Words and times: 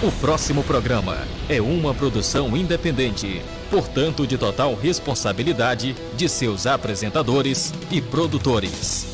O 0.00 0.12
próximo 0.12 0.62
programa 0.62 1.18
é 1.48 1.60
uma 1.60 1.92
produção 1.92 2.56
independente, 2.56 3.42
portanto, 3.68 4.28
de 4.28 4.38
total 4.38 4.76
responsabilidade 4.76 5.96
de 6.16 6.28
seus 6.28 6.68
apresentadores 6.68 7.74
e 7.90 8.00
produtores. 8.00 9.08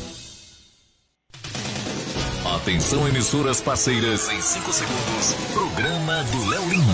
Atenção, 2.55 3.07
emissoras 3.07 3.61
parceiras, 3.61 4.29
em 4.29 4.39
5 4.39 4.73
segundos, 4.73 5.33
programa 5.53 6.23
do 6.25 6.49
Léo 6.49 6.69
Lima. 6.69 6.93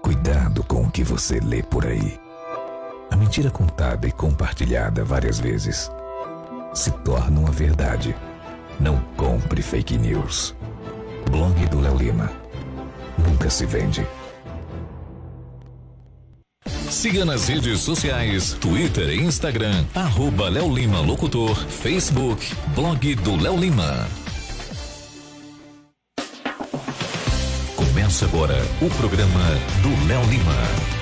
Cuidado 0.00 0.64
com 0.64 0.84
o 0.84 0.90
que 0.90 1.04
você 1.04 1.38
lê 1.40 1.62
por 1.62 1.84
aí. 1.84 2.18
A 3.10 3.16
mentira 3.16 3.50
contada 3.50 4.08
e 4.08 4.12
compartilhada 4.12 5.04
várias 5.04 5.38
vezes 5.38 5.90
se 6.76 6.90
torna 6.90 7.40
uma 7.40 7.50
verdade. 7.50 8.14
Não 8.78 9.00
compre 9.16 9.62
fake 9.62 9.96
news. 9.96 10.54
Blog 11.30 11.66
do 11.68 11.80
Léo 11.80 11.96
Lima. 11.96 12.30
Nunca 13.18 13.48
se 13.48 13.64
vende. 13.64 14.06
Siga 16.90 17.24
nas 17.24 17.48
redes 17.48 17.80
sociais, 17.80 18.52
Twitter 18.60 19.08
e 19.08 19.22
Instagram, 19.22 19.84
arroba 19.94 20.48
Léo 20.48 20.72
Lima 20.72 21.00
Locutor, 21.00 21.56
Facebook, 21.56 22.54
blog 22.74 23.14
do 23.16 23.36
Léo 23.36 23.56
Lima. 23.56 24.06
Começa 27.74 28.24
agora 28.24 28.56
o 28.80 28.88
programa 28.90 29.40
do 29.82 30.06
Léo 30.06 30.24
Lima. 30.30 30.95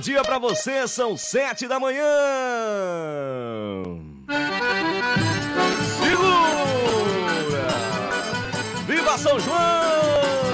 Dia 0.00 0.22
para 0.22 0.38
você, 0.38 0.88
são 0.88 1.14
sete 1.16 1.68
da 1.68 1.78
manhã. 1.78 2.02
Segura! 6.00 7.68
Viva 8.86 9.18
São 9.18 9.38
João! 9.38 10.49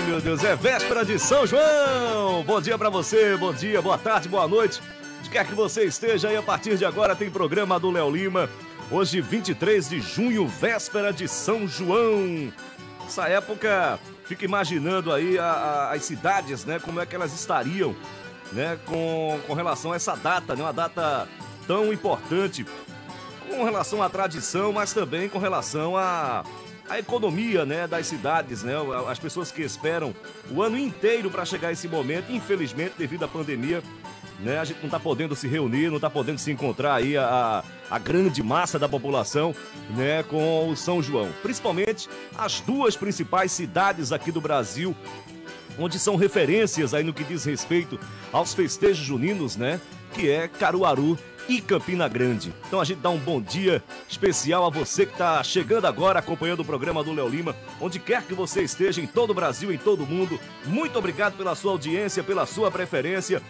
Ai, 0.00 0.06
meu 0.06 0.20
Deus, 0.20 0.42
é 0.44 0.56
véspera 0.56 1.04
de 1.04 1.18
São 1.18 1.46
João! 1.46 2.42
Bom 2.46 2.58
dia 2.60 2.78
pra 2.78 2.88
você, 2.88 3.36
bom 3.36 3.52
dia, 3.52 3.82
boa 3.82 3.98
tarde, 3.98 4.28
boa 4.30 4.48
noite. 4.48 4.80
De 5.22 5.28
quer 5.28 5.46
que 5.46 5.54
você 5.54 5.84
esteja 5.84 6.28
aí, 6.28 6.36
a 6.36 6.42
partir 6.42 6.76
de 6.78 6.84
agora 6.86 7.14
tem 7.14 7.28
programa 7.30 7.78
do 7.78 7.90
Léo 7.90 8.10
Lima. 8.10 8.48
Hoje, 8.90 9.20
23 9.20 9.88
de 9.90 10.00
junho, 10.00 10.46
véspera 10.46 11.12
de 11.12 11.28
São 11.28 11.68
João. 11.68 12.50
Essa 13.06 13.28
época, 13.28 13.98
fica 14.24 14.44
imaginando 14.44 15.12
aí 15.12 15.38
a- 15.38 15.44
a- 15.44 15.92
as 15.92 16.04
cidades, 16.04 16.64
né? 16.64 16.78
Como 16.78 16.98
é 17.00 17.04
que 17.06 17.14
elas 17.14 17.32
estariam, 17.34 17.94
né? 18.52 18.78
Com, 18.86 19.38
com 19.46 19.52
relação 19.54 19.92
a 19.92 19.96
essa 19.96 20.16
data, 20.16 20.56
né? 20.56 20.62
Uma 20.62 20.72
data 20.72 21.28
tão 21.66 21.92
importante 21.92 22.64
com 23.48 23.64
relação 23.64 24.02
à 24.02 24.08
tradição, 24.08 24.72
mas 24.72 24.92
também 24.92 25.28
com 25.28 25.38
relação 25.38 25.96
à, 25.96 26.42
à 26.90 26.98
economia 26.98 27.64
né, 27.64 27.86
das 27.86 28.08
cidades, 28.08 28.64
né? 28.64 28.74
As 29.08 29.18
pessoas 29.18 29.52
que 29.52 29.62
esperam 29.62 30.12
o 30.50 30.60
ano 30.60 30.76
inteiro 30.76 31.30
para 31.30 31.44
chegar 31.44 31.70
esse 31.70 31.86
momento, 31.86 32.32
infelizmente, 32.32 32.94
devido 32.98 33.24
à 33.24 33.28
pandemia, 33.28 33.80
né, 34.40 34.58
a 34.58 34.64
gente 34.64 34.78
não 34.78 34.86
está 34.86 34.98
podendo 34.98 35.36
se 35.36 35.46
reunir, 35.46 35.88
não 35.88 35.96
está 35.96 36.10
podendo 36.10 36.38
se 36.38 36.50
encontrar 36.50 36.94
aí 36.94 37.16
a, 37.16 37.62
a 37.88 37.98
grande 37.98 38.42
massa 38.42 38.78
da 38.78 38.88
população 38.88 39.54
né, 39.90 40.24
com 40.24 40.68
o 40.68 40.76
São 40.76 41.00
João. 41.00 41.30
Principalmente 41.42 42.08
as 42.36 42.60
duas 42.60 42.96
principais 42.96 43.52
cidades 43.52 44.10
aqui 44.10 44.32
do 44.32 44.40
Brasil, 44.40 44.96
onde 45.78 45.98
são 45.98 46.16
referências 46.16 46.92
aí 46.92 47.04
no 47.04 47.12
que 47.12 47.22
diz 47.22 47.44
respeito 47.44 48.00
aos 48.32 48.52
festejos 48.52 49.04
juninos, 49.04 49.56
né? 49.56 49.80
Que 50.12 50.28
é 50.28 50.48
Caruaru 50.48 51.16
e 51.50 51.60
Campina 51.60 52.06
Grande. 52.06 52.54
Então 52.68 52.80
a 52.80 52.84
gente 52.84 53.00
dá 53.00 53.10
um 53.10 53.18
bom 53.18 53.40
dia 53.40 53.82
especial 54.08 54.64
a 54.64 54.70
você 54.70 55.04
que 55.04 55.10
está 55.10 55.42
chegando 55.42 55.84
agora 55.84 56.20
acompanhando 56.20 56.60
o 56.60 56.64
programa 56.64 57.02
do 57.02 57.12
Léo 57.12 57.28
Lima, 57.28 57.56
onde 57.80 57.98
quer 57.98 58.22
que 58.22 58.32
você 58.34 58.62
esteja, 58.62 59.00
em 59.00 59.06
todo 59.06 59.30
o 59.30 59.34
Brasil, 59.34 59.72
em 59.72 59.76
todo 59.76 60.04
o 60.04 60.06
mundo. 60.06 60.38
Muito 60.64 60.96
obrigado 60.96 61.36
pela 61.36 61.56
sua 61.56 61.72
audiência, 61.72 62.22
pela 62.22 62.46
sua 62.46 62.70
preferência. 62.70 63.42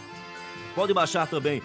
Pode 0.75 0.93
baixar 0.93 1.27
também 1.27 1.63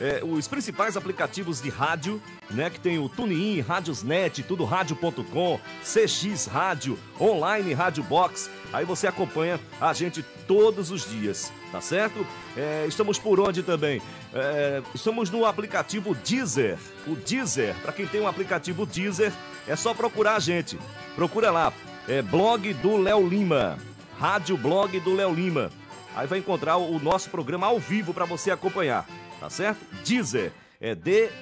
é, 0.00 0.22
os 0.24 0.48
principais 0.48 0.96
aplicativos 0.96 1.60
de 1.60 1.68
rádio, 1.68 2.20
né? 2.50 2.70
Que 2.70 2.80
tem 2.80 2.98
o 2.98 3.08
TuneIn, 3.08 3.60
Rádiosnet, 3.60 4.42
tudo 4.42 4.64
rádio.com, 4.64 5.60
CX 5.82 6.46
Rádio, 6.46 6.98
online 7.20 7.74
Rádio 7.74 8.02
Box. 8.02 8.50
Aí 8.72 8.84
você 8.84 9.06
acompanha 9.06 9.60
a 9.80 9.92
gente 9.92 10.22
todos 10.46 10.90
os 10.90 11.08
dias, 11.08 11.52
tá 11.70 11.80
certo? 11.80 12.26
É, 12.56 12.86
estamos 12.88 13.18
por 13.18 13.38
onde 13.38 13.62
também? 13.62 14.00
É, 14.32 14.82
estamos 14.94 15.28
no 15.28 15.44
aplicativo 15.44 16.14
Deezer. 16.14 16.78
O 17.06 17.14
Deezer, 17.14 17.74
para 17.82 17.92
quem 17.92 18.06
tem 18.06 18.20
um 18.20 18.28
aplicativo 18.28 18.86
Deezer, 18.86 19.32
é 19.66 19.76
só 19.76 19.94
procurar 19.94 20.36
a 20.36 20.40
gente. 20.40 20.78
Procura 21.14 21.50
lá, 21.50 21.72
é 22.08 22.22
blog 22.22 22.72
do 22.74 22.96
Léo 22.96 23.26
Lima, 23.26 23.78
Rádio 24.18 24.56
Blog 24.56 24.98
do 25.00 25.14
Léo 25.14 25.34
Lima. 25.34 25.70
Aí 26.14 26.26
vai 26.26 26.38
encontrar 26.38 26.76
o 26.76 26.98
nosso 26.98 27.30
programa 27.30 27.66
ao 27.66 27.78
vivo 27.78 28.12
para 28.12 28.24
você 28.24 28.50
acompanhar, 28.50 29.06
tá 29.38 29.48
certo? 29.48 29.80
Deezer, 30.04 30.52
é 30.80 30.94
D-E-E-Z-E-R. 30.94 31.40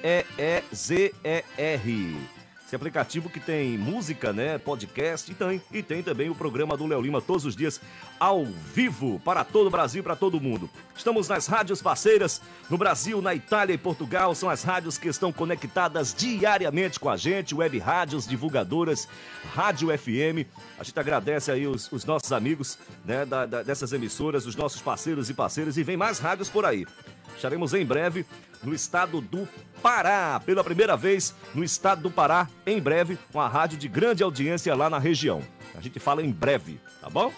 Esse 2.69 2.75
aplicativo 2.75 3.31
que 3.31 3.39
tem 3.39 3.79
música, 3.79 4.31
né? 4.31 4.59
Podcast 4.59 5.31
e 5.31 5.33
tem, 5.33 5.59
e 5.73 5.81
tem 5.81 6.03
também 6.03 6.29
o 6.29 6.35
programa 6.35 6.77
do 6.77 6.85
Léo 6.85 7.01
Lima 7.01 7.19
todos 7.19 7.43
os 7.43 7.55
dias 7.55 7.81
ao 8.19 8.45
vivo 8.45 9.19
para 9.25 9.43
todo 9.43 9.65
o 9.65 9.69
Brasil, 9.71 10.03
para 10.03 10.15
todo 10.15 10.39
mundo. 10.39 10.69
Estamos 10.95 11.27
nas 11.27 11.47
rádios 11.47 11.81
parceiras 11.81 12.39
no 12.69 12.77
Brasil, 12.77 13.23
na 13.23 13.33
Itália 13.33 13.73
e 13.73 13.77
Portugal. 13.79 14.35
São 14.35 14.51
as 14.51 14.61
rádios 14.61 14.99
que 14.99 15.07
estão 15.07 15.31
conectadas 15.33 16.13
diariamente 16.15 16.99
com 16.99 17.09
a 17.09 17.17
gente, 17.17 17.55
web 17.55 17.79
rádios, 17.79 18.27
divulgadoras, 18.27 19.07
Rádio 19.55 19.87
FM. 19.97 20.45
A 20.77 20.83
gente 20.83 20.99
agradece 20.99 21.51
aí 21.51 21.65
os, 21.65 21.91
os 21.91 22.05
nossos 22.05 22.31
amigos 22.31 22.77
né, 23.03 23.25
da- 23.25 23.47
da- 23.47 23.63
dessas 23.63 23.93
emissoras, 23.93 24.45
os 24.45 24.55
nossos 24.55 24.79
parceiros 24.79 25.27
e 25.27 25.33
parceiras, 25.33 25.75
e 25.75 25.81
vem 25.81 25.97
mais 25.97 26.19
rádios 26.19 26.49
por 26.51 26.65
aí. 26.65 26.85
Estaremos 27.35 27.73
em 27.73 27.85
breve 27.85 28.25
no 28.63 28.73
estado 28.73 29.21
do 29.21 29.47
Pará, 29.81 30.41
pela 30.45 30.63
primeira 30.63 30.97
vez 30.97 31.33
no 31.53 31.63
estado 31.63 32.01
do 32.01 32.11
Pará, 32.11 32.47
em 32.65 32.81
breve, 32.81 33.17
com 33.31 33.39
a 33.39 33.47
rádio 33.47 33.77
de 33.77 33.87
grande 33.87 34.23
audiência 34.23 34.75
lá 34.75 34.89
na 34.89 34.99
região. 34.99 35.41
A 35.75 35.81
gente 35.81 35.99
fala 35.99 36.21
em 36.21 36.31
breve, 36.31 36.79
tá 36.99 37.09
bom? 37.09 37.31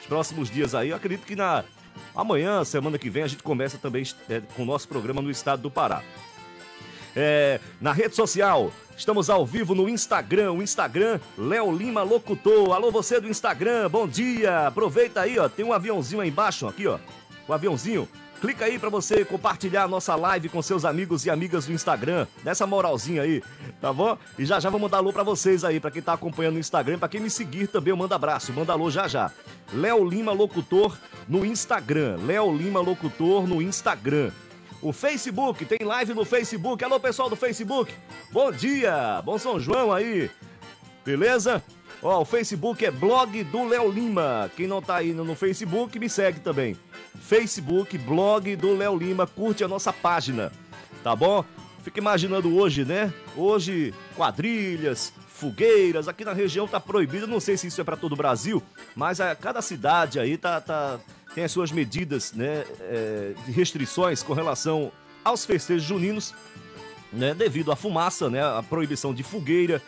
Os 0.00 0.06
próximos 0.06 0.50
dias 0.50 0.74
aí, 0.74 0.90
eu 0.90 0.96
acredito 0.96 1.26
que 1.26 1.34
na 1.34 1.64
amanhã, 2.14 2.62
semana 2.64 2.98
que 2.98 3.08
vem, 3.08 3.22
a 3.22 3.26
gente 3.26 3.42
começa 3.42 3.78
também 3.78 4.04
é, 4.28 4.40
com 4.54 4.62
o 4.62 4.66
nosso 4.66 4.86
programa 4.86 5.22
no 5.22 5.30
estado 5.30 5.62
do 5.62 5.70
Pará. 5.70 6.02
É, 7.14 7.58
na 7.80 7.92
rede 7.92 8.14
social, 8.14 8.70
estamos 8.94 9.30
ao 9.30 9.46
vivo 9.46 9.74
no 9.74 9.88
Instagram, 9.88 10.52
o 10.52 10.62
Instagram 10.62 11.18
Léo 11.38 11.74
Lima 11.74 12.02
Locutor. 12.02 12.74
Alô, 12.74 12.90
você 12.90 13.18
do 13.18 13.28
Instagram, 13.28 13.88
bom 13.88 14.06
dia. 14.06 14.66
Aproveita 14.66 15.22
aí, 15.22 15.38
ó, 15.38 15.48
tem 15.48 15.64
um 15.64 15.72
aviãozinho 15.72 16.20
aí 16.20 16.28
embaixo, 16.28 16.68
aqui, 16.68 16.86
ó. 16.86 16.98
O 17.48 17.54
aviãozinho. 17.54 18.06
Clica 18.40 18.66
aí 18.66 18.78
para 18.78 18.90
você 18.90 19.24
compartilhar 19.24 19.84
a 19.84 19.88
nossa 19.88 20.14
live 20.14 20.48
com 20.48 20.60
seus 20.60 20.84
amigos 20.84 21.24
e 21.24 21.30
amigas 21.30 21.66
do 21.66 21.72
Instagram. 21.72 22.26
Dessa 22.42 22.66
moralzinha 22.66 23.22
aí, 23.22 23.42
tá 23.80 23.92
bom? 23.92 24.18
E 24.38 24.44
já 24.44 24.60
já 24.60 24.68
vou 24.68 24.78
mandar 24.78 24.98
alô 24.98 25.12
para 25.12 25.22
vocês 25.22 25.64
aí, 25.64 25.80
para 25.80 25.90
quem 25.90 26.02
tá 26.02 26.12
acompanhando 26.12 26.54
no 26.54 26.60
Instagram, 26.60 26.98
para 26.98 27.08
quem 27.08 27.20
me 27.20 27.30
seguir 27.30 27.66
também, 27.66 27.90
eu 27.90 27.96
mando 27.96 28.14
abraço, 28.14 28.52
manda 28.52 28.72
alô 28.72 28.90
já 28.90 29.08
já. 29.08 29.30
Léo 29.72 30.04
Lima 30.04 30.32
Locutor 30.32 30.96
no 31.26 31.44
Instagram. 31.44 32.18
Léo 32.26 32.54
Lima 32.54 32.80
Locutor 32.80 33.46
no 33.46 33.62
Instagram. 33.62 34.30
O 34.82 34.92
Facebook, 34.92 35.64
tem 35.64 35.86
live 35.86 36.12
no 36.12 36.24
Facebook. 36.24 36.84
Alô, 36.84 37.00
pessoal 37.00 37.30
do 37.30 37.36
Facebook. 37.36 37.92
Bom 38.30 38.52
dia, 38.52 39.22
bom 39.24 39.38
São 39.38 39.58
João 39.58 39.92
aí. 39.92 40.30
Beleza? 41.04 41.62
Ó, 42.06 42.20
o 42.20 42.24
Facebook 42.24 42.86
é 42.86 42.90
blog 42.92 43.42
do 43.42 43.64
Léo 43.64 43.90
Lima. 43.90 44.48
Quem 44.56 44.68
não 44.68 44.80
tá 44.80 45.02
indo 45.02 45.24
no 45.24 45.34
Facebook, 45.34 45.98
me 45.98 46.08
segue 46.08 46.38
também. 46.38 46.76
Facebook, 47.20 47.98
blog 47.98 48.54
do 48.54 48.76
Léo 48.76 48.96
Lima, 48.96 49.26
curte 49.26 49.64
a 49.64 49.68
nossa 49.68 49.92
página, 49.92 50.52
tá 51.02 51.16
bom? 51.16 51.44
Fica 51.82 51.98
imaginando 51.98 52.56
hoje, 52.56 52.84
né? 52.84 53.12
Hoje, 53.36 53.92
quadrilhas, 54.14 55.12
fogueiras, 55.26 56.06
aqui 56.06 56.24
na 56.24 56.32
região 56.32 56.68
tá 56.68 56.78
proibido, 56.78 57.26
não 57.26 57.40
sei 57.40 57.56
se 57.56 57.66
isso 57.66 57.80
é 57.80 57.84
para 57.84 57.96
todo 57.96 58.12
o 58.12 58.16
Brasil, 58.16 58.62
mas 58.94 59.20
a 59.20 59.34
cada 59.34 59.60
cidade 59.60 60.20
aí 60.20 60.38
tá, 60.38 60.60
tá 60.60 61.00
tem 61.34 61.42
as 61.42 61.50
suas 61.50 61.72
medidas, 61.72 62.32
né, 62.32 62.64
é, 62.82 63.32
de 63.44 63.50
restrições 63.50 64.22
com 64.22 64.32
relação 64.32 64.92
aos 65.24 65.44
festejos 65.44 65.82
juninos, 65.82 66.32
né, 67.12 67.34
devido 67.34 67.72
à 67.72 67.76
fumaça, 67.76 68.30
né, 68.30 68.44
a 68.44 68.62
proibição 68.62 69.12
de 69.12 69.24
fogueira, 69.24 69.82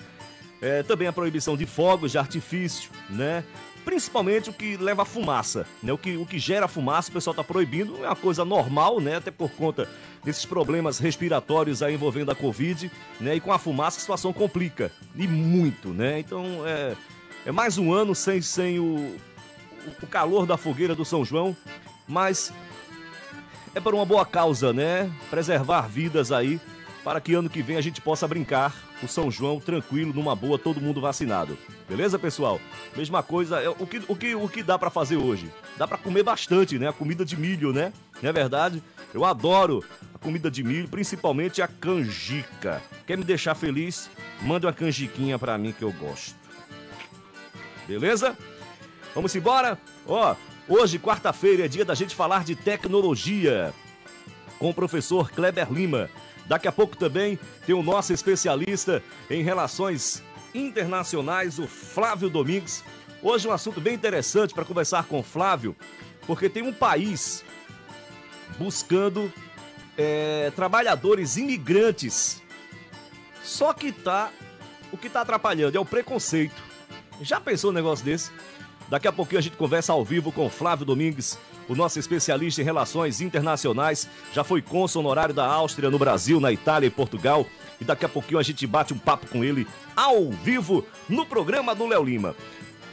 é, 0.60 0.82
também 0.82 1.08
a 1.08 1.12
proibição 1.12 1.56
de 1.56 1.66
fogos 1.66 2.12
de 2.12 2.18
artifício, 2.18 2.90
né? 3.08 3.44
Principalmente 3.84 4.50
o 4.50 4.52
que 4.52 4.76
leva 4.76 5.02
a 5.02 5.04
fumaça, 5.04 5.66
né? 5.82 5.92
O 5.92 5.98
que, 5.98 6.16
o 6.16 6.26
que 6.26 6.38
gera 6.38 6.68
fumaça, 6.68 7.10
o 7.10 7.12
pessoal 7.12 7.32
está 7.32 7.44
proibindo, 7.44 8.04
é 8.04 8.08
uma 8.08 8.16
coisa 8.16 8.44
normal, 8.44 9.00
né? 9.00 9.16
Até 9.16 9.30
por 9.30 9.50
conta 9.50 9.88
desses 10.24 10.44
problemas 10.44 10.98
respiratórios 10.98 11.82
aí 11.82 11.94
envolvendo 11.94 12.30
a 12.30 12.34
Covid, 12.34 12.90
né? 13.20 13.36
E 13.36 13.40
com 13.40 13.52
a 13.52 13.58
fumaça 13.58 13.98
a 13.98 14.00
situação 14.00 14.32
complica, 14.32 14.92
e 15.14 15.26
muito, 15.26 15.88
né? 15.88 16.18
Então 16.18 16.44
é, 16.66 16.94
é 17.46 17.52
mais 17.52 17.78
um 17.78 17.92
ano 17.92 18.14
sem, 18.14 18.42
sem 18.42 18.78
o, 18.78 19.16
o 20.02 20.06
calor 20.06 20.44
da 20.44 20.56
fogueira 20.56 20.94
do 20.94 21.04
São 21.04 21.24
João, 21.24 21.56
mas 22.06 22.52
é 23.74 23.80
por 23.80 23.94
uma 23.94 24.04
boa 24.04 24.26
causa, 24.26 24.72
né? 24.72 25.10
Preservar 25.30 25.88
vidas 25.88 26.30
aí 26.32 26.60
para 27.02 27.20
que 27.20 27.32
ano 27.32 27.48
que 27.48 27.62
vem 27.62 27.76
a 27.76 27.80
gente 27.80 28.00
possa 28.02 28.28
brincar 28.28 28.87
o 29.02 29.08
São 29.08 29.30
João 29.30 29.60
tranquilo, 29.60 30.12
numa 30.12 30.34
boa, 30.34 30.58
todo 30.58 30.80
mundo 30.80 31.00
vacinado. 31.00 31.56
Beleza, 31.88 32.18
pessoal? 32.18 32.60
Mesma 32.96 33.22
coisa, 33.22 33.60
é, 33.60 33.68
o 33.68 33.86
que, 33.86 34.02
o 34.08 34.16
que, 34.16 34.34
o 34.34 34.48
que 34.48 34.62
dá 34.62 34.78
para 34.78 34.90
fazer 34.90 35.16
hoje? 35.16 35.50
Dá 35.76 35.86
para 35.86 35.98
comer 35.98 36.22
bastante, 36.22 36.78
né? 36.78 36.88
A 36.88 36.92
comida 36.92 37.24
de 37.24 37.36
milho, 37.36 37.72
né? 37.72 37.92
Não 38.22 38.30
é 38.30 38.32
verdade? 38.32 38.82
Eu 39.14 39.24
adoro 39.24 39.84
a 40.14 40.18
comida 40.18 40.50
de 40.50 40.62
milho, 40.64 40.88
principalmente 40.88 41.62
a 41.62 41.68
canjica. 41.68 42.82
Quer 43.06 43.16
me 43.16 43.24
deixar 43.24 43.54
feliz? 43.54 44.10
Manda 44.42 44.66
uma 44.66 44.72
canjiquinha 44.72 45.38
para 45.38 45.56
mim 45.56 45.72
que 45.72 45.82
eu 45.82 45.92
gosto. 45.92 46.34
Beleza? 47.86 48.36
Vamos 49.14 49.34
embora? 49.34 49.78
Ó, 50.06 50.34
hoje, 50.68 50.98
quarta-feira, 50.98 51.64
é 51.64 51.68
dia 51.68 51.84
da 51.84 51.94
gente 51.94 52.14
falar 52.14 52.44
de 52.44 52.54
tecnologia 52.54 53.72
com 54.58 54.68
o 54.68 54.74
professor 54.74 55.30
Kleber 55.30 55.72
Lima. 55.72 56.10
Daqui 56.48 56.66
a 56.66 56.72
pouco 56.72 56.96
também 56.96 57.38
tem 57.66 57.74
o 57.74 57.82
nosso 57.82 58.12
especialista 58.12 59.02
em 59.28 59.42
relações 59.42 60.22
internacionais, 60.54 61.58
o 61.58 61.66
Flávio 61.66 62.30
Domingues. 62.30 62.82
Hoje 63.22 63.46
um 63.46 63.52
assunto 63.52 63.80
bem 63.80 63.94
interessante 63.94 64.54
para 64.54 64.64
conversar 64.64 65.04
com 65.04 65.20
o 65.20 65.22
Flávio, 65.22 65.76
porque 66.26 66.48
tem 66.48 66.62
um 66.62 66.72
país 66.72 67.44
buscando 68.58 69.30
é, 69.96 70.50
trabalhadores 70.56 71.36
imigrantes. 71.36 72.42
Só 73.42 73.74
que 73.74 73.92
tá 73.92 74.30
o 74.90 74.96
que 74.96 75.08
está 75.08 75.20
atrapalhando 75.20 75.76
é 75.76 75.80
o 75.80 75.84
preconceito. 75.84 76.62
Já 77.20 77.38
pensou 77.40 77.70
um 77.70 77.74
negócio 77.74 78.04
desse? 78.04 78.30
Daqui 78.88 79.06
a 79.06 79.12
pouquinho 79.12 79.38
a 79.38 79.42
gente 79.42 79.56
conversa 79.56 79.92
ao 79.92 80.02
vivo 80.02 80.32
com 80.32 80.46
o 80.46 80.50
Flávio 80.50 80.86
Domingues, 80.86 81.38
o 81.68 81.74
nosso 81.74 81.98
especialista 81.98 82.62
em 82.62 82.64
relações 82.64 83.20
internacionais, 83.20 84.08
já 84.32 84.42
foi 84.42 84.62
cônsul 84.62 85.02
honorário 85.02 85.34
da 85.34 85.46
Áustria 85.46 85.90
no 85.90 85.98
Brasil, 85.98 86.40
na 86.40 86.50
Itália 86.50 86.86
e 86.86 86.90
Portugal. 86.90 87.46
E 87.80 87.84
daqui 87.84 88.04
a 88.04 88.08
pouquinho 88.08 88.40
a 88.40 88.42
gente 88.42 88.66
bate 88.66 88.92
um 88.92 88.98
papo 88.98 89.26
com 89.26 89.44
ele 89.44 89.66
ao 89.94 90.30
vivo 90.30 90.84
no 91.08 91.26
programa 91.26 91.74
do 91.74 91.86
Léo 91.86 92.02
Lima. 92.02 92.34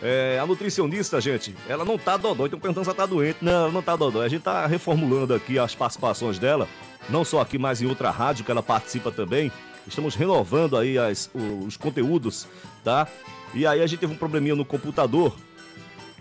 É, 0.04 0.38
a 0.40 0.46
nutricionista, 0.46 1.20
gente, 1.22 1.56
ela 1.68 1.86
não 1.86 1.98
tá 1.98 2.18
dodói, 2.18 2.48
então 2.48 2.60
perguntando 2.60 2.84
se 2.84 2.90
ela 2.90 2.98
tá 2.98 3.06
doente. 3.06 3.38
Não, 3.42 3.52
ela 3.52 3.72
não 3.72 3.82
tá 3.82 3.96
dodói. 3.96 4.26
A 4.26 4.30
gente 4.30 4.44
tá 4.44 4.68
reformulando 4.68 5.34
aqui 5.34 5.58
as 5.58 5.74
participações 5.74 6.38
dela, 6.38 6.68
não 7.10 7.24
só 7.24 7.40
aqui, 7.42 7.58
mas 7.58 7.82
em 7.82 7.88
outra 7.88 8.12
rádio 8.12 8.44
que 8.44 8.52
ela 8.52 8.62
participa 8.62 9.12
também. 9.12 9.52
Estamos 9.88 10.16
renovando 10.16 10.78
aí 10.78 10.98
as, 10.98 11.30
os 11.34 11.78
conteúdos, 11.78 12.48
tá? 12.84 13.08
E 13.54 13.66
aí 13.66 13.82
a 13.82 13.88
gente 13.88 14.00
teve 14.00 14.14
um 14.14 14.18
probleminha 14.18 14.56
no 14.56 14.66
computador, 14.66 15.36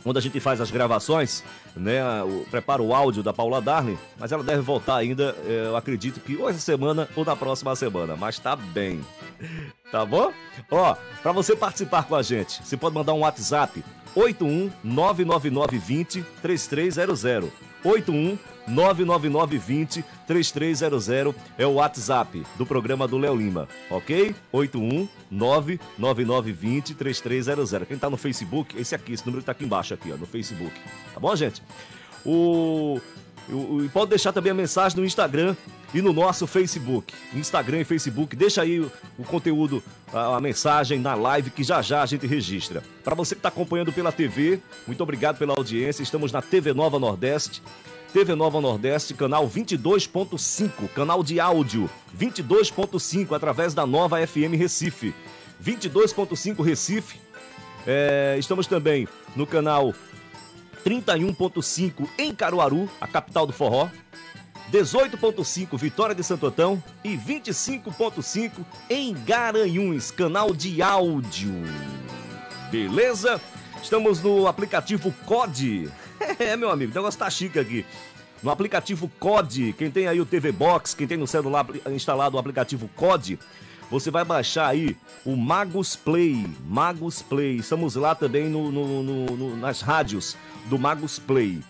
onde 0.05 0.19
a 0.19 0.23
gente 0.23 0.39
faz 0.41 0.61
as 0.61 0.71
gravações, 0.71 1.43
né? 1.77 2.01
Prepara 2.51 2.83
o 2.83 2.95
áudio 2.95 3.23
da 3.23 3.33
Paula 3.33 3.61
Darling, 3.61 3.99
mas 4.19 4.33
ela 4.33 4.43
deve 4.43 4.61
voltar 4.61 4.97
ainda, 4.97 5.35
é, 5.47 5.67
eu 5.67 5.77
acredito 5.77 6.21
que 6.21 6.37
ou 6.37 6.49
essa 6.49 6.59
semana 6.59 7.09
ou 7.17 7.25
na 7.25 7.35
próxima 7.35 7.75
semana, 7.75 8.17
mas 8.17 8.39
tá 8.39 8.55
bem. 8.56 9.01
Tá 9.93 10.05
bom? 10.05 10.33
Ó, 10.73 10.97
para 11.23 11.31
você 11.31 11.55
participar 11.55 12.03
com 12.03 12.17
a 12.17 12.23
gente, 12.23 12.61
você 12.67 12.77
pode 12.77 12.97
mandar 12.97 13.12
um 13.12 13.21
WhatsApp 13.21 13.85
81 14.17 14.73
99920 14.83 16.25
3300. 16.43 17.53
81 17.85 18.37
99920 18.67 20.05
3300 20.27 21.09
é 21.59 21.67
o 21.67 21.75
WhatsApp 21.75 22.45
do 22.57 22.65
programa 22.65 23.07
do 23.07 23.19
Léo 23.19 23.37
Lima, 23.37 23.69
ok? 23.91 24.35
81 24.53 25.09
99920 25.31 26.95
3300. 26.95 27.89
Quem 27.89 27.99
tá 27.99 28.09
no 28.09 28.17
Facebook, 28.17 28.79
esse 28.79 28.95
aqui, 28.95 29.13
esse 29.13 29.27
número 29.27 29.45
tá 29.45 29.53
aqui 29.53 29.65
embaixo 29.65 29.95
aqui, 29.95 30.13
ó, 30.13 30.17
no 30.17 30.27
Facebook. 30.27 30.73
Tá 31.13 31.21
bom, 31.21 31.35
gente? 31.37 31.63
O 32.25 33.01
e 33.49 33.89
pode 33.91 34.11
deixar 34.11 34.33
também 34.33 34.53
a 34.53 34.55
mensagem 34.55 34.99
no 34.99 35.05
Instagram 35.05 35.55
e 35.93 36.01
no 36.01 36.13
nosso 36.13 36.47
Facebook. 36.47 37.13
Instagram 37.35 37.81
e 37.81 37.85
Facebook, 37.85 38.35
deixa 38.35 38.63
aí 38.63 38.81
o, 38.81 38.91
o 39.19 39.25
conteúdo, 39.25 39.83
a, 40.13 40.37
a, 40.37 40.41
mensagem 40.41 40.99
na 40.99 41.15
live 41.15 41.51
que 41.51 41.63
já 41.63 41.83
já 41.83 42.03
a 42.03 42.07
gente 42.07 42.27
registra. 42.27 42.83
Para 43.03 43.15
você 43.15 43.35
que 43.35 43.41
está 43.41 43.51
acompanhando 43.51 43.93
pela 43.93 44.11
TV, 44.11 44.61
muito 44.87 45.03
obrigado 45.03 45.37
pela 45.37 45.55
audiência. 45.55 46.03
Estamos 46.03 46.33
na 46.33 46.41
TV 46.41 46.73
Nova 46.73 46.99
Nordeste. 46.99 47.63
TV 48.15 48.37
Nova 48.37 48.61
Nordeste, 48.61 49.13
canal 49.13 49.51
22.5, 49.51 50.89
canal 50.95 51.25
de 51.25 51.41
áudio 51.41 51.91
22.5, 52.17 53.35
através 53.35 53.75
da 53.75 53.85
Nova 53.85 54.25
FM 54.25 54.55
Recife. 54.56 55.13
22.5 55.61 56.63
Recife. 56.65 57.19
É, 57.85 58.37
estamos 58.39 58.69
também 58.69 59.09
no 59.35 59.44
canal 59.44 59.93
31.5 60.87 62.09
em 62.17 62.33
Caruaru, 62.33 62.89
a 63.01 63.09
capital 63.09 63.49
do 63.49 63.53
forró. 63.53 63.89
18.5 64.73 65.77
Vitória 65.77 66.15
de 66.15 66.23
Santo 66.23 66.47
Antão 66.47 66.81
e 67.03 67.17
25.5 67.17 68.53
em 68.89 69.13
Garanhuns, 69.13 70.13
canal 70.13 70.55
de 70.55 70.81
áudio. 70.81 71.53
Beleza? 72.71 73.41
Estamos 73.83 74.23
no 74.23 74.47
aplicativo 74.47 75.13
COD. 75.27 75.91
é, 76.39 76.57
meu 76.57 76.71
amigo, 76.71 76.93
o 76.93 76.95
negócio 76.95 77.19
tá 77.19 77.29
chique 77.31 77.59
aqui. 77.59 77.85
No 78.43 78.51
aplicativo 78.51 79.11
COD, 79.19 79.75
quem 79.79 79.91
tem 79.91 80.07
aí 80.07 80.21
o 80.21 80.27
TV 80.27 80.53
Box, 80.53 80.95
quem 80.95 81.07
tem 81.07 81.17
no 81.17 81.27
celular 81.27 81.67
instalado 81.91 82.37
o 82.37 82.39
aplicativo 82.39 82.91
COD, 82.95 83.39
você 83.91 84.11
vai 84.11 84.25
baixar 84.25 84.69
aí 84.69 84.97
o 85.25 85.37
Magos 85.37 85.97
Play. 85.97 86.47
Magos 86.67 87.23
Play. 87.23 87.57
Estamos 87.57 87.95
lá 87.95 88.15
também 88.15 88.49
no, 88.49 88.71
no, 88.71 89.03
no, 89.03 89.57
nas 89.57 89.81
rádios 89.81 90.37
do 90.67 90.79
Magos 90.79 91.19
Play. 91.19 91.63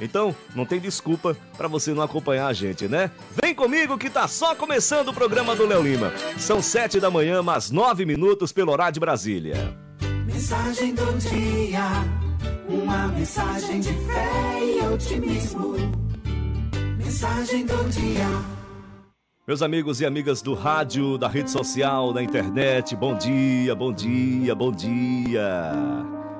Então, 0.00 0.34
não 0.54 0.64
tem 0.64 0.78
desculpa 0.78 1.36
para 1.56 1.66
você 1.66 1.92
não 1.92 2.02
acompanhar 2.02 2.46
a 2.46 2.52
gente, 2.52 2.86
né? 2.86 3.10
Vem 3.42 3.54
comigo 3.54 3.98
que 3.98 4.08
tá 4.08 4.28
só 4.28 4.54
começando 4.54 5.08
o 5.08 5.14
programa 5.14 5.56
do 5.56 5.66
Léo 5.66 5.82
Lima. 5.82 6.12
São 6.38 6.62
sete 6.62 7.00
da 7.00 7.10
manhã, 7.10 7.42
mais 7.42 7.70
nove 7.70 8.06
minutos 8.06 8.52
pelo 8.52 8.70
horário 8.70 8.94
de 8.94 9.00
Brasília. 9.00 9.76
Mensagem 10.24 10.94
do 10.94 11.18
dia, 11.18 11.82
uma 12.68 13.08
mensagem 13.08 13.80
de 13.80 13.92
fé 13.92 14.60
e 14.62 14.86
otimismo. 14.86 15.74
Mensagem 16.96 17.64
do 17.66 17.88
dia. 17.90 18.58
Meus 19.46 19.62
amigos 19.62 20.00
e 20.00 20.06
amigas 20.06 20.42
do 20.42 20.52
rádio, 20.52 21.16
da 21.16 21.26
rede 21.26 21.50
social, 21.50 22.12
da 22.12 22.22
internet, 22.22 22.94
bom 22.94 23.16
dia, 23.16 23.74
bom 23.74 23.92
dia, 23.92 24.54
bom 24.54 24.70
dia. 24.70 25.72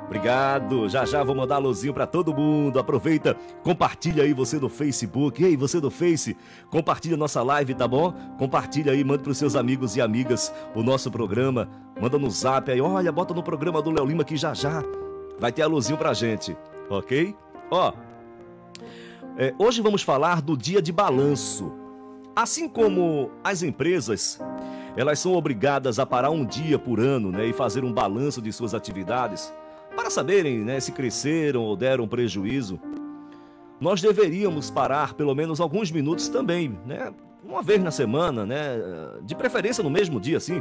Obrigado. 0.05 0.89
Já 0.89 1.05
já 1.05 1.23
vou 1.23 1.35
mandar 1.35 1.59
luzinho 1.59 1.93
para 1.93 2.07
todo 2.07 2.35
mundo. 2.35 2.79
Aproveita, 2.79 3.35
compartilha 3.63 4.23
aí 4.25 4.33
você 4.33 4.59
do 4.59 4.69
Facebook. 4.69 5.43
Ei, 5.43 5.57
você 5.57 5.81
do 5.81 5.91
Face, 5.91 6.37
compartilha 6.71 7.17
nossa 7.17 7.43
live, 7.43 7.75
tá 7.75 7.89
bom? 7.89 8.13
Compartilha 8.39 8.93
aí, 8.93 9.05
manda 9.05 9.23
pros 9.23 9.39
seus 9.39 9.57
amigos 9.57 9.97
e 9.97 10.01
amigas 10.01 10.53
o 10.75 10.83
nosso 10.83 11.11
programa. 11.11 11.69
Manda 12.01 12.19
no 12.19 12.31
Zap 12.31 12.71
aí. 12.71 12.81
Olha, 12.81 13.13
bota 13.13 13.33
no 13.33 13.43
programa 13.43 13.83
do 13.83 13.91
Léo 13.91 14.07
Lima 14.07 14.25
que 14.25 14.37
já 14.37 14.55
já 14.55 14.83
vai 15.39 15.53
ter 15.53 15.63
a 15.63 15.67
luzinho 15.67 15.99
pra 15.99 16.13
gente, 16.15 16.57
OK? 16.91 17.35
Ó, 17.71 17.93
É, 19.41 19.55
hoje 19.57 19.81
vamos 19.81 20.03
falar 20.03 20.43
do 20.43 20.57
dia 20.57 20.83
de 20.83 20.91
balanço. 20.91 21.73
Assim 22.35 22.69
como 22.69 23.31
as 23.45 23.63
empresas, 23.63 24.41
elas 24.97 25.21
são 25.21 25.35
obrigadas 25.35 26.01
a 26.01 26.07
parar 26.07 26.31
um 26.31 26.45
dia 26.45 26.77
por 26.77 26.99
ano 26.99 27.31
né, 27.31 27.47
e 27.47 27.53
fazer 27.53 27.85
um 27.85 27.93
balanço 27.93 28.43
de 28.43 28.53
suas 28.53 28.75
atividades 28.75 29.53
para 29.95 30.11
saberem 30.11 30.59
né, 30.59 30.81
se 30.81 30.91
cresceram 30.91 31.63
ou 31.63 31.77
deram 31.77 32.09
prejuízo. 32.09 32.81
Nós 33.81 34.01
deveríamos 34.01 34.71
parar 34.73 35.15
pelo 35.15 35.35
menos 35.37 35.61
alguns 35.61 35.93
minutos 35.93 36.29
também, 36.29 36.77
né? 36.85 37.13
Uma 37.45 37.63
vez 37.63 37.81
na 37.81 37.93
semana, 37.93 38.45
né? 38.45 38.77
De 39.23 39.37
preferência 39.37 39.85
no 39.85 39.91
mesmo 39.91 40.19
dia, 40.21 40.37
assim, 40.37 40.61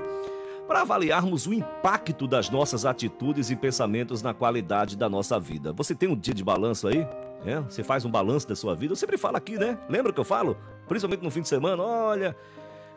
para 0.67 0.81
avaliarmos 0.81 1.47
o 1.47 1.53
impacto 1.53 2.27
das 2.27 2.49
nossas 2.49 2.85
atitudes 2.85 3.49
e 3.49 3.55
pensamentos 3.55 4.21
na 4.21 4.33
qualidade 4.33 4.97
da 4.97 5.07
nossa 5.07 5.39
vida. 5.39 5.71
Você 5.73 5.95
tem 5.95 6.09
um 6.09 6.15
dia 6.15 6.33
de 6.33 6.43
balanço 6.43 6.87
aí? 6.87 7.07
É, 7.45 7.59
você 7.61 7.83
faz 7.83 8.03
um 8.03 8.11
balanço 8.11 8.47
da 8.47 8.55
sua 8.55 8.75
vida? 8.75 8.91
Eu 8.91 8.95
sempre 8.95 9.17
falo 9.17 9.37
aqui, 9.37 9.57
né? 9.57 9.77
Lembra 9.89 10.11
que 10.11 10.19
eu 10.19 10.23
falo? 10.23 10.57
Principalmente 10.87 11.23
no 11.23 11.31
fim 11.31 11.41
de 11.41 11.47
semana, 11.47 11.81
olha, 11.81 12.35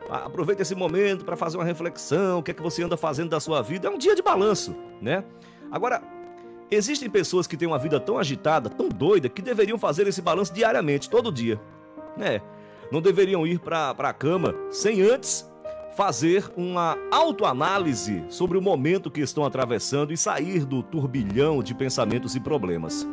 aproveita 0.09 0.63
esse 0.63 0.75
momento 0.75 1.25
para 1.25 1.37
fazer 1.37 1.57
uma 1.57 1.65
reflexão, 1.65 2.41
o 2.41 2.43
que 2.43 2.51
é 2.51 2.55
que 2.55 2.63
você 2.63 2.83
anda 2.83 2.97
fazendo 2.97 3.31
da 3.31 3.39
sua 3.39 3.63
vida? 3.63 3.87
É 3.87 3.91
um 3.91 3.99
dia 3.99 4.15
de 4.15 4.23
balanço, 4.23 4.75
né? 5.01 5.25
Agora, 5.71 6.03
existem 6.71 7.09
pessoas 7.09 7.47
que 7.47 7.57
têm 7.57 7.69
uma 7.69 7.79
vida 7.79 8.01
tão 8.01 8.19
agitada, 8.19 8.69
tão 8.69 8.89
doida, 8.89 9.29
que 9.29 9.43
deveriam 9.43 9.79
fazer 9.79 10.07
esse 10.09 10.21
balanço 10.21 10.53
diariamente, 10.53 11.09
todo 11.09 11.31
dia. 11.31 11.61
né? 12.17 12.41
não 12.91 13.01
deveriam 13.01 13.47
ir 13.47 13.61
para 13.61 13.91
a 13.91 14.13
cama 14.13 14.55
sem 14.71 15.01
antes 15.03 15.50
fazer 15.97 16.51
uma 16.57 16.97
autoanálise 17.11 18.25
sobre 18.29 18.57
o 18.57 18.63
momento 18.63 19.11
que 19.11 19.21
estão 19.21 19.45
atravessando 19.45 20.13
e 20.13 20.17
sair 20.17 20.65
do 20.65 20.83
turbilhão 20.83 21.63
de 21.63 21.75
pensamentos 21.75 22.35
e 22.35 22.41
problemas. 22.41 23.07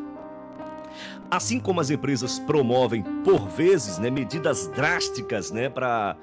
Assim 1.29 1.59
como 1.59 1.81
as 1.81 1.89
empresas 1.89 2.39
promovem, 2.39 3.03
por 3.23 3.47
vezes, 3.49 3.97
né, 3.97 4.09
medidas 4.09 4.67
drásticas 4.67 5.51
né, 5.51 5.69
para 5.69 6.15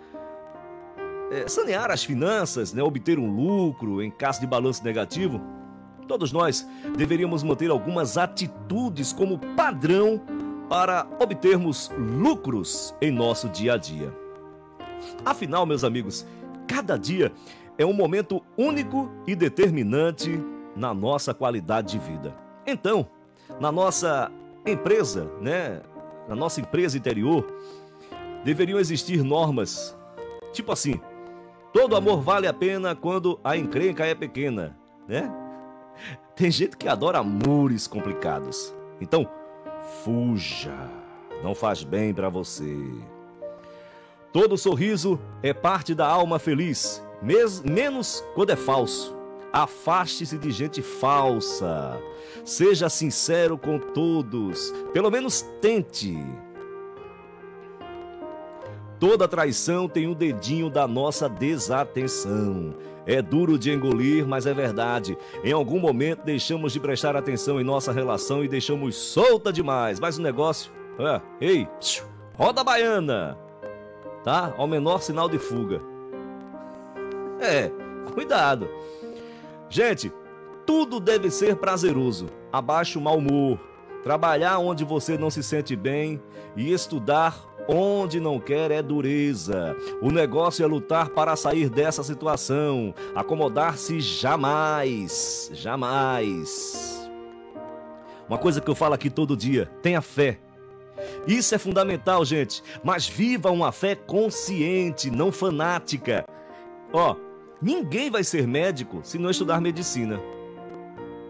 é, 1.31 1.47
sanear 1.49 1.91
as 1.91 2.03
finanças, 2.03 2.73
né, 2.73 2.83
obter 2.83 3.19
um 3.19 3.31
lucro 3.31 4.03
em 4.03 4.11
caso 4.11 4.41
de 4.41 4.47
balanço 4.47 4.83
negativo, 4.83 5.41
todos 6.09 6.33
nós 6.33 6.67
deveríamos 6.97 7.43
manter 7.43 7.71
algumas 7.71 8.17
atitudes 8.17 9.13
como 9.13 9.39
padrão 9.55 10.21
para 10.69 11.07
obtermos 11.21 11.91
lucros 11.99 12.95
em 13.01 13.11
nosso 13.11 13.49
dia 13.49 13.75
a 13.75 13.77
dia. 13.77 14.13
Afinal, 15.25 15.67
meus 15.67 15.85
amigos, 15.85 16.27
cada 16.67 16.97
dia 16.97 17.33
é 17.79 17.85
um 17.85 17.93
momento 17.93 18.43
único 18.57 19.11
e 19.27 19.35
determinante 19.35 20.41
na 20.77 20.93
nossa 20.93 21.33
qualidade 21.33 21.93
de 21.93 21.99
vida. 21.99 22.35
Então, 22.67 23.07
na 23.61 23.71
nossa 23.71 24.31
empresa, 24.67 25.31
né, 25.41 25.83
na 26.29 26.35
nossa 26.35 26.61
empresa 26.61 26.97
interior, 26.97 27.47
deveriam 28.45 28.79
existir 28.79 29.23
normas, 29.23 29.97
tipo 30.53 30.73
assim: 30.73 31.01
todo 31.73 31.97
amor 31.97 32.21
vale 32.21 32.47
a 32.47 32.53
pena 32.53 32.95
quando 32.95 33.39
a 33.43 33.57
encrenca 33.57 34.05
é 34.05 34.15
pequena, 34.15 34.77
né? 35.07 35.31
Tem 36.35 36.51
gente 36.51 36.77
que 36.77 36.89
adora 36.89 37.19
amores 37.19 37.87
complicados. 37.87 38.75
Então, 39.01 39.29
fuja. 40.05 40.75
Não 41.43 41.55
faz 41.55 41.85
bem 41.85 42.15
para 42.15 42.29
você. 42.29 42.75
Todo 44.35 44.59
sorriso 44.59 45.17
é 45.45 45.55
parte 45.55 45.95
da 45.95 46.09
alma 46.09 46.41
feliz, 46.41 47.01
menos 47.23 48.21
quando 48.35 48.51
é 48.51 48.57
falso. 48.57 49.17
Afaste-se 49.53 50.37
de 50.37 50.51
gente 50.51 50.83
falsa. 50.83 52.03
Seja 52.45 52.89
sincero 52.89 53.57
com 53.57 53.79
todos. 53.79 54.73
Pelo 54.93 55.09
menos 55.09 55.43
tente. 55.61 56.19
Toda 58.99 59.29
traição 59.29 59.89
tem 59.89 60.09
um 60.09 60.15
dedinho 60.15 60.69
da 60.69 60.89
nossa 60.89 61.29
desatenção. 61.29 62.75
É 63.07 63.23
duro 63.23 63.57
de 63.57 63.71
engolir, 63.71 64.27
mas 64.27 64.47
é 64.47 64.53
verdade. 64.53 65.17
Em 65.45 65.53
algum 65.53 65.79
momento 65.79 66.25
deixamos 66.25 66.73
de 66.73 66.81
prestar 66.81 67.15
atenção 67.15 67.61
em 67.61 67.65
nossa 67.65 67.93
relação 67.93 68.43
e 68.43 68.49
deixamos 68.49 68.97
solta 68.97 69.53
demais. 69.53 70.01
Mas 70.01 70.19
o 70.19 70.23
negócio. 70.23 70.73
É, 70.99 71.21
ei, 71.41 71.69
roda 72.37 72.65
baiana! 72.65 73.44
Tá? 74.25 74.55
Ao 74.57 74.67
menor 74.67 75.03
sinal 75.03 75.29
de 75.29 75.39
fuga. 75.39 75.81
É, 77.41 77.71
cuidado. 78.13 78.69
Gente, 79.69 80.11
tudo 80.67 80.99
deve 80.99 81.31
ser 81.31 81.57
prazeroso. 81.57 82.27
Abaixe 82.51 82.97
o 82.97 83.01
mau 83.01 83.19
humor, 83.19 83.59
trabalhar 84.03 84.59
onde 84.59 84.85
você 84.85 85.19
não 85.19 85.31
se 85.31 85.43
sente 85.43 85.77
bem 85.77 86.23
e 86.57 86.73
estudar 86.73 87.37
onde 87.69 88.21
não 88.21 88.39
quer 88.39 88.71
é 88.71 88.83
dureza. 88.83 89.77
O 90.01 90.11
negócio 90.11 90.65
é 90.65 90.67
lutar 90.67 91.11
para 91.11 91.37
sair 91.37 91.69
dessa 91.69 92.03
situação. 92.03 92.95
Acomodar-se 93.15 94.01
jamais, 94.01 95.51
jamais. 95.53 97.11
Uma 98.29 98.39
coisa 98.39 98.61
que 98.61 98.71
eu 98.71 98.75
falo 98.75 98.95
aqui 98.95 99.11
todo 99.11 99.37
dia: 99.37 99.71
tenha 99.83 100.01
fé. 100.01 100.39
Isso 101.27 101.55
é 101.55 101.59
fundamental, 101.59 102.25
gente. 102.25 102.63
Mas 102.83 103.09
viva 103.09 103.51
uma 103.51 103.73
fé 103.73 103.95
consciente, 103.95 105.11
não 105.11 105.33
fanática. 105.33 106.25
Ó, 106.93 107.17
Ninguém 107.65 108.11
vai 108.11 108.23
ser 108.23 108.47
médico 108.47 109.01
se 109.03 109.19
não 109.19 109.31
estudar 109.31 109.59
medicina. 109.59 110.21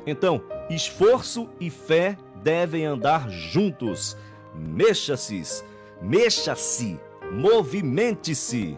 Então, 0.05 0.43
esforço 0.69 1.49
e 1.61 1.71
fé 1.71 2.19
devem 2.43 2.85
andar 2.85 3.31
juntos. 3.31 4.17
Mexa-se, 4.53 5.63
mexa-se, 6.03 6.99
movimente-se. 7.31 8.77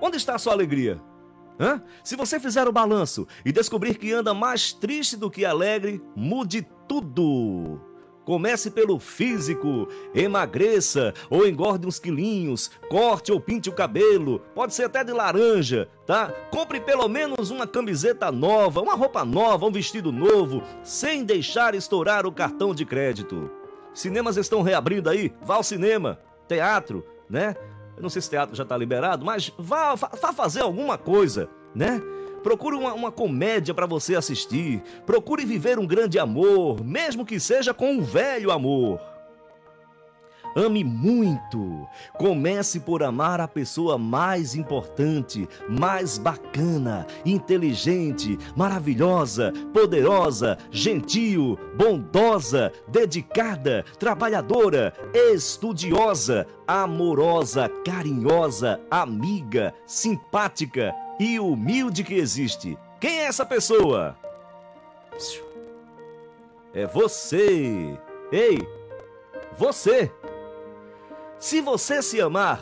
Onde 0.00 0.16
está 0.16 0.34
a 0.34 0.38
sua 0.38 0.52
alegria? 0.52 1.00
Hã? 1.58 1.80
Se 2.02 2.16
você 2.16 2.40
fizer 2.40 2.66
o 2.66 2.72
balanço 2.72 3.24
e 3.44 3.52
descobrir 3.52 3.96
que 3.96 4.12
anda 4.12 4.34
mais 4.34 4.72
triste 4.72 5.16
do 5.16 5.30
que 5.30 5.44
alegre, 5.44 6.02
mude 6.16 6.66
tudo. 6.88 7.80
Comece 8.24 8.70
pelo 8.70 8.98
físico, 8.98 9.86
emagreça 10.14 11.12
ou 11.28 11.46
engorde 11.46 11.86
uns 11.86 11.98
quilinhos, 11.98 12.70
corte 12.88 13.30
ou 13.30 13.38
pinte 13.38 13.68
o 13.68 13.74
cabelo, 13.74 14.40
pode 14.54 14.74
ser 14.74 14.84
até 14.84 15.04
de 15.04 15.12
laranja, 15.12 15.88
tá? 16.06 16.28
Compre 16.50 16.80
pelo 16.80 17.06
menos 17.06 17.50
uma 17.50 17.66
camiseta 17.66 18.32
nova, 18.32 18.80
uma 18.80 18.94
roupa 18.94 19.24
nova, 19.24 19.66
um 19.66 19.72
vestido 19.72 20.10
novo, 20.10 20.62
sem 20.82 21.22
deixar 21.22 21.74
estourar 21.74 22.26
o 22.26 22.32
cartão 22.32 22.74
de 22.74 22.86
crédito. 22.86 23.50
Cinemas 23.92 24.38
estão 24.38 24.62
reabrindo 24.62 25.10
aí, 25.10 25.30
vá 25.42 25.56
ao 25.56 25.62
cinema, 25.62 26.18
teatro, 26.48 27.04
né? 27.28 27.54
Eu 27.96 28.02
não 28.02 28.10
sei 28.10 28.22
se 28.22 28.30
teatro 28.30 28.56
já 28.56 28.62
está 28.62 28.76
liberado, 28.76 29.24
mas 29.24 29.52
vá, 29.58 29.96
fazer 29.96 30.62
alguma 30.62 30.96
coisa, 30.96 31.48
né? 31.74 32.02
Procure 32.44 32.76
uma, 32.76 32.92
uma 32.92 33.10
comédia 33.10 33.72
para 33.72 33.86
você 33.86 34.14
assistir. 34.14 34.82
Procure 35.06 35.46
viver 35.46 35.78
um 35.78 35.86
grande 35.86 36.18
amor, 36.18 36.84
mesmo 36.84 37.24
que 37.24 37.40
seja 37.40 37.72
com 37.72 37.92
um 37.92 38.02
velho 38.02 38.50
amor. 38.50 39.00
Ame 40.54 40.84
muito. 40.84 41.88
Comece 42.12 42.80
por 42.80 43.02
amar 43.02 43.40
a 43.40 43.48
pessoa 43.48 43.96
mais 43.96 44.54
importante, 44.54 45.48
mais 45.68 46.18
bacana, 46.18 47.06
inteligente, 47.24 48.38
maravilhosa, 48.54 49.50
poderosa, 49.72 50.58
gentil, 50.70 51.58
bondosa, 51.76 52.70
dedicada, 52.86 53.86
trabalhadora, 53.98 54.92
estudiosa, 55.14 56.46
amorosa, 56.68 57.70
carinhosa, 57.84 58.78
amiga, 58.90 59.74
simpática 59.86 60.94
e 61.18 61.38
humilde 61.38 62.02
que 62.04 62.14
existe. 62.14 62.78
Quem 63.00 63.20
é 63.20 63.24
essa 63.24 63.44
pessoa? 63.44 64.16
É 66.72 66.86
você. 66.86 67.98
Ei, 68.32 68.58
você. 69.56 70.10
Se 71.38 71.60
você 71.60 72.02
se 72.02 72.20
amar, 72.20 72.60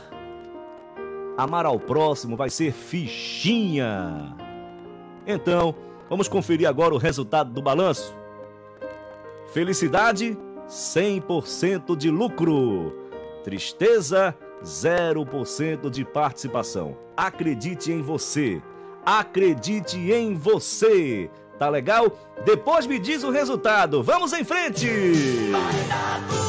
amar 1.37 1.64
ao 1.64 1.78
próximo 1.78 2.37
vai 2.37 2.50
ser 2.50 2.73
fichinha. 2.73 4.37
Então, 5.26 5.75
vamos 6.11 6.28
conferir 6.28 6.68
agora 6.68 6.94
o 6.94 6.99
resultado 6.99 7.52
do 7.52 7.62
balanço. 7.62 8.14
Felicidade, 9.52 10.37
100% 10.66 11.97
de 11.97 12.11
lucro. 12.11 12.92
Tristeza, 13.44 14.37
0% 14.62 15.90
de 15.90 16.04
participação. 16.04 16.97
Acredite 17.16 17.92
em 17.92 18.02
você. 18.02 18.62
Acredite 19.04 19.99
em 19.99 20.35
você. 20.35 21.31
Tá 21.59 21.69
legal? 21.69 22.16
Depois 22.45 22.87
me 22.87 22.99
diz 22.99 23.23
o 23.23 23.31
resultado. 23.31 24.02
Vamos 24.02 24.33
em 24.33 24.45
frente! 24.45 24.88
Vai 25.50 25.88
dar 25.88 26.26
tudo 26.28 26.42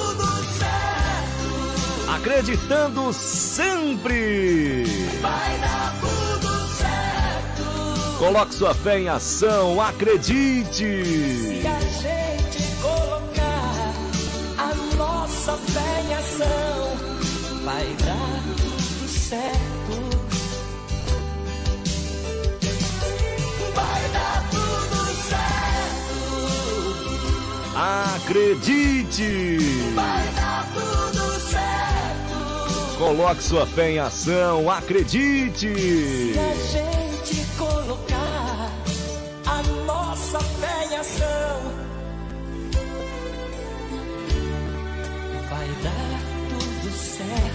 acreditando 2.24 3.12
sempre. 3.12 4.86
Vai 5.22 5.58
dar 5.60 5.94
tudo 6.00 6.48
certo. 6.68 8.18
Coloque 8.18 8.54
sua 8.54 8.74
fé 8.74 9.00
em 9.00 9.10
ação, 9.10 9.82
acredite. 9.82 11.06
Se 11.06 11.68
a 11.68 11.80
gente 11.80 12.64
colocar 12.82 13.94
a 14.58 14.74
nossa 14.96 15.58
vai 17.64 17.86
dar 18.06 18.44
tudo 18.56 19.08
certo. 19.10 19.63
Acredite! 27.76 29.58
Vai 29.96 30.28
dar 30.36 30.68
tudo 30.74 31.40
certo. 31.40 32.98
Coloque 33.00 33.44
sua 33.44 33.66
fé 33.66 33.92
em 33.92 34.00
ação, 34.00 34.70
acredite! 34.70 35.74
Se 35.76 36.40
a 36.40 36.54
gente 36.72 37.46
colocar 37.58 38.72
a 39.48 39.64
nossa 39.86 40.40
fé 40.40 40.86
em 40.92 40.98
ação, 40.98 41.74
vai 45.50 45.68
dar 45.82 46.22
tudo 46.50 46.92
certo. 46.96 47.54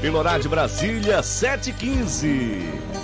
Pelo 0.00 0.18
horário 0.18 0.42
de 0.42 0.48
Brasília, 0.48 1.20
7h15. 1.20 2.95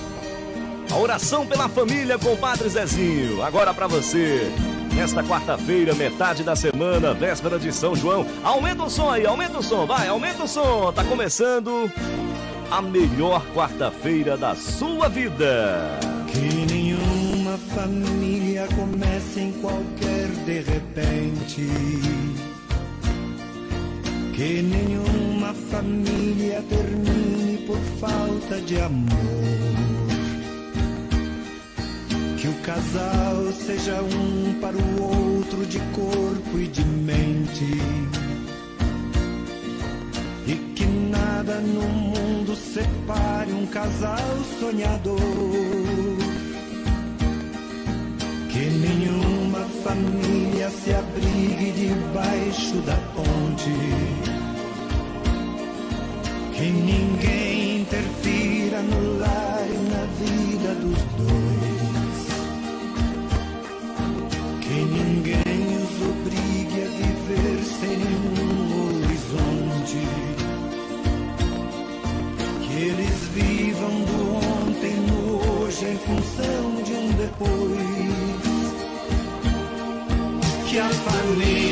A 0.92 0.96
oração 0.98 1.46
pela 1.46 1.70
família 1.70 2.18
com 2.18 2.34
o 2.34 2.36
Padre 2.36 2.68
Zezinho. 2.68 3.42
Agora 3.42 3.72
pra 3.72 3.86
você. 3.86 4.52
Nesta 4.94 5.24
quarta-feira, 5.24 5.94
metade 5.94 6.44
da 6.44 6.54
semana, 6.54 7.14
véspera 7.14 7.58
de 7.58 7.72
São 7.72 7.96
João. 7.96 8.26
Aumenta 8.44 8.82
o 8.82 8.90
som 8.90 9.08
aí, 9.08 9.26
aumenta 9.26 9.56
o 9.56 9.62
som, 9.62 9.86
vai, 9.86 10.06
aumenta 10.06 10.44
o 10.44 10.48
som. 10.48 10.92
Tá 10.92 11.02
começando 11.02 11.90
a 12.70 12.82
melhor 12.82 13.42
quarta-feira 13.54 14.36
da 14.36 14.54
sua 14.54 15.08
vida. 15.08 15.98
Que 16.26 16.66
nenhuma 16.70 17.56
família 17.74 18.68
comece 18.76 19.40
em 19.40 19.52
qualquer 19.62 20.28
de 20.44 20.60
repente. 20.60 21.70
Que 24.34 24.60
nenhuma 24.60 25.54
família 25.70 26.62
termine 26.68 27.66
por 27.66 27.78
falta 27.98 28.60
de 28.60 28.78
amor. 28.78 30.11
Casal 32.64 33.52
seja 33.52 34.00
um 34.02 34.60
para 34.60 34.76
o 34.76 35.02
outro 35.02 35.66
de 35.66 35.80
corpo 35.92 36.58
e 36.58 36.68
de 36.68 36.84
mente. 36.84 37.66
E 40.46 40.54
que 40.76 40.86
nada 40.86 41.60
no 41.60 41.82
mundo 41.82 42.54
separe 42.54 43.52
um 43.52 43.66
casal 43.66 44.38
sonhador. 44.60 45.18
Que 48.48 48.70
nenhuma 48.70 49.66
família 49.82 50.70
se 50.70 50.94
abrigue 50.94 51.72
debaixo 51.72 52.76
da 52.82 52.96
ponte. 53.12 53.70
Que 56.54 56.70
ninguém 56.70 57.80
interfira 57.80 58.80
no 58.82 59.18
lar 59.18 59.66
e 59.68 59.90
na 59.90 60.04
vida 60.20 60.74
dos 60.76 61.02
dois. 61.16 61.71
Ninguém 64.92 65.76
os 65.82 65.94
obrigue 66.10 66.78
a 66.82 66.88
viver 66.98 67.62
sem 67.64 67.96
nenhum 67.96 69.04
horizonte. 69.04 70.00
Que 72.62 72.74
eles 72.88 73.20
vivam 73.34 73.94
do 74.08 74.18
ontem 74.36 74.96
no 75.08 75.62
hoje 75.62 75.84
em 75.86 75.98
função 75.98 76.82
de 76.84 76.92
um 76.92 77.08
depois. 77.12 78.42
Que 80.68 80.78
a 80.78 80.88
família 80.88 81.71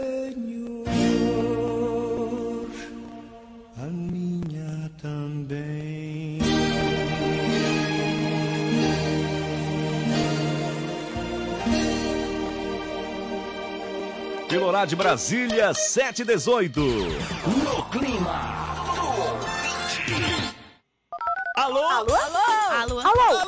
Horário 14.71 14.87
de 14.87 14.95
Brasília, 14.95 15.71
7h18. 15.71 16.77
No 17.61 17.83
clima. 17.89 18.55
Alô? 21.57 21.83
Alô? 21.83 22.15
Alô? 22.15 22.99
Alô? 23.01 23.41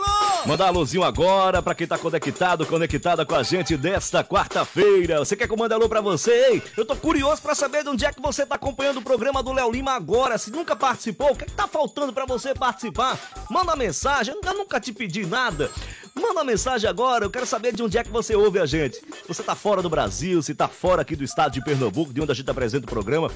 Mandar 0.46 0.66
um 0.66 0.68
alôzinho 0.68 1.02
agora 1.02 1.62
pra 1.62 1.74
quem 1.74 1.88
tá 1.88 1.98
conectado, 1.98 2.66
conectada 2.66 3.26
com 3.26 3.34
a 3.34 3.42
gente 3.42 3.78
desta 3.78 4.22
quarta-feira. 4.22 5.20
Você 5.20 5.38
quer 5.38 5.48
que 5.48 5.54
eu 5.54 5.58
mande 5.58 5.74
alô 5.74 5.88
pra 5.88 6.02
você? 6.02 6.32
Ei, 6.52 6.64
eu 6.76 6.86
tô 6.86 6.94
curioso 6.98 7.42
pra 7.42 7.56
saber 7.56 7.84
de 7.84 7.90
onde 7.90 8.06
é 8.06 8.12
que 8.12 8.22
você 8.22 8.46
tá 8.46 8.56
acompanhando 8.56 8.98
o 8.98 9.02
programa 9.02 9.42
do 9.42 9.54
Léo 9.54 9.72
Lima 9.72 9.94
agora. 9.94 10.38
Se 10.38 10.52
nunca 10.52 10.76
participou, 10.76 11.32
o 11.32 11.36
que, 11.38 11.46
é 11.46 11.48
que 11.48 11.54
tá 11.54 11.70
faltando 11.70 12.12
pra 12.12 12.26
você 12.26 12.54
participar? 12.54 13.18
Manda 13.50 13.78
mensagem, 13.78 14.36
eu 14.44 14.54
nunca 14.54 14.82
te 14.82 14.92
pedi 14.92 15.26
nada. 15.26 15.72
Manda 16.16 16.32
uma 16.32 16.44
mensagem 16.44 16.88
agora, 16.88 17.26
eu 17.26 17.30
quero 17.30 17.46
saber 17.46 17.74
de 17.74 17.82
onde 17.82 17.98
é 17.98 18.04
que 18.04 18.12
você 18.12 18.36
ouve 18.36 18.60
a 18.60 18.66
gente. 18.66 18.98
Se 18.98 19.28
você 19.28 19.42
tá 19.42 19.56
fora 19.56 19.82
do 19.82 19.90
Brasil, 19.90 20.42
se 20.44 20.54
tá 20.54 20.68
fora 20.68 21.02
aqui 21.02 21.16
do 21.16 21.24
estado 21.24 21.54
de 21.54 21.64
Pernambuco, 21.64 22.14
de 22.14 22.22
onde 22.22 22.32
a 22.32 22.36
gente 22.36 22.50
apresenta 22.50 22.86
o 22.86 22.90
programa, 22.90 23.32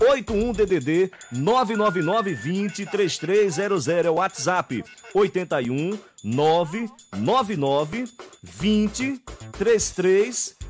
81DDD 0.00 1.10
999 1.30 2.34
20 2.34 2.86
3300 2.86 3.88
é 3.88 4.10
o 4.10 4.14
WhatsApp. 4.14 4.82
81 5.12 5.98
999 6.24 8.08
20 8.42 9.22
3300. 9.52 10.61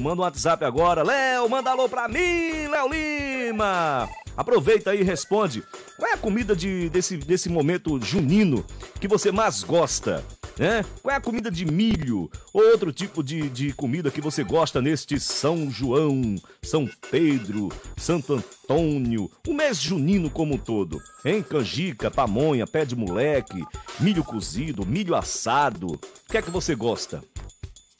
Manda 0.00 0.20
um 0.20 0.24
WhatsApp 0.24 0.64
agora. 0.64 1.04
Léo, 1.04 1.48
manda 1.48 1.70
alô 1.70 1.88
pra 1.88 2.08
mim, 2.08 2.66
Léo 2.68 2.88
Lima. 2.88 4.08
Aproveita 4.36 4.90
aí 4.90 5.00
e 5.00 5.04
responde. 5.04 5.62
Qual 5.96 6.10
é 6.10 6.14
a 6.14 6.18
comida 6.18 6.56
de, 6.56 6.88
desse, 6.90 7.16
desse 7.16 7.48
momento 7.48 8.00
junino 8.02 8.64
que 9.00 9.06
você 9.06 9.30
mais 9.30 9.62
gosta? 9.62 10.24
Né? 10.58 10.84
Qual 11.02 11.12
é 11.12 11.16
a 11.16 11.20
comida 11.20 11.50
de 11.50 11.64
milho 11.64 12.28
ou 12.52 12.62
outro 12.62 12.92
tipo 12.92 13.22
de, 13.22 13.48
de 13.48 13.72
comida 13.72 14.10
que 14.10 14.20
você 14.20 14.42
gosta 14.42 14.82
neste 14.82 15.20
São 15.20 15.70
João, 15.70 16.36
São 16.62 16.88
Pedro, 17.10 17.70
Santo 17.96 18.34
Antônio, 18.34 19.30
o 19.46 19.54
mês 19.54 19.80
junino 19.80 20.28
como 20.28 20.54
um 20.54 20.58
todo? 20.58 21.00
Hein? 21.24 21.42
Canjica, 21.42 22.10
pamonha, 22.10 22.66
pé 22.66 22.84
de 22.84 22.96
moleque, 22.96 23.64
milho 24.00 24.24
cozido, 24.24 24.84
milho 24.84 25.14
assado. 25.14 25.92
O 25.92 26.00
que 26.28 26.38
é 26.38 26.42
que 26.42 26.50
você 26.50 26.74
gosta? 26.74 27.22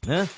Né? 0.05 0.29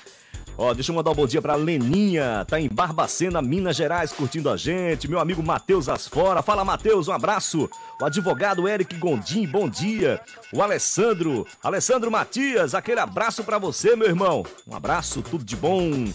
Ó, 0.59 0.73
deixa 0.73 0.91
eu 0.91 0.95
mandar 0.95 1.11
um 1.11 1.15
bom 1.15 1.27
dia 1.27 1.39
pra 1.39 1.53
Leninha, 1.53 2.43
tá 2.47 2.59
em 2.59 2.67
Barbacena, 2.67 3.43
Minas 3.43 3.75
Gerais, 3.75 4.11
curtindo 4.11 4.49
a 4.49 4.57
gente. 4.57 5.07
Meu 5.07 5.19
amigo 5.19 5.43
Matheus 5.43 5.87
Asfora. 5.87 6.41
Fala, 6.41 6.65
Matheus, 6.65 7.07
um 7.07 7.11
abraço. 7.11 7.69
O 8.01 8.05
advogado 8.05 8.67
Eric 8.67 8.95
Gondim, 8.97 9.45
bom 9.45 9.69
dia. 9.69 10.19
O 10.51 10.63
Alessandro, 10.63 11.45
Alessandro 11.61 12.09
Matias, 12.09 12.73
aquele 12.73 12.99
abraço 12.99 13.43
pra 13.43 13.59
você, 13.59 13.95
meu 13.95 14.07
irmão. 14.07 14.43
Um 14.67 14.75
abraço, 14.75 15.21
tudo 15.21 15.43
de 15.43 15.55
bom. 15.55 16.05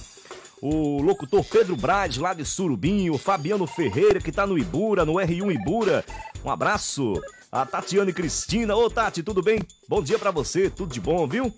O 0.61 1.01
locutor 1.01 1.45
Pedro 1.45 1.77
Braz, 1.77 2.17
lá 2.17 2.35
de 2.35 2.45
Surubim. 2.45 3.11
O 3.11 3.19
Fabiano 3.19 3.67
Ferreira, 3.67 4.21
que 4.21 4.33
tá 4.33 4.45
no 4.45 4.59
Ibura, 4.59 5.05
no 5.05 5.15
R1 5.15 5.55
Ibura. 5.55 6.05
Um 6.45 6.51
abraço. 6.51 7.15
A 7.51 7.65
Tatiane 7.65 8.13
Cristina. 8.13 8.75
Ô, 8.75 8.91
Tati, 8.91 9.23
tudo 9.23 9.41
bem? 9.41 9.61
Bom 9.89 10.03
dia 10.03 10.19
pra 10.19 10.33
você, 10.33 10.69
tudo 10.69 10.93
de 10.93 11.01
bom, 11.01 11.29
viu? 11.29 11.55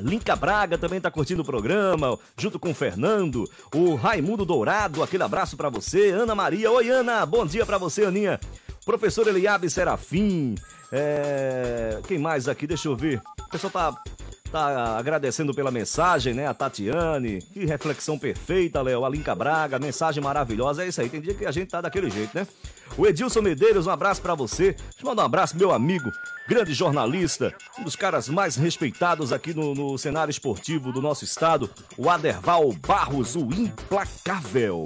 Linca 0.00 0.36
Braga 0.36 0.78
também 0.78 1.00
tá 1.00 1.10
curtindo 1.10 1.42
o 1.42 1.44
programa, 1.44 2.18
junto 2.36 2.58
com 2.58 2.70
o 2.70 2.74
Fernando, 2.74 3.48
o 3.74 3.94
Raimundo 3.94 4.44
Dourado, 4.44 5.02
aquele 5.02 5.22
abraço 5.22 5.56
para 5.56 5.68
você, 5.68 6.10
Ana 6.10 6.34
Maria, 6.34 6.70
oi 6.70 6.88
Ana, 6.88 7.24
bom 7.26 7.44
dia 7.44 7.64
para 7.66 7.78
você, 7.78 8.04
Aninha. 8.04 8.40
Professor 8.84 9.26
Eliabe 9.26 9.68
Serafim, 9.68 10.54
é... 10.90 12.00
quem 12.06 12.18
mais 12.18 12.48
aqui, 12.48 12.66
deixa 12.66 12.88
eu 12.88 12.96
ver, 12.96 13.20
o 13.40 13.50
pessoal 13.50 13.70
tá, 13.70 14.02
tá 14.48 14.98
agradecendo 14.98 15.54
pela 15.54 15.70
mensagem, 15.70 16.34
né, 16.34 16.46
a 16.46 16.54
Tatiane, 16.54 17.40
que 17.52 17.64
reflexão 17.64 18.18
perfeita, 18.18 18.82
Léo, 18.82 19.04
a 19.04 19.08
Linca 19.08 19.34
Braga, 19.34 19.78
mensagem 19.78 20.22
maravilhosa, 20.22 20.84
é 20.84 20.88
isso 20.88 21.00
aí, 21.00 21.08
tem 21.08 21.20
dia 21.20 21.34
que 21.34 21.46
a 21.46 21.50
gente 21.50 21.70
tá 21.70 21.80
daquele 21.80 22.10
jeito, 22.10 22.36
né? 22.36 22.46
O 22.96 23.06
Edilson 23.06 23.42
Medeiros, 23.42 23.86
um 23.86 23.90
abraço 23.90 24.20
para 24.20 24.34
você. 24.34 24.74
Eu 25.00 25.08
mandar 25.08 25.22
um 25.22 25.26
abraço, 25.26 25.56
meu 25.56 25.72
amigo, 25.72 26.10
grande 26.48 26.72
jornalista, 26.72 27.54
um 27.78 27.84
dos 27.84 27.94
caras 27.94 28.28
mais 28.28 28.56
respeitados 28.56 29.32
aqui 29.32 29.54
no, 29.54 29.74
no 29.74 29.98
cenário 29.98 30.30
esportivo 30.30 30.92
do 30.92 31.00
nosso 31.00 31.24
estado, 31.24 31.70
o 31.96 32.08
Aderval 32.10 32.72
Barros, 32.72 33.36
o 33.36 33.52
implacável. 33.52 34.82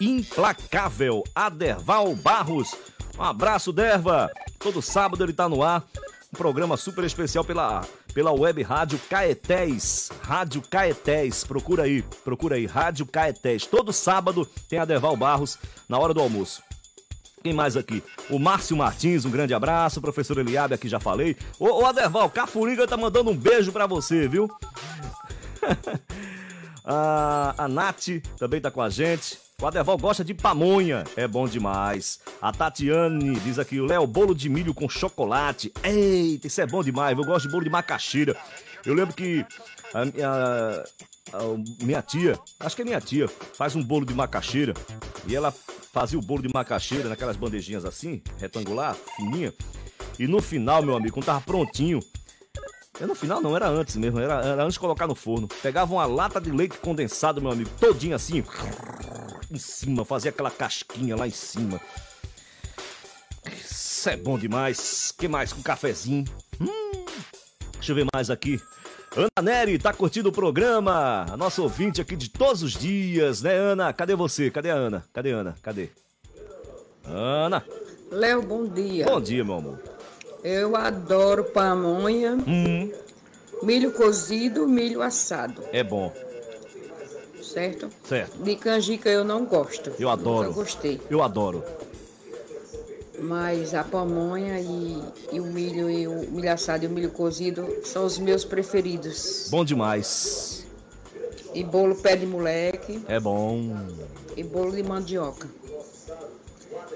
Implacável, 0.00 1.22
Aderval 1.34 2.14
Barros. 2.16 2.74
Um 3.18 3.22
abraço, 3.22 3.72
Derva. 3.72 4.30
Todo 4.58 4.82
sábado 4.82 5.22
ele 5.22 5.32
tá 5.32 5.48
no 5.48 5.62
ar. 5.62 5.84
Um 6.32 6.36
programa 6.36 6.76
super 6.76 7.04
especial 7.04 7.44
pela, 7.44 7.82
pela 8.14 8.32
web 8.32 8.62
Rádio 8.62 8.98
Caetés. 9.10 10.10
Rádio 10.22 10.62
Caetés, 10.62 11.44
procura 11.44 11.82
aí, 11.82 12.02
procura 12.22 12.54
aí, 12.54 12.64
Rádio 12.64 13.04
Caetés. 13.04 13.66
Todo 13.66 13.92
sábado 13.92 14.48
tem 14.68 14.78
Aderval 14.78 15.16
Barros 15.16 15.58
na 15.88 15.98
hora 15.98 16.14
do 16.14 16.20
almoço. 16.20 16.62
Quem 17.42 17.52
mais 17.52 17.76
aqui? 17.76 18.02
O 18.30 18.38
Márcio 18.38 18.74
Martins, 18.74 19.26
um 19.26 19.30
grande 19.30 19.52
abraço. 19.52 20.00
Professor 20.00 20.38
Eliabe, 20.38 20.72
aqui 20.72 20.88
já 20.88 20.98
falei. 20.98 21.36
Ô, 21.58 21.82
ô 21.82 21.84
Aderval, 21.84 22.30
Cafuriga 22.30 22.86
tá 22.86 22.96
mandando 22.96 23.30
um 23.30 23.36
beijo 23.36 23.70
pra 23.70 23.86
você, 23.86 24.26
viu? 24.26 24.48
a, 26.82 27.54
a 27.64 27.68
Nath 27.68 28.22
também 28.38 28.62
tá 28.62 28.70
com 28.70 28.80
a 28.80 28.88
gente. 28.88 29.43
O 29.62 29.66
Aderval 29.66 29.96
gosta 29.96 30.24
de 30.24 30.34
pamonha, 30.34 31.04
é 31.16 31.28
bom 31.28 31.46
demais. 31.46 32.18
A 32.42 32.50
Tatiane 32.50 33.38
diz 33.40 33.58
aqui, 33.58 33.78
o 33.78 33.86
Léo, 33.86 34.06
bolo 34.06 34.34
de 34.34 34.48
milho 34.48 34.74
com 34.74 34.88
chocolate. 34.88 35.72
Eita, 35.82 36.48
isso 36.48 36.60
é 36.60 36.66
bom 36.66 36.82
demais, 36.82 37.16
eu 37.16 37.24
gosto 37.24 37.46
de 37.46 37.52
bolo 37.52 37.62
de 37.62 37.70
macaxeira. 37.70 38.36
Eu 38.84 38.94
lembro 38.94 39.14
que 39.14 39.46
a, 39.94 40.00
a, 40.02 41.38
a, 41.38 41.84
minha 41.84 42.02
tia, 42.02 42.38
acho 42.58 42.74
que 42.74 42.82
é 42.82 42.84
minha 42.84 43.00
tia, 43.00 43.28
faz 43.28 43.76
um 43.76 43.82
bolo 43.82 44.04
de 44.04 44.12
macaxeira 44.12 44.74
e 45.26 45.36
ela 45.36 45.54
fazia 45.92 46.18
o 46.18 46.22
bolo 46.22 46.42
de 46.42 46.52
macaxeira 46.52 47.08
naquelas 47.08 47.36
bandejinhas 47.36 47.84
assim, 47.84 48.20
retangular, 48.38 48.96
fininha. 49.16 49.54
E 50.18 50.26
no 50.26 50.42
final, 50.42 50.82
meu 50.82 50.96
amigo, 50.96 51.14
quando 51.14 51.26
tava 51.26 51.40
prontinho, 51.40 52.00
é 53.00 53.06
no 53.06 53.14
final 53.14 53.40
não, 53.40 53.56
era 53.56 53.68
antes 53.68 53.96
mesmo, 53.96 54.20
era, 54.20 54.34
era 54.44 54.62
antes 54.62 54.74
de 54.74 54.80
colocar 54.80 55.06
no 55.06 55.14
forno. 55.14 55.48
Pegava 55.62 55.92
uma 55.92 56.06
lata 56.06 56.40
de 56.40 56.50
leite 56.50 56.76
condensado, 56.78 57.40
meu 57.40 57.50
amigo, 57.50 57.70
todinho 57.80 58.14
assim, 58.14 58.44
em 59.54 59.58
cima, 59.58 60.04
fazia 60.04 60.30
aquela 60.30 60.50
casquinha 60.50 61.16
lá 61.16 61.26
em 61.26 61.30
cima. 61.30 61.80
Isso 63.52 64.08
é 64.08 64.16
bom 64.16 64.38
demais. 64.38 65.12
que 65.16 65.28
mais? 65.28 65.52
Com 65.52 65.62
cafezinho. 65.62 66.24
Hum. 66.60 67.04
Deixa 67.74 67.92
eu 67.92 67.96
ver 67.96 68.06
mais 68.14 68.30
aqui. 68.30 68.60
Ana 69.16 69.42
Neri 69.42 69.78
tá 69.78 69.92
curtindo 69.92 70.28
o 70.28 70.32
programa. 70.32 71.24
A 71.30 71.36
nossa 71.36 71.62
ouvinte 71.62 72.00
aqui 72.00 72.16
de 72.16 72.28
todos 72.28 72.62
os 72.62 72.72
dias, 72.72 73.42
né, 73.42 73.54
Ana? 73.54 73.92
Cadê 73.92 74.14
você? 74.16 74.50
Cadê 74.50 74.70
a 74.70 74.74
Ana? 74.74 75.04
Cadê 75.12 75.32
a 75.32 75.36
Ana? 75.36 75.54
Cadê? 75.62 75.90
Ana. 77.04 77.64
Léo, 78.10 78.42
bom 78.42 78.66
dia. 78.66 79.06
Bom 79.06 79.20
dia, 79.20 79.44
meu 79.44 79.54
amor. 79.54 79.80
Eu 80.42 80.76
adoro 80.76 81.44
pamonha, 81.44 82.34
hum. 82.46 82.92
milho 83.62 83.92
cozido, 83.92 84.66
milho 84.68 85.00
assado. 85.00 85.62
É 85.72 85.82
bom. 85.82 86.12
Certo? 87.54 87.88
Certo. 88.02 88.42
De 88.42 88.56
canjica 88.56 89.08
eu 89.08 89.24
não 89.24 89.46
gosto. 89.46 89.92
Eu 89.96 90.10
adoro. 90.10 90.48
Nunca 90.48 90.60
gostei. 90.60 91.00
Eu 91.08 91.22
adoro. 91.22 91.62
Mas 93.20 93.74
a 93.74 93.84
pamonha 93.84 94.58
e, 94.58 95.00
e, 95.30 95.38
o 95.38 95.44
milho 95.44 95.88
e 95.88 96.08
o 96.08 96.28
milho 96.32 96.52
assado 96.52 96.82
e 96.82 96.88
o 96.88 96.90
milho 96.90 97.12
cozido 97.12 97.64
são 97.84 98.04
os 98.04 98.18
meus 98.18 98.44
preferidos. 98.44 99.46
Bom 99.52 99.64
demais. 99.64 100.66
E 101.54 101.62
bolo 101.62 101.94
pé 101.94 102.16
de 102.16 102.26
moleque. 102.26 103.04
É 103.06 103.20
bom. 103.20 103.72
E 104.36 104.42
bolo 104.42 104.72
de 104.72 104.82
mandioca. 104.82 105.48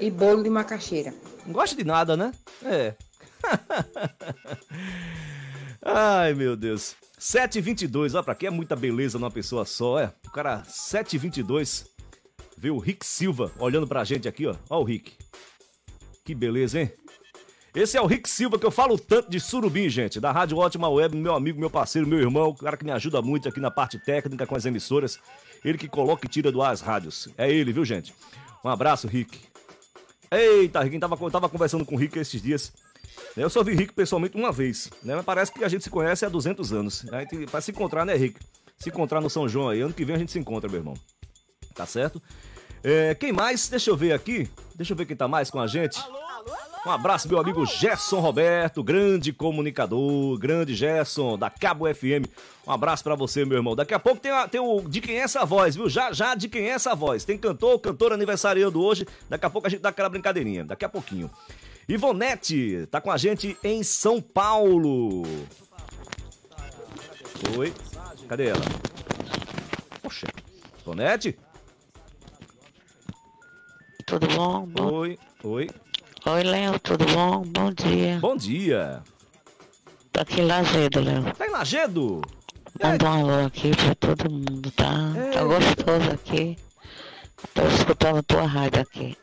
E 0.01 0.11
bolo 0.11 0.43
de 0.43 0.51
macaxeira. 0.51 1.15
Não 1.47 1.53
gosta 1.53 1.77
de 1.77 1.85
nada, 1.85 2.17
né? 2.17 2.33
É. 2.65 2.95
Ai, 5.81 6.35
meu 6.35 6.57
Deus. 6.57 6.97
722, 7.19 8.15
ó, 8.15 8.23
pra 8.23 8.35
que 8.35 8.47
é 8.47 8.51
muita 8.51 8.77
beleza 8.77 9.19
numa 9.19 9.31
pessoa 9.31 9.65
só, 9.65 9.99
é? 9.99 10.13
O 10.27 10.31
cara 10.31 10.63
722 10.65 11.87
vê 12.57 12.71
o 12.71 12.79
Rick 12.79 13.05
Silva 13.05 13.53
olhando 13.59 13.87
pra 13.87 14.05
gente 14.05 14.29
aqui, 14.29 14.47
ó. 14.47 14.55
Ó 14.71 14.81
o 14.81 14.85
Rick. 14.85 15.13
Que 16.25 16.35
beleza, 16.35 16.81
hein? 16.81 16.93
Esse 17.75 17.97
é 17.97 18.01
o 18.01 18.07
Rick 18.07 18.29
Silva, 18.29 18.59
que 18.59 18.67
eu 18.67 18.71
falo 18.71 18.99
tanto 18.99 19.31
de 19.31 19.39
surubim, 19.39 19.89
gente, 19.89 20.19
da 20.19 20.33
Rádio 20.33 20.57
Ótima 20.59 20.89
Web, 20.89 21.17
meu 21.17 21.35
amigo, 21.35 21.61
meu 21.61 21.71
parceiro, 21.71 22.09
meu 22.09 22.19
irmão, 22.19 22.49
o 22.49 22.55
cara 22.55 22.77
que 22.77 22.85
me 22.85 22.91
ajuda 22.91 23.21
muito 23.21 23.49
aqui 23.49 23.61
na 23.61 23.71
parte 23.71 23.99
técnica 23.99 24.47
com 24.47 24.57
as 24.57 24.65
emissoras. 24.65 25.21
Ele 25.65 25.79
que 25.79 25.89
coloca 25.89 26.27
e 26.27 26.29
tira 26.29 26.51
do 26.51 26.63
ar 26.63 26.73
as 26.73 26.81
rádios. 26.81 27.29
É 27.37 27.51
ele, 27.51 27.73
viu, 27.73 27.85
gente? 27.85 28.15
Um 28.65 28.69
abraço, 28.69 29.07
Rick. 29.07 29.39
Eita, 30.31 30.83
Rick, 30.83 30.99
tava, 30.99 31.31
tava 31.31 31.49
conversando 31.49 31.85
com 31.85 31.95
o 31.95 31.99
Rick 31.99 32.19
esses 32.19 32.43
dias. 32.43 32.73
Eu 33.37 33.49
só 33.49 33.63
vi 33.63 33.75
Rick 33.75 33.93
pessoalmente 33.93 34.37
uma 34.37 34.51
vez, 34.51 34.91
né? 35.03 35.15
Mas 35.17 35.25
parece 35.25 35.53
que 35.53 35.65
a 35.65 35.69
gente 35.69 35.85
se 35.85 35.91
conhece 35.91 36.25
há 36.25 36.29
200 36.29 36.73
anos. 36.73 37.03
Né? 37.05 37.27
Pra 37.51 37.61
se 37.61 37.71
encontrar, 37.71 38.05
né, 38.05 38.15
Rick? 38.15 38.41
Se 38.79 38.89
encontrar 38.89 39.21
no 39.21 39.29
São 39.31 39.49
João 39.49 39.69
aí, 39.69 39.81
ano 39.81 39.93
que 39.93 40.05
vem 40.05 40.17
a 40.17 40.19
gente 40.19 40.33
se 40.33 40.39
encontra, 40.39 40.69
meu 40.69 40.81
irmão. 40.81 40.95
Tá 41.75 41.87
certo? 41.87 42.23
É, 42.83 43.15
quem 43.15 43.33
mais? 43.33 43.69
Deixa 43.69 43.91
eu 43.91 43.97
ver 43.97 44.13
aqui. 44.13 44.49
Deixa 44.75 44.93
eu 44.93 44.97
ver 44.97 45.07
quem 45.07 45.17
tá 45.17 45.27
mais 45.27 45.51
com 45.51 45.61
a 45.61 45.67
gente. 45.67 45.99
Um 46.87 46.91
abraço, 46.91 47.29
meu 47.29 47.39
amigo 47.39 47.67
Gerson 47.67 48.21
Roberto, 48.21 48.83
grande 48.83 49.33
comunicador, 49.33 50.39
grande 50.39 50.75
Gerson, 50.75 51.37
da 51.37 51.51
Cabo 51.51 51.93
FM. 51.93 52.25
Um 52.67 52.71
abraço 52.71 53.03
para 53.03 53.15
você, 53.17 53.45
meu 53.45 53.59
irmão. 53.59 53.75
Daqui 53.75 53.93
a 53.93 53.99
pouco 53.99 54.21
tem, 54.21 54.31
a, 54.31 54.47
tem 54.47 54.61
o 54.61 54.81
De 54.83 55.01
Quem 55.01 55.17
é 55.17 55.23
essa 55.23 55.45
voz, 55.45 55.75
viu? 55.75 55.89
Já, 55.89 56.13
já 56.13 56.35
de 56.35 56.49
quem 56.49 56.67
é 56.67 56.71
essa 56.71 56.95
voz. 56.95 57.25
Tem 57.25 57.37
cantor, 57.37 57.79
cantor 57.81 58.13
aniversariando 58.13 58.81
hoje. 58.81 59.07
Daqui 59.29 59.45
a 59.45 59.51
pouco 59.51 59.67
a 59.67 59.71
gente 59.71 59.81
dá 59.81 59.89
aquela 59.89 60.09
brincadeirinha. 60.09 60.65
Daqui 60.65 60.85
a 60.85 60.89
pouquinho. 60.89 61.31
Ivonete 61.89 62.87
tá 62.91 63.01
com 63.01 63.11
a 63.11 63.17
gente 63.17 63.57
em 63.65 63.83
São 63.83 64.21
Paulo. 64.21 65.23
Oi. 67.57 67.73
Cadê 68.29 68.49
ela? 68.49 68.61
Poxa. 70.03 70.27
Ivonete? 70.83 71.39
Tudo 74.05 74.27
bom? 74.29 74.67
bom? 74.67 74.93
Oi, 74.93 75.19
oi. 75.43 75.71
Oi, 76.27 76.43
Léo, 76.43 76.79
tudo 76.81 77.07
bom? 77.07 77.43
Bom 77.43 77.73
dia. 77.73 78.19
Bom 78.21 78.37
dia. 78.37 79.03
Tô 80.13 80.21
aqui 80.21 80.43
em 80.43 80.47
Lagedo, 80.47 81.01
Léo. 81.01 81.33
Tá 81.33 81.47
em 81.47 81.51
Lagedo? 81.51 82.21
Manda 82.83 83.05
um 83.07 83.13
alô 83.13 83.47
aqui 83.47 83.71
pra 83.75 83.95
todo 83.95 84.31
mundo, 84.31 84.71
tá? 84.73 84.93
É. 85.17 85.31
Tá 85.31 85.43
gostoso 85.43 86.11
aqui. 86.13 86.59
Tô 87.55 87.63
escutando 87.67 88.23
tua 88.23 88.47
rádio 88.47 88.83
aqui. 88.83 89.17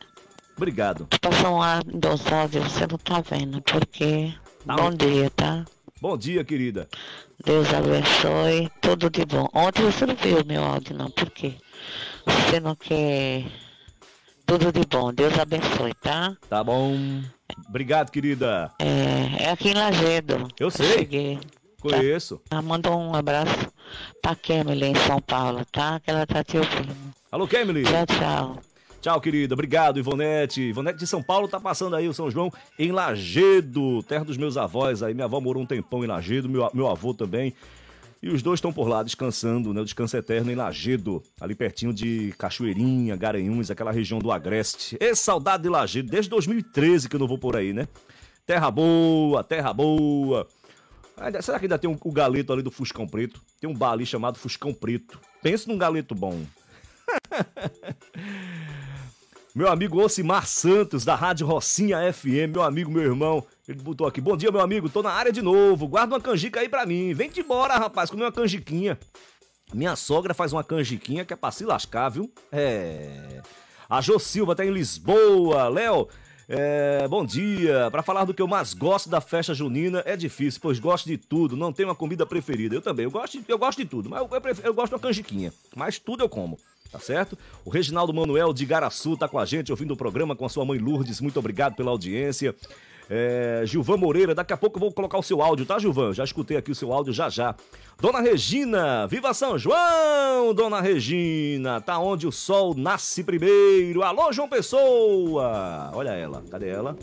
Obrigado. 0.56 1.06
Passou 1.20 1.56
um 1.56 1.62
ar 1.62 1.84
dosado 1.84 2.56
e 2.56 2.60
você 2.60 2.86
não 2.86 2.98
tá 2.98 3.20
vendo, 3.20 3.60
porque. 3.62 4.32
Tá 4.66 4.74
bom 4.74 4.90
dia, 4.90 5.30
tá? 5.30 5.64
Bom 6.00 6.16
dia, 6.16 6.44
querida. 6.44 6.88
Deus 7.44 7.72
abençoe, 7.72 8.70
tudo 8.80 9.10
de 9.10 9.24
bom. 9.26 9.48
Ontem 9.52 9.82
você 9.82 10.06
não 10.06 10.16
viu 10.16 10.40
o 10.40 10.46
meu 10.46 10.64
áudio, 10.64 10.96
não, 10.96 11.10
por 11.10 11.30
quê? 11.30 11.54
Você 12.24 12.58
não 12.58 12.74
quer 12.74 13.44
tudo 14.46 14.72
de 14.72 14.86
bom. 14.86 15.12
Deus 15.12 15.38
abençoe, 15.38 15.92
tá? 15.94 16.34
Tá 16.48 16.64
bom. 16.64 16.96
Obrigado, 17.68 18.10
querida. 18.10 18.72
É, 18.78 19.44
é 19.44 19.50
aqui 19.50 19.70
em 19.70 19.74
Lagedo. 19.74 20.48
Eu 20.58 20.70
sei. 20.70 20.86
Eu 20.86 20.98
cheguei. 20.98 21.38
Conheço. 21.80 22.40
Tá? 22.48 22.62
Manda 22.62 22.90
um 22.90 23.14
abraço 23.14 23.72
pra 24.22 24.34
Kemily 24.34 24.86
em 24.86 24.94
São 25.06 25.20
Paulo, 25.20 25.64
tá? 25.70 26.00
Que 26.00 26.10
ela 26.10 26.26
tá 26.26 26.42
te 26.42 26.56
ouvindo. 26.56 26.96
Alô, 27.30 27.46
Kemily. 27.46 27.84
Tchau, 27.84 28.06
tchau. 28.06 28.58
Tchau, 29.06 29.20
querida. 29.20 29.54
Obrigado, 29.54 30.00
Ivonete. 30.00 30.60
Ivonete 30.60 30.98
de 30.98 31.06
São 31.06 31.22
Paulo 31.22 31.46
tá 31.46 31.60
passando 31.60 31.94
aí 31.94 32.08
o 32.08 32.12
São 32.12 32.28
João 32.28 32.52
em 32.76 32.90
Lagedo, 32.90 34.02
terra 34.02 34.24
dos 34.24 34.36
meus 34.36 34.56
avós 34.56 35.00
aí. 35.00 35.14
Minha 35.14 35.26
avó 35.26 35.40
morou 35.40 35.62
um 35.62 35.66
tempão 35.66 36.02
em 36.02 36.08
Lagedo, 36.08 36.48
meu, 36.48 36.68
meu 36.74 36.88
avô 36.88 37.14
também. 37.14 37.54
E 38.20 38.28
os 38.28 38.42
dois 38.42 38.58
estão 38.58 38.72
por 38.72 38.88
lá 38.88 39.04
descansando, 39.04 39.72
né? 39.72 39.80
O 39.80 39.84
descanso 39.84 40.16
eterno 40.16 40.50
em 40.50 40.56
Lagedo, 40.56 41.22
ali 41.40 41.54
pertinho 41.54 41.94
de 41.94 42.34
Cachoeirinha, 42.36 43.14
Garanhuns, 43.14 43.70
aquela 43.70 43.92
região 43.92 44.18
do 44.18 44.32
Agreste. 44.32 44.96
E 44.98 45.14
saudade 45.14 45.62
de 45.62 45.68
Lagedo, 45.68 46.10
desde 46.10 46.28
2013 46.28 47.08
que 47.08 47.14
eu 47.14 47.20
não 47.20 47.28
vou 47.28 47.38
por 47.38 47.54
aí, 47.54 47.72
né? 47.72 47.86
Terra 48.44 48.72
boa, 48.72 49.44
terra 49.44 49.72
boa. 49.72 50.48
Será 51.42 51.60
que 51.60 51.66
ainda 51.66 51.78
tem 51.78 51.88
um, 51.88 51.96
o 52.02 52.10
galeto 52.10 52.52
ali 52.52 52.60
do 52.60 52.72
Fuscão 52.72 53.06
Preto? 53.06 53.40
Tem 53.60 53.70
um 53.70 53.74
bar 53.74 53.92
ali 53.92 54.04
chamado 54.04 54.36
Fuscão 54.36 54.74
Preto. 54.74 55.20
Pensa 55.40 55.70
num 55.70 55.78
galeto 55.78 56.12
bom. 56.12 56.42
meu 59.56 59.68
amigo 59.68 59.98
Ocimar 60.02 60.46
Santos, 60.46 61.02
da 61.02 61.14
Rádio 61.14 61.46
Rocinha 61.46 62.12
FM, 62.12 62.52
meu 62.52 62.62
amigo, 62.62 62.90
meu 62.90 63.02
irmão. 63.02 63.42
Ele 63.66 63.80
botou 63.80 64.06
aqui, 64.06 64.20
bom 64.20 64.36
dia, 64.36 64.52
meu 64.52 64.60
amigo, 64.60 64.86
tô 64.90 65.02
na 65.02 65.10
área 65.10 65.32
de 65.32 65.40
novo, 65.40 65.88
guarda 65.88 66.14
uma 66.14 66.20
canjica 66.20 66.60
aí 66.60 66.68
pra 66.68 66.84
mim. 66.84 67.14
Vem-te 67.14 67.40
embora, 67.40 67.78
rapaz, 67.78 68.10
comer 68.10 68.24
uma 68.24 68.32
canjiquinha. 68.32 68.98
Minha 69.72 69.96
sogra 69.96 70.34
faz 70.34 70.52
uma 70.52 70.62
canjiquinha 70.62 71.24
que 71.24 71.32
é 71.32 71.36
pra 71.36 71.50
se 71.50 71.64
lascar, 71.64 72.10
viu? 72.10 72.30
É. 72.52 73.40
A 73.88 74.02
Jô 74.02 74.18
Silva 74.18 74.54
tá 74.54 74.62
em 74.62 74.70
Lisboa. 74.70 75.70
Léo, 75.70 76.06
é, 76.46 77.08
bom 77.08 77.24
dia. 77.24 77.90
Para 77.90 78.02
falar 78.02 78.26
do 78.26 78.34
que 78.34 78.42
eu 78.42 78.46
mais 78.46 78.74
gosto 78.74 79.08
da 79.08 79.22
festa 79.22 79.54
junina 79.54 80.02
é 80.04 80.18
difícil, 80.18 80.60
pois 80.60 80.78
gosto 80.78 81.06
de 81.06 81.16
tudo, 81.16 81.56
não 81.56 81.72
tenho 81.72 81.88
uma 81.88 81.94
comida 81.94 82.26
preferida. 82.26 82.74
Eu 82.74 82.82
também, 82.82 83.04
eu 83.04 83.10
gosto, 83.10 83.40
de, 83.40 83.44
eu 83.48 83.58
gosto 83.58 83.78
de 83.78 83.86
tudo, 83.86 84.10
mas 84.10 84.20
eu, 84.20 84.28
eu, 84.30 84.40
prefiro, 84.40 84.68
eu 84.68 84.74
gosto 84.74 84.90
de 84.90 84.94
uma 84.96 85.00
canjiquinha. 85.00 85.50
Mas 85.74 85.98
tudo 85.98 86.22
eu 86.22 86.28
como, 86.28 86.58
tá 86.90 86.98
certo? 86.98 87.36
O 87.64 87.70
Reginaldo 87.70 88.12
Manuel 88.12 88.52
de 88.52 88.64
Garaçu 88.64 89.16
tá 89.16 89.28
com 89.28 89.38
a 89.38 89.44
gente 89.44 89.70
ouvindo 89.70 89.92
o 89.92 89.96
programa 89.96 90.36
com 90.36 90.44
a 90.44 90.48
sua 90.48 90.64
mãe 90.64 90.78
Lourdes. 90.78 91.20
Muito 91.20 91.38
obrigado 91.38 91.74
pela 91.74 91.90
audiência. 91.90 92.54
É, 93.08 93.62
Gilvan 93.64 93.96
Moreira, 93.96 94.34
daqui 94.34 94.52
a 94.52 94.56
pouco 94.56 94.78
eu 94.78 94.80
vou 94.80 94.92
colocar 94.92 95.16
o 95.16 95.22
seu 95.22 95.40
áudio, 95.40 95.64
tá, 95.64 95.78
Gilvan? 95.78 96.12
Já 96.12 96.24
escutei 96.24 96.56
aqui 96.56 96.72
o 96.72 96.74
seu 96.74 96.92
áudio 96.92 97.12
já 97.12 97.28
já. 97.28 97.54
Dona 98.00 98.20
Regina, 98.20 99.06
viva 99.06 99.32
São 99.32 99.56
João, 99.58 100.52
Dona 100.54 100.80
Regina, 100.80 101.80
tá 101.80 101.98
onde 101.98 102.26
o 102.26 102.32
sol 102.32 102.74
nasce 102.74 103.22
primeiro. 103.22 104.02
Alô, 104.02 104.32
João 104.32 104.48
Pessoa! 104.48 105.90
Olha 105.94 106.10
ela, 106.10 106.42
cadê 106.50 106.68
ela? 106.68 106.96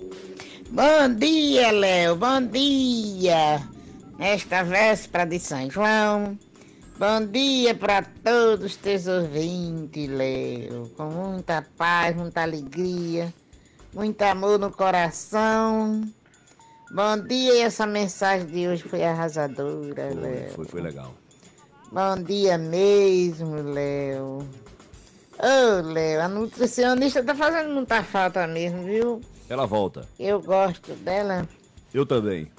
Bom 0.70 1.16
dia, 1.18 1.72
Léo, 1.72 2.16
bom 2.16 2.42
dia. 2.42 3.62
Nesta 4.20 4.64
véspera 4.64 5.26
de 5.26 5.40
São 5.40 5.70
João, 5.70 6.38
bom 6.98 7.26
dia 7.26 7.76
para 7.76 8.02
todos 8.02 8.66
os 8.66 8.76
teus 8.76 9.08
ouvintes, 9.08 10.10
Léo. 10.10 10.90
Com 10.96 11.06
muita 11.10 11.66
paz, 11.78 12.16
muita 12.16 12.42
alegria 12.42 13.34
muito 13.94 14.22
amor 14.24 14.60
no 14.60 14.72
coração. 14.72 16.02
Bom 16.92 17.18
dia, 17.28 17.54
e 17.56 17.62
essa 17.62 17.86
mensagem 17.86 18.48
de 18.48 18.68
hoje 18.68 18.84
foi 18.84 19.04
arrasadora, 19.04 20.10
Foi, 20.12 20.20
Léo. 20.22 20.50
foi, 20.56 20.66
foi 20.66 20.82
legal. 20.82 21.14
Bom 21.92 22.16
dia 22.24 22.58
mesmo, 22.58 23.56
Léo. 23.56 24.48
Ô, 25.40 25.82
Léo, 25.92 26.22
a 26.22 26.28
nutricionista 26.28 27.24
tá 27.24 27.36
fazendo 27.36 27.74
muita 27.74 28.04
falta 28.04 28.48
mesmo, 28.48 28.84
viu? 28.84 29.22
Ela 29.50 29.66
volta. 29.66 30.08
Eu 30.20 30.42
gosto 30.42 30.94
dela 30.94 31.48
Eu 31.94 32.06
também. 32.06 32.52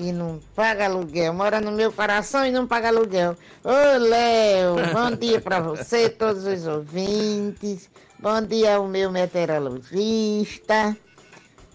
E 0.00 0.12
não 0.12 0.40
paga 0.54 0.86
aluguel. 0.86 1.32
Mora 1.34 1.60
no 1.60 1.70
meu 1.70 1.92
coração 1.92 2.44
e 2.46 2.50
não 2.50 2.66
paga 2.66 2.88
aluguel. 2.88 3.36
Ô, 3.62 3.98
Léo, 3.98 4.76
bom 4.92 5.14
dia 5.16 5.40
pra 5.40 5.60
você, 5.60 6.08
todos 6.10 6.44
os 6.46 6.66
ouvintes. 6.66 7.90
Bom 8.18 8.40
dia 8.42 8.76
ao 8.76 8.88
meu 8.88 9.10
meteorologista. 9.10 10.96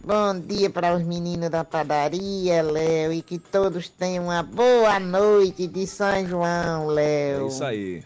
Bom 0.04 0.40
dia 0.40 0.70
para 0.70 0.96
os 0.96 1.04
meninos 1.04 1.50
da 1.50 1.64
padaria, 1.64 2.62
Léo. 2.62 3.12
E 3.12 3.22
que 3.22 3.40
todos 3.40 3.90
tenham 3.90 4.26
uma 4.26 4.44
boa 4.44 5.00
noite 5.00 5.66
de 5.68 5.88
São 5.88 6.26
João, 6.28 6.92
É 6.92 6.94
Léo. 6.94 7.48
isso 7.48 7.64
aí. 7.64 8.04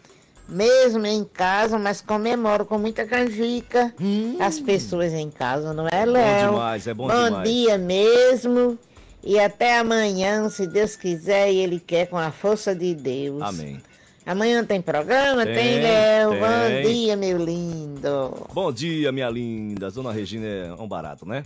Mesmo 0.47 1.05
em 1.05 1.23
casa, 1.23 1.77
mas 1.77 2.01
comemoro 2.01 2.65
com 2.65 2.79
muita 2.79 3.05
canjica 3.05 3.93
as 4.39 4.60
pessoas 4.60 5.13
em 5.13 5.29
casa, 5.29 5.73
não 5.75 5.88
é, 5.88 6.03
Léo? 6.05 6.51
demais, 6.53 6.88
é 6.88 6.93
bom 6.95 7.08
Bom 7.08 7.25
demais. 7.25 7.47
dia 7.49 7.77
mesmo. 7.77 8.75
E 9.23 9.39
até 9.39 9.77
amanhã, 9.77 10.49
se 10.49 10.65
Deus 10.65 10.95
quiser 10.95 11.51
e 11.51 11.58
Ele 11.58 11.79
quer, 11.79 12.08
com 12.08 12.17
a 12.17 12.32
força 12.32 12.73
de 12.73 12.95
Deus. 12.95 13.41
Amém. 13.41 13.82
Amanhã 14.25 14.63
tem 14.63 14.82
programa? 14.82 15.43
Tem, 15.45 15.55
Tem, 15.55 15.82
Léo? 15.82 16.32
Bom 16.32 16.84
dia, 16.84 17.15
meu 17.15 17.38
lindo. 17.38 18.47
Bom 18.53 18.71
dia, 18.71 19.12
minha 19.12 19.29
linda. 19.29 19.89
Dona 19.89 20.12
Regina 20.12 20.45
é 20.45 20.73
um 20.73 20.88
barato, 20.88 21.27
né? 21.27 21.43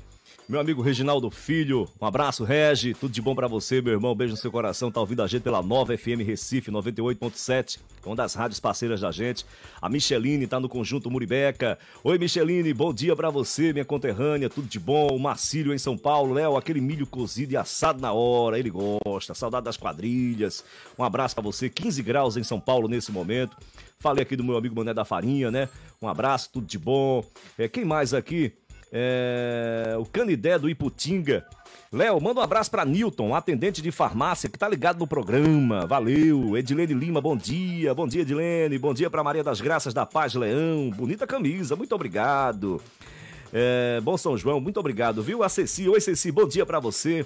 Meu 0.48 0.60
amigo 0.60 0.82
Reginaldo 0.82 1.32
Filho, 1.32 1.88
um 2.02 2.06
abraço, 2.06 2.44
Regi. 2.44 2.94
Tudo 2.94 3.14
de 3.14 3.22
bom 3.22 3.34
pra 3.34 3.48
você, 3.48 3.82
meu 3.82 3.94
irmão. 3.94 4.14
Beijo 4.14 4.34
no 4.34 4.38
seu 4.38 4.52
coração. 4.52 4.92
Tá 4.92 5.00
ouvindo 5.00 5.24
a 5.24 5.28
gente 5.28 5.42
pela 5.42 5.64
Nova 5.64 5.98
FM 5.98 6.20
Recife 6.26 6.70
98.7, 6.70 7.80
uma 8.06 8.14
das 8.14 8.34
rádios 8.34 8.60
parceiras 8.60 9.00
da 9.00 9.10
gente. 9.10 9.46
A 9.82 9.88
Micheline 9.88 10.46
tá 10.46 10.60
no 10.60 10.68
conjunto 10.68 11.10
Muribeca. 11.10 11.80
Oi, 12.04 12.18
Micheline, 12.18 12.74
bom 12.74 12.94
dia 12.94 13.16
pra 13.16 13.30
você, 13.30 13.72
minha 13.72 13.86
conterrânea. 13.86 14.50
Tudo 14.50 14.68
de 14.68 14.82
bom. 14.82 15.08
O 15.16 15.20
Marcílio 15.20 15.74
em 15.74 15.78
São 15.78 15.98
Paulo. 15.98 16.34
Léo, 16.34 16.58
aquele 16.58 16.82
milho 16.82 17.08
cozido 17.08 17.54
e 17.54 17.58
assado 17.58 18.02
na 18.02 18.12
hora. 18.12 18.60
Ele 18.60 18.70
gosta. 18.70 19.34
Saudade 19.34 19.64
das 19.64 19.78
quadrilhas. 19.78 20.66
Um 21.00 21.06
abraço 21.06 21.34
pra 21.34 21.42
você. 21.42 21.70
15 21.70 22.04
graus 22.04 22.36
em 22.36 22.44
São 22.44 22.60
Paulo 22.60 22.90
nesse 22.90 23.14
momento. 23.14 23.56
Falei 23.98 24.22
aqui 24.22 24.36
do 24.36 24.44
meu 24.44 24.58
amigo 24.58 24.76
Mané 24.76 24.94
da 24.94 25.06
Farinha, 25.06 25.50
né? 25.50 25.70
Um 26.02 26.10
abraço, 26.10 26.50
tudo 26.52 26.68
de 26.68 26.78
bom. 26.78 27.24
É, 27.58 27.70
quem 27.70 27.86
mais 27.86 28.14
aqui? 28.14 28.52
É, 28.96 29.96
o 29.98 30.06
Canidé 30.06 30.60
do 30.60 30.70
Iputinga. 30.70 31.44
Léo, 31.92 32.22
manda 32.22 32.40
um 32.40 32.44
abraço 32.44 32.70
pra 32.70 32.86
Newton, 32.86 33.36
atendente 33.36 33.82
de 33.82 33.92
farmácia, 33.92 34.48
que 34.48 34.58
tá 34.58 34.70
ligado 34.70 35.00
no 35.00 35.08
programa. 35.08 35.88
Valeu. 35.88 36.56
Edilene 36.56 36.94
Lima, 36.94 37.20
bom 37.20 37.36
dia. 37.36 37.94
Bom 37.96 38.08
dia, 38.08 38.22
Edilene. 38.22 38.78
Bom 38.78 38.94
dia 38.94 39.10
pra 39.10 39.24
Maria 39.24 39.44
das 39.44 39.60
Graças 39.60 39.94
da 39.94 40.06
Paz 40.06 40.36
Leão. 40.36 40.92
Bonita 40.92 41.26
camisa, 41.26 41.76
muito 41.76 41.94
obrigado. 41.96 42.80
É, 43.52 44.00
bom 44.02 44.16
São 44.16 44.38
João, 44.38 44.60
muito 44.60 44.80
obrigado, 44.80 45.22
viu? 45.24 45.44
A 45.44 45.50
Ceci, 45.50 45.90
oi 45.90 46.00
Ceci, 46.00 46.32
bom 46.32 46.48
dia 46.48 46.66
pra 46.66 46.80
você. 46.80 47.26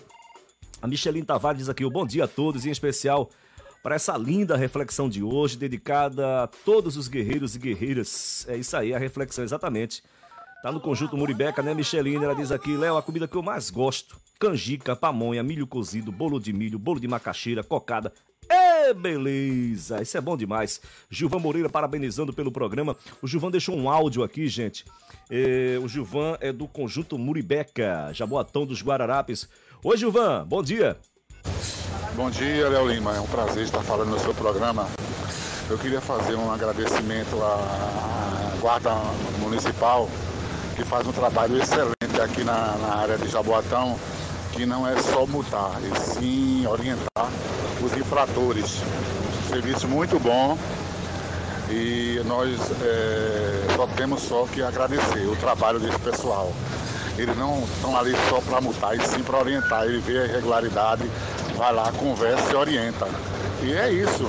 A 0.82 0.88
Micheline 0.88 1.26
Tavares 1.26 1.60
diz 1.60 1.70
aqui, 1.70 1.84
o 1.84 1.90
bom 1.90 2.06
dia 2.06 2.26
a 2.26 2.28
todos, 2.28 2.66
em 2.66 2.70
especial 2.70 3.30
para 3.82 3.96
essa 3.96 4.18
linda 4.18 4.58
reflexão 4.58 5.08
de 5.08 5.24
hoje, 5.24 5.58
dedicada 5.58 6.44
a 6.44 6.48
todos 6.48 6.98
os 6.98 7.08
guerreiros 7.08 7.56
e 7.56 7.60
guerreiras. 7.60 8.46
É 8.50 8.58
isso 8.58 8.76
aí, 8.76 8.94
a 8.94 8.98
reflexão, 8.98 9.46
exatamente. 9.46 10.04
Tá 10.68 10.72
no 10.74 10.82
conjunto 10.82 11.16
Muribeca, 11.16 11.62
né, 11.62 11.74
Micheline? 11.74 12.26
Ela 12.26 12.36
diz 12.36 12.52
aqui, 12.52 12.76
Léo, 12.76 12.98
a 12.98 13.02
comida 13.02 13.26
que 13.26 13.38
eu 13.38 13.42
mais 13.42 13.70
gosto: 13.70 14.18
canjica, 14.38 14.98
pamonha, 14.98 15.42
milho 15.42 15.66
cozido, 15.66 16.12
bolo 16.12 16.42
de 16.42 16.52
milho, 16.52 16.78
bolo 16.78 17.00
de 17.00 17.08
macaxeira, 17.08 17.64
cocada. 17.64 18.12
É 18.50 18.94
beleza! 18.94 20.02
Isso 20.02 20.18
é 20.18 20.20
bom 20.20 20.36
demais. 20.36 20.82
Gilvan 21.10 21.40
Moreira 21.40 21.70
parabenizando 21.70 22.34
pelo 22.34 22.52
programa. 22.52 22.98
O 23.22 23.28
Gilvan 23.28 23.50
deixou 23.50 23.78
um 23.78 23.90
áudio 23.90 24.24
aqui, 24.24 24.46
gente. 24.50 24.84
É, 25.30 25.80
o 25.82 25.88
Gilvan 25.88 26.36
é 26.42 26.52
do 26.52 26.68
conjunto 26.68 27.18
Muribeca, 27.18 28.12
Jaboatão 28.12 28.66
dos 28.66 28.82
Guararapes. 28.82 29.48
Oi, 29.82 29.96
Gilvan, 29.96 30.46
bom 30.46 30.62
dia. 30.62 30.98
Bom 32.14 32.30
dia, 32.30 32.68
Léo 32.68 32.90
Lima. 32.90 33.16
É 33.16 33.22
um 33.22 33.28
prazer 33.28 33.64
estar 33.64 33.84
falando 33.84 34.10
no 34.10 34.20
seu 34.20 34.34
programa. 34.34 34.86
Eu 35.70 35.78
queria 35.78 36.02
fazer 36.02 36.36
um 36.36 36.52
agradecimento 36.52 37.42
à 37.42 38.58
Guarda 38.60 38.96
Municipal, 39.40 40.10
que 40.78 40.84
faz 40.86 41.08
um 41.08 41.12
trabalho 41.12 41.58
excelente 41.58 42.22
aqui 42.24 42.44
na, 42.44 42.76
na 42.80 42.96
área 42.98 43.18
de 43.18 43.28
Jaboatão, 43.28 43.98
que 44.54 44.64
não 44.64 44.88
é 44.88 44.96
só 45.02 45.26
multar, 45.26 45.72
e 45.82 46.00
sim 46.00 46.68
orientar 46.68 47.28
os 47.82 47.98
infratores. 47.98 48.84
Serviço 49.50 49.88
muito 49.88 50.20
bom 50.20 50.56
e 51.72 52.22
nós 52.26 52.52
é, 52.84 53.76
só 53.76 53.88
temos 53.88 54.22
só 54.22 54.46
que 54.46 54.62
agradecer 54.62 55.26
o 55.26 55.36
trabalho 55.38 55.80
desse 55.80 55.98
pessoal. 55.98 56.54
Eles 57.18 57.36
não 57.36 57.64
estão 57.64 57.98
ali 57.98 58.16
só 58.30 58.40
para 58.40 58.62
multar, 58.62 58.96
e 58.96 59.02
sim 59.08 59.24
para 59.24 59.40
orientar. 59.40 59.86
Ele 59.86 59.98
vê 59.98 60.20
a 60.20 60.26
irregularidade, 60.26 61.10
vai 61.56 61.74
lá, 61.74 61.92
conversa 61.94 62.52
e 62.52 62.56
orienta. 62.56 63.08
E 63.64 63.74
é 63.74 63.92
isso. 63.92 64.24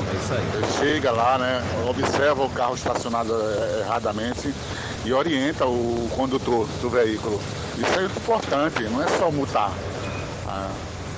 Ele 0.55 0.67
chega 0.79 1.13
lá, 1.13 1.39
né, 1.39 1.63
observa 1.89 2.43
o 2.45 2.51
carro 2.51 2.75
estacionado 2.75 3.33
eh, 3.35 3.83
erradamente 3.85 4.55
e 5.05 5.13
orienta 5.13 5.67
o 5.67 6.09
condutor 6.17 6.67
do 6.81 6.89
veículo. 6.91 7.41
Isso 7.77 8.01
é 8.01 8.05
importante, 8.05 8.83
não 8.85 9.03
é 9.03 9.09
só 9.19 9.31
multar. 9.31 9.71
Ah, 10.47 10.71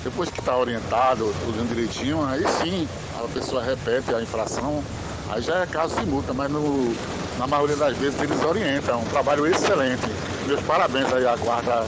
depois 0.02 0.28
que 0.30 0.40
está 0.40 0.56
orientado, 0.56 1.32
tudo 1.44 1.68
direitinho, 1.68 2.24
aí 2.26 2.44
sim 2.60 2.88
a 3.22 3.28
pessoa 3.28 3.62
repete 3.62 4.12
a 4.14 4.20
infração, 4.20 4.82
aí 5.30 5.40
já 5.40 5.58
é 5.60 5.66
caso 5.66 5.94
de 5.96 6.06
multa, 6.06 6.32
mas 6.34 6.50
no- 6.50 6.94
na 7.38 7.46
maioria 7.46 7.76
das 7.76 7.96
vezes 7.96 8.20
eles 8.20 8.42
orientam. 8.42 8.94
É 8.94 8.98
um 8.98 9.04
trabalho 9.04 9.46
excelente. 9.46 10.06
Meus 10.46 10.60
parabéns 10.62 11.10
aí 11.12 11.26
à 11.26 11.36
guarda, 11.36 11.86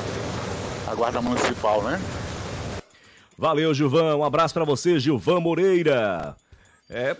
à 0.88 0.94
guarda 0.94 1.20
municipal, 1.20 1.82
né? 1.82 2.00
Valeu, 3.42 3.74
Gilvan. 3.74 4.14
Um 4.14 4.22
abraço 4.22 4.54
pra 4.54 4.62
você, 4.62 5.00
Gilvan 5.00 5.40
Moreira. 5.40 6.36
É, 6.88 7.12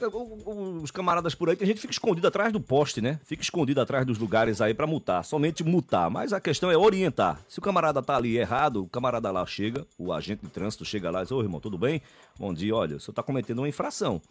os 0.80 0.88
camaradas 0.92 1.34
por 1.34 1.50
aí, 1.50 1.56
tem 1.56 1.66
gente 1.66 1.80
fica 1.80 1.92
escondido 1.92 2.28
atrás 2.28 2.52
do 2.52 2.60
poste, 2.60 3.00
né? 3.00 3.18
Fica 3.24 3.42
escondido 3.42 3.80
atrás 3.80 4.06
dos 4.06 4.18
lugares 4.18 4.60
aí 4.60 4.72
pra 4.72 4.86
multar, 4.86 5.24
somente 5.24 5.64
multar. 5.64 6.08
Mas 6.10 6.32
a 6.32 6.40
questão 6.40 6.70
é 6.70 6.76
orientar. 6.76 7.40
Se 7.48 7.58
o 7.58 7.62
camarada 7.62 8.00
tá 8.00 8.14
ali 8.14 8.38
errado, 8.38 8.84
o 8.84 8.88
camarada 8.88 9.32
lá 9.32 9.44
chega, 9.44 9.84
o 9.98 10.12
agente 10.12 10.44
de 10.44 10.48
trânsito 10.48 10.84
chega 10.84 11.10
lá 11.10 11.22
e 11.22 11.22
diz: 11.24 11.32
Ô 11.32 11.42
irmão, 11.42 11.58
tudo 11.58 11.76
bem? 11.76 12.00
Bom 12.38 12.54
dia, 12.54 12.72
olha, 12.72 12.98
o 12.98 13.00
senhor 13.00 13.16
tá 13.16 13.22
cometendo 13.24 13.58
uma 13.58 13.68
infração. 13.68 14.22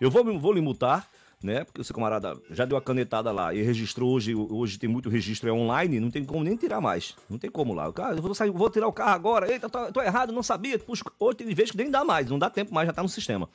Eu 0.00 0.10
vou, 0.10 0.40
vou 0.40 0.52
lhe 0.52 0.60
multar, 0.60 1.08
né? 1.42 1.64
Porque 1.64 1.80
o 1.80 1.84
seu 1.84 1.94
camarada 1.94 2.36
já 2.50 2.64
deu 2.64 2.76
a 2.76 2.82
canetada 2.82 3.30
lá 3.30 3.54
e 3.54 3.62
registrou 3.62 4.12
hoje, 4.12 4.34
hoje 4.34 4.78
tem 4.78 4.88
muito 4.88 5.08
registro 5.08 5.48
é 5.48 5.52
online, 5.52 6.00
não 6.00 6.10
tem 6.10 6.24
como 6.24 6.42
nem 6.42 6.56
tirar 6.56 6.80
mais. 6.80 7.14
Não 7.28 7.38
tem 7.38 7.50
como 7.50 7.74
lá. 7.74 7.88
O 7.88 7.92
cara, 7.92 8.16
eu 8.16 8.22
vou, 8.22 8.34
sair, 8.34 8.50
vou 8.50 8.70
tirar 8.70 8.88
o 8.88 8.92
carro 8.92 9.12
agora, 9.12 9.50
eita, 9.50 9.68
tô, 9.68 9.92
tô 9.92 10.02
errado, 10.02 10.32
não 10.32 10.42
sabia. 10.42 10.78
Puxa, 10.78 11.04
hoje 11.18 11.36
tem 11.38 11.54
que 11.54 11.76
nem 11.76 11.90
dá 11.90 12.04
mais, 12.04 12.28
não 12.28 12.38
dá 12.38 12.50
tempo 12.50 12.74
mais, 12.74 12.86
já 12.86 12.92
tá 12.92 13.02
no 13.02 13.08
sistema. 13.08 13.48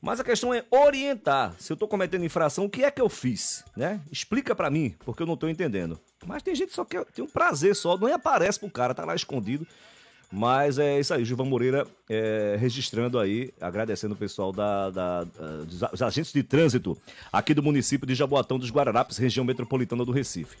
Mas 0.00 0.20
a 0.20 0.24
questão 0.24 0.52
é 0.52 0.64
orientar. 0.70 1.54
Se 1.58 1.72
eu 1.72 1.76
tô 1.76 1.88
cometendo 1.88 2.24
infração, 2.24 2.66
o 2.66 2.70
que 2.70 2.84
é 2.84 2.90
que 2.90 3.00
eu 3.00 3.08
fiz, 3.08 3.64
né? 3.74 4.02
Explica 4.12 4.54
pra 4.54 4.68
mim, 4.68 4.94
porque 5.04 5.22
eu 5.22 5.26
não 5.26 5.36
tô 5.36 5.48
entendendo. 5.48 5.98
Mas 6.26 6.42
tem 6.42 6.54
gente 6.54 6.74
só 6.74 6.84
que 6.84 7.02
tem 7.06 7.24
um 7.24 7.28
prazer 7.28 7.74
só, 7.74 7.96
não 7.96 8.12
aparece 8.12 8.60
pro 8.60 8.70
cara, 8.70 8.92
tá 8.92 9.04
lá 9.04 9.14
escondido. 9.14 9.66
Mas 10.36 10.80
é 10.80 10.98
isso 10.98 11.14
aí, 11.14 11.24
Gilvan 11.24 11.44
Moreira 11.44 11.86
é, 12.10 12.56
registrando 12.58 13.20
aí, 13.20 13.52
agradecendo 13.60 14.14
o 14.14 14.16
pessoal 14.16 14.52
da, 14.52 14.90
da, 14.90 15.22
da, 15.22 15.56
dos 15.92 16.02
agentes 16.02 16.32
de 16.32 16.42
trânsito 16.42 16.98
aqui 17.32 17.54
do 17.54 17.62
município 17.62 18.04
de 18.04 18.16
Jaboatão 18.16 18.58
dos 18.58 18.68
Guararapes, 18.68 19.16
região 19.16 19.44
metropolitana 19.44 20.04
do 20.04 20.10
Recife. 20.10 20.56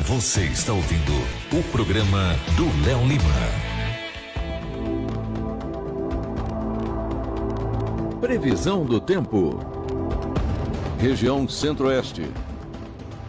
Você 0.05 0.45
está 0.45 0.73
ouvindo 0.73 1.11
o 1.53 1.61
programa 1.71 2.35
do 2.57 2.65
Léo 2.85 3.07
Lima. 3.07 3.21
Previsão 8.19 8.83
do 8.85 8.99
tempo. 8.99 9.80
Região 11.01 11.49
Centro-Oeste. 11.49 12.31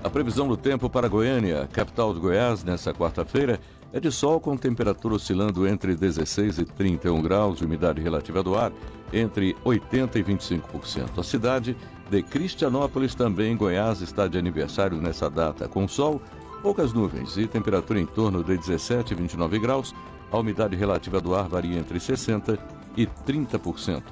A 0.05 0.11
previsão 0.11 0.47
do 0.47 0.59
tempo 0.59 0.91
para 0.91 1.09
Goiânia, 1.09 1.67
capital 1.73 2.13
de 2.13 2.21
Goiás, 2.21 2.63
nesta 2.63 2.93
quarta-feira, 2.93 3.59
é 3.95 3.99
de 3.99 4.13
sol 4.13 4.39
com 4.39 4.59
temperatura 4.59 5.15
oscilando 5.15 5.67
entre 5.67 5.97
16 5.97 6.59
e 6.59 6.65
31 6.67 7.23
graus 7.23 7.57
de 7.57 7.65
umidade 7.65 8.03
relativa 8.03 8.43
do 8.43 8.55
ar, 8.55 8.71
entre 9.11 9.57
80 9.65 10.19
e 10.19 10.23
25%. 10.23 11.19
A 11.19 11.23
cidade 11.23 11.75
de 12.11 12.23
Cristianópolis, 12.23 13.15
também 13.15 13.55
em 13.55 13.57
Goiás, 13.57 14.03
está 14.03 14.29
de 14.29 14.37
aniversário 14.37 14.99
nessa 14.99 15.31
data, 15.31 15.67
com 15.67 15.89
sol, 15.89 16.21
poucas 16.61 16.93
nuvens 16.93 17.39
e 17.39 17.47
temperatura 17.47 17.99
em 17.99 18.05
torno 18.05 18.45
de 18.45 18.55
17 18.55 19.15
e 19.15 19.17
29 19.17 19.59
graus. 19.59 19.95
A 20.31 20.37
umidade 20.37 20.77
relativa 20.77 21.23
do 21.23 21.35
ar 21.35 21.49
varia 21.49 21.79
entre 21.79 21.99
60 21.99 22.59
e 22.99 23.07
30%. 23.07 24.03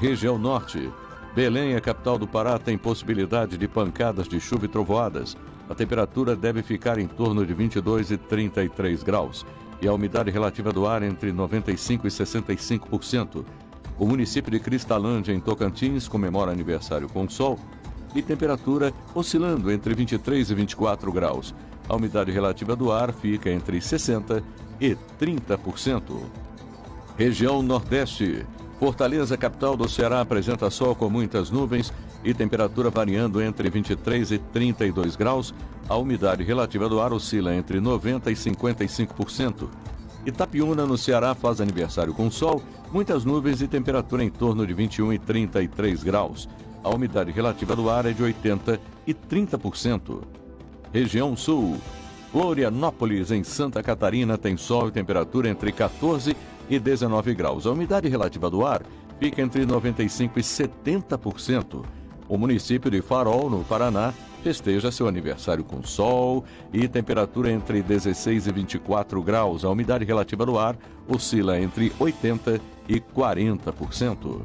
Região 0.00 0.36
Norte. 0.36 0.90
Belém, 1.34 1.76
a 1.76 1.80
capital 1.80 2.18
do 2.18 2.26
Pará, 2.26 2.58
tem 2.58 2.76
possibilidade 2.76 3.56
de 3.56 3.68
pancadas 3.68 4.26
de 4.26 4.40
chuva 4.40 4.64
e 4.64 4.68
trovoadas. 4.68 5.36
A 5.68 5.74
temperatura 5.74 6.34
deve 6.34 6.62
ficar 6.62 6.98
em 6.98 7.06
torno 7.06 7.46
de 7.46 7.54
22 7.54 8.10
e 8.10 8.16
33 8.16 9.02
graus 9.02 9.46
e 9.82 9.88
a 9.88 9.92
umidade 9.92 10.30
relativa 10.30 10.72
do 10.72 10.86
ar 10.86 11.02
entre 11.02 11.32
95 11.32 12.06
e 12.06 12.10
65%. 12.10 13.44
O 13.98 14.06
município 14.06 14.50
de 14.50 14.58
Cristalândia, 14.58 15.32
em 15.32 15.40
Tocantins, 15.40 16.08
comemora 16.08 16.50
aniversário 16.50 17.08
com 17.08 17.28
sol 17.28 17.58
e 18.14 18.22
temperatura 18.22 18.92
oscilando 19.14 19.70
entre 19.70 19.94
23 19.94 20.50
e 20.50 20.54
24 20.54 21.12
graus. 21.12 21.54
A 21.88 21.96
umidade 21.96 22.30
relativa 22.30 22.76
do 22.76 22.92
ar 22.92 23.12
fica 23.12 23.50
entre 23.50 23.80
60 23.80 24.42
e 24.80 24.96
30%. 25.18 26.20
Região 27.16 27.62
Nordeste. 27.62 28.46
Fortaleza, 28.80 29.36
capital 29.36 29.76
do 29.76 29.86
Ceará, 29.86 30.22
apresenta 30.22 30.70
sol 30.70 30.94
com 30.94 31.10
muitas 31.10 31.50
nuvens 31.50 31.92
e 32.24 32.32
temperatura 32.32 32.88
variando 32.88 33.42
entre 33.42 33.68
23 33.68 34.30
e 34.30 34.38
32 34.38 35.16
graus. 35.16 35.54
A 35.86 35.96
umidade 35.98 36.42
relativa 36.42 36.88
do 36.88 36.98
ar 36.98 37.12
oscila 37.12 37.54
entre 37.54 37.78
90 37.78 38.30
e 38.30 38.34
55%. 38.34 39.68
Itapiúna, 40.24 40.86
no 40.86 40.96
Ceará, 40.96 41.34
faz 41.34 41.60
aniversário 41.60 42.14
com 42.14 42.30
sol, 42.30 42.62
muitas 42.90 43.22
nuvens 43.22 43.60
e 43.60 43.68
temperatura 43.68 44.24
em 44.24 44.30
torno 44.30 44.66
de 44.66 44.72
21 44.72 45.12
e 45.12 45.18
33 45.18 46.02
graus. 46.02 46.48
A 46.82 46.88
umidade 46.88 47.30
relativa 47.32 47.76
do 47.76 47.90
ar 47.90 48.06
é 48.06 48.14
de 48.14 48.22
80 48.22 48.80
e 49.06 49.12
30%. 49.12 50.22
Região 50.90 51.36
Sul. 51.36 51.76
Florianópolis, 52.32 53.30
em 53.30 53.44
Santa 53.44 53.82
Catarina, 53.82 54.38
tem 54.38 54.56
sol 54.56 54.88
e 54.88 54.92
temperatura 54.92 55.50
entre 55.50 55.70
14 55.70 56.30
e 56.30 56.36
e 56.70 56.78
19 56.78 57.34
graus. 57.34 57.66
A 57.66 57.72
umidade 57.72 58.08
relativa 58.08 58.48
do 58.48 58.64
ar 58.64 58.82
fica 59.18 59.42
entre 59.42 59.66
95% 59.66 60.30
e 60.36 60.40
70%. 60.40 61.84
O 62.28 62.38
município 62.38 62.90
de 62.90 63.02
Farol, 63.02 63.50
no 63.50 63.64
Paraná, 63.64 64.14
festeja 64.42 64.90
seu 64.90 65.08
aniversário 65.08 65.64
com 65.64 65.82
sol 65.82 66.44
e 66.72 66.88
temperatura 66.88 67.50
entre 67.50 67.82
16 67.82 68.46
e 68.46 68.52
24 68.52 69.22
graus. 69.22 69.64
A 69.64 69.68
umidade 69.68 70.04
relativa 70.04 70.46
do 70.46 70.58
ar 70.58 70.78
oscila 71.08 71.60
entre 71.60 71.90
80% 71.90 72.60
e 72.88 73.00
40%. 73.00 74.40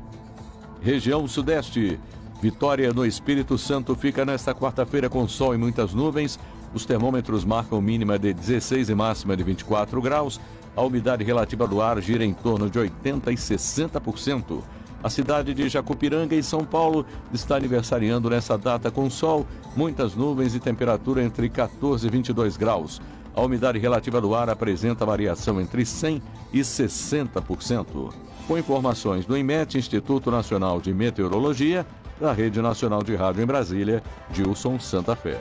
Região 0.82 1.28
Sudeste. 1.28 2.00
Vitória 2.42 2.92
no 2.92 3.06
Espírito 3.06 3.58
Santo 3.58 3.96
fica 3.96 4.26
nesta 4.26 4.54
quarta-feira 4.54 5.10
com 5.10 5.28
sol 5.28 5.56
e 5.56 5.58
muitas 5.58 5.94
nuvens. 5.94 6.38
Os 6.73 6.86
termômetros 6.86 7.45
marcam 7.45 7.82
mínima 7.82 8.17
de 8.19 8.34
16 8.34 8.89
e 8.89 8.95
máxima 8.95 9.36
de 9.36 9.43
24 9.43 10.01
graus. 10.01 10.39
A 10.75 10.82
umidade 10.82 11.23
relativa 11.23 11.67
do 11.67 11.82
ar 11.82 12.01
gira 12.01 12.25
em 12.25 12.34
torno 12.34 12.69
de 12.69 12.80
80% 12.80 13.28
e 13.28 13.36
60%. 13.36 14.62
A 15.06 15.10
cidade 15.10 15.54
de 15.54 15.69
Jacupiranga, 15.69 16.36
em 16.36 16.41
São 16.41 16.65
Paulo, 16.65 17.06
está 17.32 17.58
aniversariando 17.58 18.30
nessa 18.30 18.58
data 18.58 18.89
com 18.89 19.10
sol, 19.10 19.45
muitas 19.75 20.15
nuvens 20.15 20.56
e 20.56 20.60
temperatura 20.60 21.23
entre 21.23 21.47
14 21.47 22.08
e 22.08 22.10
22 22.10 22.58
graus. 22.58 22.99
A 23.36 23.41
umidade 23.41 23.78
relativa 23.78 24.19
do 24.19 24.34
ar 24.34 24.49
apresenta 24.49 25.06
variação 25.06 25.62
entre 25.62 25.84
100% 25.84 26.21
e 26.51 26.62
60%. 26.62 28.13
Com 28.47 28.58
informações 28.58 29.25
do 29.25 29.38
IMET, 29.38 29.78
Instituto 29.78 30.32
Nacional 30.32 30.80
de 30.80 30.93
Meteorologia, 30.93 31.86
da 32.19 32.32
Rede 32.32 32.62
Nacional 32.62 33.04
de 33.04 33.15
Rádio 33.15 33.43
em 33.43 33.45
Brasília, 33.45 34.01
Gilson 34.32 34.80
Santa 34.80 35.15
Fé. 35.15 35.39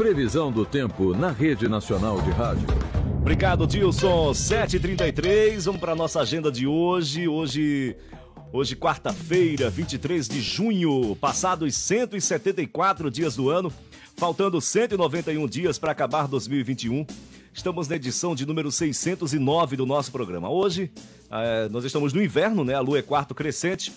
Previsão 0.00 0.50
do 0.50 0.64
tempo 0.64 1.14
na 1.14 1.30
Rede 1.30 1.68
Nacional 1.68 2.22
de 2.22 2.30
Rádio. 2.30 2.66
Obrigado, 3.20 3.66
Dilson. 3.66 4.30
7h33, 4.30 5.60
vamos 5.60 5.78
para 5.78 5.94
nossa 5.94 6.22
agenda 6.22 6.50
de 6.50 6.66
hoje. 6.66 7.28
Hoje, 7.28 7.94
hoje 8.50 8.74
quarta-feira, 8.74 9.68
23 9.68 10.26
de 10.26 10.40
junho, 10.40 11.14
passados 11.16 11.74
174 11.74 13.10
dias 13.10 13.36
do 13.36 13.50
ano, 13.50 13.70
faltando 14.16 14.58
191 14.58 15.46
dias 15.46 15.78
para 15.78 15.92
acabar 15.92 16.26
2021. 16.26 17.04
Estamos 17.52 17.86
na 17.86 17.96
edição 17.96 18.34
de 18.34 18.46
número 18.46 18.72
609 18.72 19.76
do 19.76 19.84
nosso 19.84 20.10
programa. 20.10 20.48
Hoje, 20.48 20.90
é, 21.30 21.68
nós 21.68 21.84
estamos 21.84 22.14
no 22.14 22.24
inverno, 22.24 22.64
né? 22.64 22.72
A 22.72 22.80
lua 22.80 23.00
é 23.00 23.02
quarto 23.02 23.34
crescente. 23.34 23.92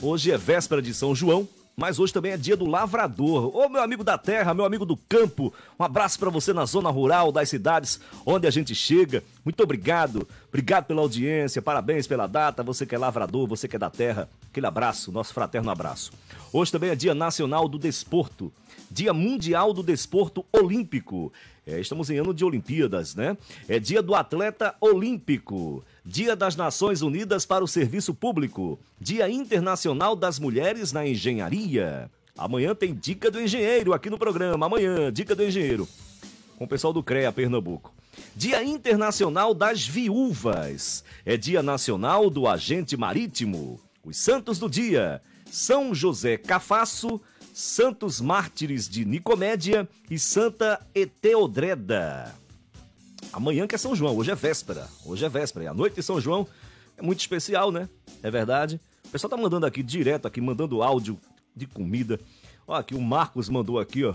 Hoje 0.00 0.32
é 0.32 0.38
véspera 0.38 0.80
de 0.80 0.94
São 0.94 1.14
João, 1.14 1.46
mas 1.76 1.98
hoje 1.98 2.12
também 2.12 2.32
é 2.32 2.36
dia 2.36 2.56
do 2.56 2.66
lavrador. 2.66 3.54
Ô 3.56 3.68
meu 3.68 3.82
amigo 3.82 4.04
da 4.04 4.18
terra, 4.18 4.54
meu 4.54 4.64
amigo 4.64 4.84
do 4.84 4.96
campo, 4.96 5.52
um 5.78 5.84
abraço 5.84 6.18
para 6.18 6.30
você 6.30 6.52
na 6.52 6.64
zona 6.64 6.90
rural 6.90 7.32
das 7.32 7.48
cidades 7.48 8.00
onde 8.26 8.46
a 8.46 8.50
gente 8.50 8.74
chega. 8.74 9.22
Muito 9.44 9.62
obrigado. 9.62 10.28
Obrigado 10.48 10.84
pela 10.84 11.00
audiência, 11.00 11.62
parabéns 11.62 12.06
pela 12.06 12.26
data. 12.26 12.62
Você 12.62 12.84
que 12.84 12.94
é 12.94 12.98
lavrador, 12.98 13.46
você 13.46 13.66
que 13.66 13.76
é 13.76 13.78
da 13.78 13.90
terra, 13.90 14.28
aquele 14.50 14.66
abraço, 14.66 15.10
nosso 15.10 15.32
fraterno 15.32 15.70
abraço. 15.70 16.12
Hoje 16.52 16.70
também 16.70 16.90
é 16.90 16.94
Dia 16.94 17.14
Nacional 17.14 17.66
do 17.68 17.78
Desporto, 17.78 18.52
Dia 18.90 19.14
Mundial 19.14 19.72
do 19.72 19.82
Desporto 19.82 20.44
Olímpico. 20.52 21.32
É, 21.66 21.78
estamos 21.78 22.10
em 22.10 22.18
ano 22.18 22.34
de 22.34 22.44
Olimpíadas, 22.44 23.14
né? 23.14 23.36
É 23.68 23.78
Dia 23.78 24.02
do 24.02 24.14
Atleta 24.14 24.74
Olímpico. 24.80 25.84
Dia 26.04 26.34
das 26.34 26.56
Nações 26.56 27.02
Unidas 27.02 27.46
para 27.46 27.62
o 27.62 27.68
Serviço 27.68 28.12
Público, 28.12 28.78
Dia 29.00 29.30
Internacional 29.30 30.16
das 30.16 30.40
Mulheres 30.40 30.92
na 30.92 31.06
Engenharia. 31.06 32.10
Amanhã 32.36 32.74
tem 32.74 32.92
Dica 32.92 33.30
do 33.30 33.40
Engenheiro 33.40 33.92
aqui 33.92 34.10
no 34.10 34.18
programa. 34.18 34.66
Amanhã, 34.66 35.12
Dica 35.12 35.34
do 35.34 35.44
Engenheiro. 35.44 35.86
Com 36.56 36.64
o 36.64 36.68
pessoal 36.68 36.92
do 36.92 37.02
CREA 37.02 37.30
Pernambuco. 37.30 37.92
Dia 38.34 38.64
Internacional 38.64 39.54
das 39.54 39.86
Viúvas. 39.86 41.04
É 41.24 41.36
Dia 41.36 41.62
Nacional 41.62 42.28
do 42.28 42.48
Agente 42.48 42.96
Marítimo. 42.96 43.78
Os 44.04 44.16
Santos 44.16 44.58
do 44.58 44.68
Dia. 44.68 45.22
São 45.50 45.94
José 45.94 46.36
Cafasso, 46.38 47.20
Santos 47.52 48.20
Mártires 48.20 48.88
de 48.88 49.04
Nicomédia 49.04 49.86
e 50.10 50.18
Santa 50.18 50.80
Eteodreda. 50.94 52.34
Amanhã 53.32 53.66
que 53.66 53.74
é 53.74 53.78
São 53.78 53.94
João, 53.94 54.16
hoje 54.16 54.30
é 54.30 54.34
véspera. 54.34 54.88
Hoje 55.04 55.24
é 55.24 55.28
véspera. 55.28 55.66
E 55.66 55.68
a 55.68 55.74
noite 55.74 55.96
de 55.96 56.02
São 56.02 56.20
João 56.20 56.48
é 56.96 57.02
muito 57.02 57.20
especial, 57.20 57.70
né? 57.70 57.88
É 58.22 58.30
verdade. 58.30 58.80
O 59.04 59.08
pessoal 59.10 59.30
tá 59.30 59.36
mandando 59.36 59.66
aqui 59.66 59.82
direto 59.82 60.26
aqui, 60.26 60.40
mandando 60.40 60.82
áudio 60.82 61.18
de 61.54 61.66
comida. 61.66 62.18
Ó, 62.66 62.74
aqui 62.74 62.94
o 62.94 63.00
Marcos 63.00 63.50
mandou 63.50 63.78
aqui, 63.78 64.04
ó. 64.04 64.14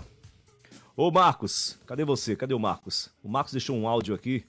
Ô 0.96 1.10
Marcos, 1.12 1.78
cadê 1.86 2.04
você? 2.04 2.34
Cadê 2.34 2.54
o 2.54 2.58
Marcos? 2.58 3.08
O 3.22 3.28
Marcos 3.28 3.52
deixou 3.52 3.76
um 3.76 3.86
áudio 3.86 4.16
aqui 4.16 4.44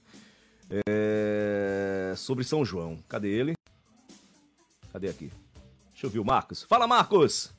é... 0.68 2.12
sobre 2.16 2.42
São 2.42 2.64
João. 2.64 2.98
Cadê 3.08 3.28
ele? 3.28 3.54
Cadê 4.92 5.08
aqui? 5.08 5.30
Deixa 5.92 6.06
eu 6.06 6.10
ver 6.10 6.18
o 6.18 6.24
Marcos. 6.24 6.64
Fala, 6.64 6.88
Marcos! 6.88 7.52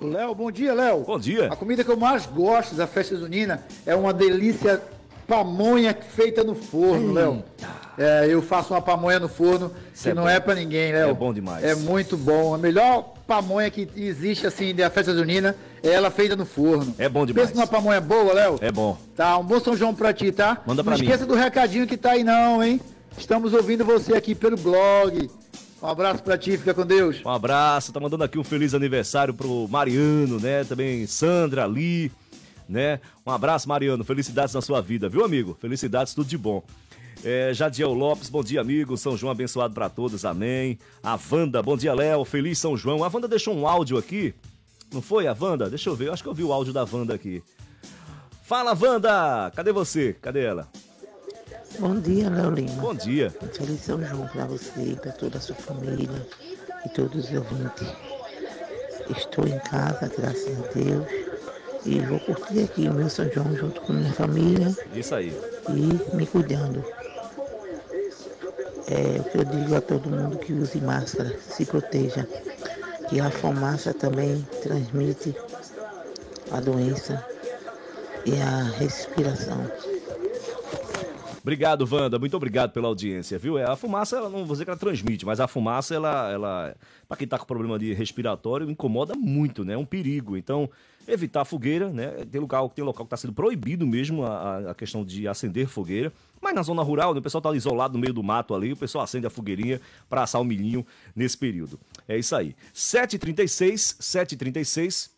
Léo, 0.00 0.34
bom 0.34 0.50
dia, 0.50 0.72
Léo. 0.74 1.00
Bom 1.04 1.18
dia. 1.18 1.48
A 1.50 1.56
comida 1.56 1.82
que 1.82 1.90
eu 1.90 1.96
mais 1.96 2.24
gosto 2.26 2.74
da 2.74 2.86
festa 2.86 3.16
junina 3.16 3.64
é 3.84 3.94
uma 3.96 4.12
delícia 4.12 4.80
pamonha 5.26 5.96
feita 6.14 6.44
no 6.44 6.54
forno, 6.54 7.12
Léo. 7.12 7.44
É, 7.98 8.26
eu 8.28 8.40
faço 8.40 8.72
uma 8.74 8.80
pamonha 8.80 9.18
no 9.18 9.28
forno 9.28 9.72
que 10.00 10.08
é 10.10 10.14
não 10.14 10.22
bom. 10.22 10.28
é 10.28 10.38
pra 10.38 10.54
ninguém, 10.54 10.92
Léo. 10.92 11.10
É 11.10 11.14
bom 11.14 11.34
demais. 11.34 11.64
É 11.64 11.74
muito 11.74 12.16
bom. 12.16 12.54
A 12.54 12.58
melhor 12.58 13.14
pamonha 13.26 13.68
que 13.70 13.88
existe, 13.96 14.46
assim, 14.46 14.72
da 14.72 14.88
festa 14.88 15.12
junina 15.12 15.56
é 15.82 15.88
ela 15.90 16.10
feita 16.10 16.36
no 16.36 16.46
forno. 16.46 16.94
É 16.96 17.08
bom 17.08 17.26
demais. 17.26 17.48
Pensa 17.48 17.58
numa 17.60 17.66
pamonha 17.66 18.00
boa, 18.00 18.32
Léo. 18.32 18.58
É 18.60 18.70
bom. 18.70 18.96
Tá, 19.16 19.36
um 19.36 19.44
bom 19.44 19.58
São 19.58 19.76
João 19.76 19.92
pra 19.94 20.12
ti, 20.12 20.30
tá? 20.30 20.62
Manda 20.64 20.84
pra 20.84 20.92
não 20.92 20.98
mim. 20.98 21.04
esqueça 21.04 21.26
do 21.26 21.34
recadinho 21.34 21.86
que 21.88 21.96
tá 21.96 22.12
aí 22.12 22.22
não, 22.22 22.62
hein? 22.62 22.80
Estamos 23.18 23.52
ouvindo 23.52 23.84
você 23.84 24.14
aqui 24.14 24.32
pelo 24.32 24.56
blog. 24.56 25.28
Um 25.80 25.86
abraço 25.86 26.22
pra 26.22 26.36
ti, 26.36 26.58
fica 26.58 26.74
com 26.74 26.84
Deus. 26.84 27.24
Um 27.24 27.30
abraço, 27.30 27.92
tá 27.92 28.00
mandando 28.00 28.24
aqui 28.24 28.38
um 28.38 28.44
feliz 28.44 28.74
aniversário 28.74 29.32
pro 29.32 29.68
Mariano, 29.68 30.40
né? 30.40 30.64
Também 30.64 31.06
Sandra, 31.06 31.64
Ali, 31.64 32.10
né? 32.68 33.00
Um 33.24 33.30
abraço, 33.30 33.68
Mariano. 33.68 34.02
Felicidades 34.02 34.54
na 34.54 34.60
sua 34.60 34.80
vida, 34.80 35.08
viu, 35.08 35.24
amigo? 35.24 35.56
Felicidades, 35.60 36.14
tudo 36.14 36.28
de 36.28 36.36
bom. 36.36 36.64
É, 37.24 37.52
Jadiel 37.52 37.92
Lopes, 37.92 38.28
bom 38.28 38.42
dia, 38.42 38.60
amigo. 38.60 38.96
São 38.96 39.16
João 39.16 39.30
abençoado 39.30 39.72
pra 39.72 39.88
todos, 39.88 40.24
amém. 40.24 40.78
A 41.02 41.18
Wanda, 41.30 41.62
bom 41.62 41.76
dia, 41.76 41.94
Léo. 41.94 42.24
Feliz 42.24 42.58
São 42.58 42.76
João. 42.76 43.04
A 43.04 43.10
Wanda 43.12 43.28
deixou 43.28 43.54
um 43.54 43.66
áudio 43.66 43.98
aqui. 43.98 44.34
Não 44.92 45.02
foi 45.02 45.26
a 45.26 45.36
Wanda? 45.38 45.68
Deixa 45.68 45.88
eu 45.90 45.94
ver. 45.94 46.08
Eu 46.08 46.12
acho 46.12 46.22
que 46.22 46.28
eu 46.28 46.34
vi 46.34 46.42
o 46.42 46.52
áudio 46.52 46.72
da 46.72 46.84
Wanda 46.90 47.14
aqui. 47.14 47.42
Fala, 48.42 48.76
Wanda! 48.80 49.52
Cadê 49.54 49.72
você? 49.72 50.16
Cadê 50.22 50.42
ela? 50.44 50.68
Bom 51.76 52.00
dia, 52.00 52.28
Léo 52.28 52.50
Lima. 52.50 52.82
Bom 52.82 52.94
dia. 52.94 53.30
Feliz 53.52 53.82
São 53.82 54.02
João 54.04 54.26
para 54.28 54.46
você, 54.46 54.96
para 55.00 55.12
toda 55.12 55.38
a 55.38 55.40
sua 55.40 55.54
família 55.54 56.26
e 56.84 56.88
todos 56.88 57.24
os 57.26 57.32
ouvintes. 57.36 57.86
Estou 59.16 59.46
em 59.46 59.58
casa, 59.60 60.10
graças 60.18 60.58
a 60.58 60.72
Deus, 60.72 61.06
e 61.86 62.00
vou 62.00 62.18
curtir 62.20 62.64
aqui 62.64 62.88
o 62.88 62.94
meu 62.94 63.08
São 63.08 63.30
João 63.30 63.54
junto 63.56 63.80
com 63.82 63.92
minha 63.92 64.12
família 64.12 64.74
Isso 64.92 65.14
aí. 65.14 65.32
e 65.68 66.16
me 66.16 66.26
cuidando. 66.26 66.84
É 68.88 69.20
o 69.20 69.24
que 69.24 69.38
eu 69.38 69.44
digo 69.44 69.76
a 69.76 69.80
todo 69.80 70.08
mundo 70.10 70.38
que 70.38 70.52
use 70.52 70.80
máscara, 70.80 71.36
se 71.40 71.64
proteja. 71.64 72.26
Que 73.08 73.20
a 73.20 73.30
fumaça 73.30 73.94
também 73.94 74.46
transmite 74.62 75.34
a 76.50 76.60
doença 76.60 77.24
e 78.26 78.34
a 78.40 78.62
respiração. 78.78 79.66
Obrigado, 81.48 81.88
Wanda. 81.90 82.18
Muito 82.18 82.36
obrigado 82.36 82.72
pela 82.72 82.88
audiência, 82.88 83.38
viu? 83.38 83.56
É, 83.56 83.64
a 83.64 83.74
fumaça, 83.74 84.18
ela 84.18 84.28
não 84.28 84.44
vou 84.44 84.52
dizer 84.52 84.66
que 84.66 84.70
ela 84.70 84.78
transmite, 84.78 85.24
mas 85.24 85.40
a 85.40 85.48
fumaça, 85.48 85.94
ela, 85.94 86.30
ela 86.30 86.76
para 87.08 87.16
quem 87.16 87.26
tá 87.26 87.38
com 87.38 87.46
problema 87.46 87.78
de 87.78 87.94
respiratório, 87.94 88.70
incomoda 88.70 89.14
muito, 89.14 89.64
né? 89.64 89.72
É 89.72 89.78
um 89.78 89.84
perigo. 89.86 90.36
Então, 90.36 90.68
evitar 91.06 91.46
fogueira, 91.46 91.88
né? 91.88 92.08
Tem 92.30 92.38
local, 92.38 92.68
tem 92.68 92.84
local 92.84 93.06
que 93.06 93.06
está 93.06 93.16
sendo 93.16 93.32
proibido 93.32 93.86
mesmo 93.86 94.24
a, 94.24 94.72
a 94.72 94.74
questão 94.74 95.02
de 95.02 95.26
acender 95.26 95.68
fogueira. 95.68 96.12
Mas 96.38 96.54
na 96.54 96.62
zona 96.62 96.82
rural, 96.82 97.14
né, 97.14 97.20
o 97.20 97.22
pessoal 97.22 97.40
tá 97.40 97.56
isolado 97.56 97.94
no 97.94 97.98
meio 97.98 98.12
do 98.12 98.22
mato 98.22 98.54
ali, 98.54 98.74
o 98.74 98.76
pessoal 98.76 99.02
acende 99.02 99.26
a 99.26 99.30
fogueirinha 99.30 99.80
para 100.06 100.24
assar 100.24 100.42
o 100.42 100.44
milhinho 100.44 100.84
nesse 101.16 101.38
período. 101.38 101.80
É 102.06 102.18
isso 102.18 102.36
aí. 102.36 102.54
7h36, 102.74 103.96
7h36. 104.02 105.08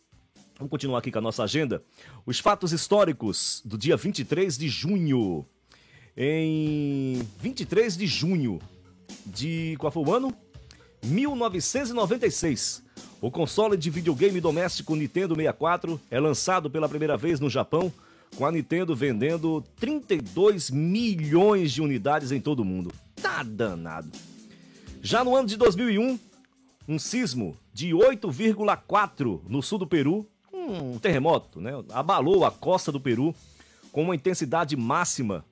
Vamos 0.57 0.71
continuar 0.71 1.01
aqui 1.01 1.11
com 1.11 1.19
a 1.19 1.23
nossa 1.23 1.43
agenda. 1.43 1.83
Os 2.25 2.39
fatos 2.39 2.71
históricos 2.71 3.61
do 3.65 3.77
dia 3.77 3.97
23 3.97 4.57
de 4.57 4.69
junho. 4.69 5.45
Em 6.23 7.27
23 7.39 7.97
de 7.97 8.07
junho 8.07 8.61
de. 9.25 9.75
Qual 9.79 9.91
foi 9.91 10.05
o 10.05 10.13
ano? 10.13 10.35
1996. 11.03 12.83
O 13.23 13.31
console 13.31 13.75
de 13.75 13.89
videogame 13.89 14.39
doméstico 14.39 14.95
Nintendo 14.95 15.35
64 15.35 15.99
é 16.11 16.21
lançado 16.21 16.69
pela 16.69 16.91
primeira 16.91 17.17
vez 17.17 17.41
no 17.41 17.49
Japão, 17.49 17.91
com 18.37 18.45
a 18.45 18.53
Nintendo 18.53 18.95
vendendo 18.95 19.65
32 19.77 20.69
milhões 20.69 21.73
de 21.73 21.81
unidades 21.81 22.33
em 22.33 22.41
todo 22.41 22.61
o 22.61 22.67
mundo. 22.67 22.93
Tá 23.17 23.43
danado. 23.43 24.11
Já 25.01 25.25
no 25.25 25.35
ano 25.35 25.49
de 25.49 25.57
2001, 25.57 26.21
um 26.87 26.99
sismo 26.99 27.57
de 27.73 27.93
8,4 27.93 29.41
no 29.49 29.63
sul 29.63 29.79
do 29.79 29.87
Peru, 29.87 30.29
um 30.53 30.99
terremoto, 30.99 31.63
né? 31.63 31.73
Abalou 31.91 32.45
a 32.45 32.51
costa 32.51 32.93
do 32.93 33.01
Peru 33.01 33.35
com 33.91 34.03
uma 34.03 34.15
intensidade 34.15 34.77
máxima 34.77 35.47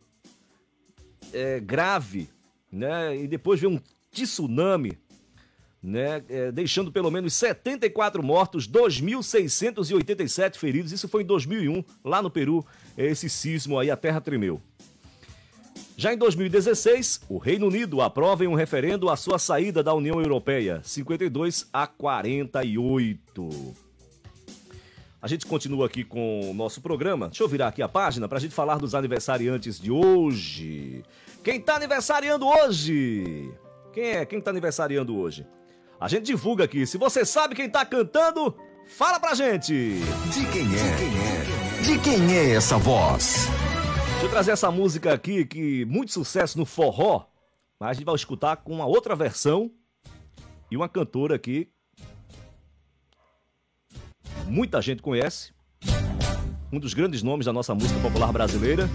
é, 1.32 1.60
grave, 1.60 2.28
né? 2.70 3.16
E 3.16 3.26
depois 3.26 3.60
veio 3.60 3.72
um 3.72 3.80
tsunami, 4.10 4.98
né? 5.82 6.22
É, 6.28 6.52
deixando 6.52 6.92
pelo 6.92 7.10
menos 7.10 7.34
74 7.34 8.22
mortos, 8.22 8.68
2.687 8.68 10.56
feridos. 10.56 10.92
Isso 10.92 11.08
foi 11.08 11.22
em 11.22 11.26
2001, 11.26 11.82
lá 12.04 12.22
no 12.22 12.30
Peru, 12.30 12.64
esse 12.96 13.28
sismo 13.28 13.78
aí, 13.78 13.90
a 13.90 13.96
terra 13.96 14.20
tremeu. 14.20 14.60
Já 15.96 16.14
em 16.14 16.16
2016, 16.16 17.22
o 17.28 17.38
Reino 17.38 17.66
Unido 17.66 18.00
aprova 18.00 18.44
em 18.44 18.46
um 18.46 18.54
referendo 18.54 19.10
a 19.10 19.16
sua 19.16 19.36
saída 19.36 19.82
da 19.82 19.92
União 19.92 20.20
Europeia, 20.20 20.80
52 20.84 21.68
a 21.72 21.88
48. 21.88 23.87
A 25.20 25.26
gente 25.26 25.46
continua 25.46 25.86
aqui 25.86 26.04
com 26.04 26.48
o 26.48 26.54
nosso 26.54 26.80
programa. 26.80 27.26
Deixa 27.26 27.42
eu 27.42 27.48
virar 27.48 27.68
aqui 27.68 27.82
a 27.82 27.88
página 27.88 28.28
para 28.28 28.38
a 28.38 28.40
gente 28.40 28.54
falar 28.54 28.78
dos 28.78 28.94
aniversariantes 28.94 29.80
de 29.80 29.90
hoje. 29.90 31.02
Quem 31.42 31.60
tá 31.60 31.74
aniversariando 31.74 32.46
hoje? 32.46 33.52
Quem 33.92 34.10
é? 34.10 34.24
Quem 34.24 34.40
tá 34.40 34.52
aniversariando 34.52 35.16
hoje? 35.18 35.44
A 36.00 36.06
gente 36.06 36.26
divulga 36.26 36.64
aqui. 36.64 36.86
Se 36.86 36.96
você 36.96 37.24
sabe 37.24 37.56
quem 37.56 37.68
tá 37.68 37.84
cantando, 37.84 38.56
fala 38.86 39.18
pra 39.18 39.34
gente. 39.34 39.72
De 40.32 40.46
quem 40.52 40.66
é? 40.76 41.82
De 41.82 41.98
quem 41.98 42.36
é 42.36 42.54
essa 42.54 42.78
voz? 42.78 43.48
Deixa 44.10 44.24
eu 44.24 44.30
trazer 44.30 44.52
essa 44.52 44.70
música 44.70 45.12
aqui 45.12 45.44
que 45.44 45.84
muito 45.86 46.12
sucesso 46.12 46.56
no 46.56 46.64
forró, 46.64 47.26
mas 47.80 47.90
a 47.90 47.92
gente 47.94 48.04
vai 48.04 48.14
escutar 48.14 48.58
com 48.58 48.72
uma 48.72 48.86
outra 48.86 49.16
versão 49.16 49.68
e 50.70 50.76
uma 50.76 50.88
cantora 50.88 51.34
aqui 51.34 51.68
muita 54.48 54.80
gente 54.80 55.02
conhece, 55.02 55.52
um 56.72 56.78
dos 56.78 56.94
grandes 56.94 57.22
nomes 57.22 57.46
da 57.46 57.52
nossa 57.52 57.74
música 57.74 58.00
popular 58.00 58.32
brasileira. 58.32 58.88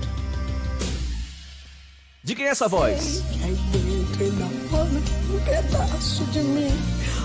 De 2.24 2.36
quem 2.36 2.46
é 2.46 2.50
essa 2.50 2.68
voz? 2.68 3.22
Um. 3.22 3.54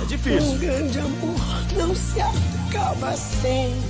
É 0.02 0.04
difícil. 0.06 0.52
Um 0.52 0.58
grande 0.58 0.98
amor 0.98 1.36
não 1.76 1.94
se 1.94 2.20
acaba 2.20 3.10
assim. 3.10 3.80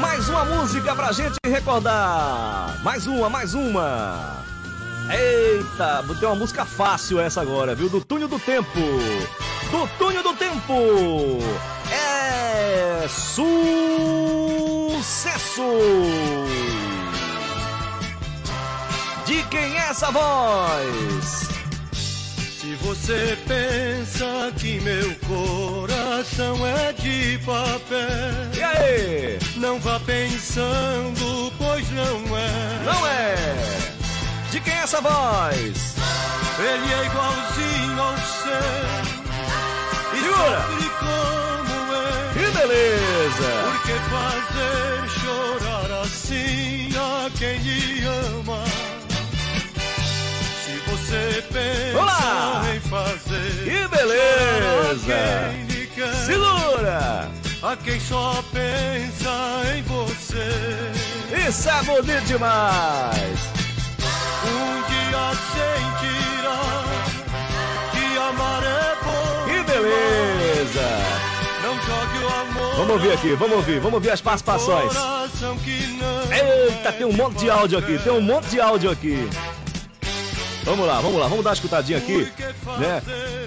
Mais 0.00 0.28
uma 0.28 0.44
música 0.44 0.94
pra 0.94 1.12
gente 1.12 1.36
recordar. 1.44 2.80
Mais 2.82 3.06
uma, 3.06 3.28
mais 3.28 3.54
uma. 3.54 4.44
Eita, 5.10 6.04
tem 6.20 6.28
uma 6.28 6.36
música 6.36 6.64
fácil 6.64 7.18
essa 7.18 7.40
agora, 7.40 7.74
viu? 7.74 7.88
Do 7.88 8.04
Túnel 8.04 8.28
do 8.28 8.38
Tempo. 8.38 8.78
Do 9.70 9.88
Túnel 9.98 10.22
do 10.22 10.34
Tempo. 10.34 10.74
É 12.72 13.08
sucesso. 13.08 13.50
De 19.26 19.42
quem 19.44 19.76
é 19.76 19.88
essa 19.90 20.10
voz? 20.12 21.48
Se 22.60 22.74
você 22.76 23.36
pensa 23.48 24.52
que 24.56 24.78
meu 24.80 25.14
coração 25.26 26.64
é 26.66 26.92
de 26.92 27.38
papel, 27.44 28.50
E 28.56 28.62
aí? 28.62 29.38
não 29.56 29.80
vá 29.80 29.98
pensando, 30.00 31.52
pois 31.58 31.90
não 31.90 32.36
é. 32.38 32.84
Não 32.84 33.06
é? 33.08 33.34
De 34.52 34.60
quem 34.60 34.72
é 34.74 34.82
essa 34.82 35.00
voz? 35.00 35.96
Ele 36.58 36.92
é 36.92 37.06
igualzinho 37.06 38.00
ao 38.00 38.16
seu. 38.16 39.10
Segura. 40.20 40.89
Beleza! 42.60 43.50
Por 43.64 43.78
que 43.82 43.96
fazer 44.10 45.08
chorar 45.20 45.90
assim 46.02 46.90
a 46.96 47.30
quem 47.38 47.56
lhe 47.58 48.04
ama? 48.06 48.64
Se 50.64 50.72
você 50.90 51.42
pensa 51.52 52.74
em 52.74 52.80
fazer 52.80 53.64
Que 53.64 53.88
beleza! 53.88 55.20
Segura! 56.26 57.30
a 57.62 57.76
quem 57.76 58.00
só 58.00 58.42
pensa 58.52 59.62
em 59.76 59.82
você. 59.82 61.48
Isso 61.48 61.68
é 61.68 61.82
bonito 61.82 62.24
demais! 62.24 63.40
Um 64.44 64.82
dia 64.88 65.30
sentirá 65.52 66.84
que 67.92 68.18
amar 68.18 68.62
é 68.62 69.04
bom. 69.04 69.44
Que 69.46 69.62
beleza! 69.72 71.19
Vamos 72.80 72.94
ouvir 72.94 73.12
aqui, 73.12 73.34
vamos 73.34 73.56
ouvir, 73.56 73.78
vamos 73.78 73.92
ouvir 73.92 74.10
as 74.10 74.22
participações. 74.22 74.94
Eita, 76.32 76.90
tem 76.90 77.04
um 77.04 77.12
monte 77.12 77.40
de 77.40 77.50
áudio 77.50 77.78
aqui, 77.78 77.98
tem 77.98 78.10
um 78.10 78.22
monte 78.22 78.48
de 78.48 78.58
áudio 78.58 78.90
aqui. 78.90 79.28
Vamos 80.64 80.86
lá, 80.86 80.98
vamos 80.98 81.20
lá, 81.20 81.28
vamos 81.28 81.44
dar 81.44 81.50
uma 81.50 81.54
escutadinha 81.54 81.98
aqui, 81.98 82.32
né? 82.78 83.02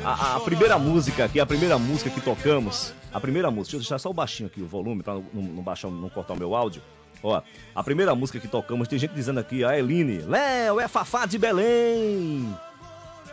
A, 0.05 0.35
a 0.35 0.39
primeira 0.39 0.77
música 0.77 1.25
aqui, 1.25 1.39
a 1.39 1.47
primeira 1.47 1.79
música 1.79 2.11
que 2.11 2.21
tocamos, 2.21 2.93
a 3.11 3.19
primeira 3.19 3.49
música, 3.49 3.71
deixa 3.71 3.77
eu 3.77 3.79
deixar 3.79 3.97
só 3.97 4.11
o 4.11 4.13
baixinho 4.13 4.45
aqui, 4.45 4.61
o 4.61 4.67
volume, 4.67 5.01
pra 5.01 5.15
não, 5.15 5.23
não 5.33 5.63
baixar, 5.63 5.89
não 5.89 6.09
cortar 6.09 6.33
o 6.33 6.37
meu 6.37 6.53
áudio. 6.53 6.83
Ó, 7.23 7.41
a 7.73 7.83
primeira 7.83 8.13
música 8.13 8.39
que 8.39 8.47
tocamos, 8.47 8.87
tem 8.87 8.99
gente 8.99 9.15
dizendo 9.15 9.39
aqui, 9.39 9.65
a 9.65 9.75
Eline, 9.75 10.19
Léo, 10.27 10.79
é 10.79 10.87
Fafá 10.87 11.25
de 11.25 11.39
Belém. 11.39 12.55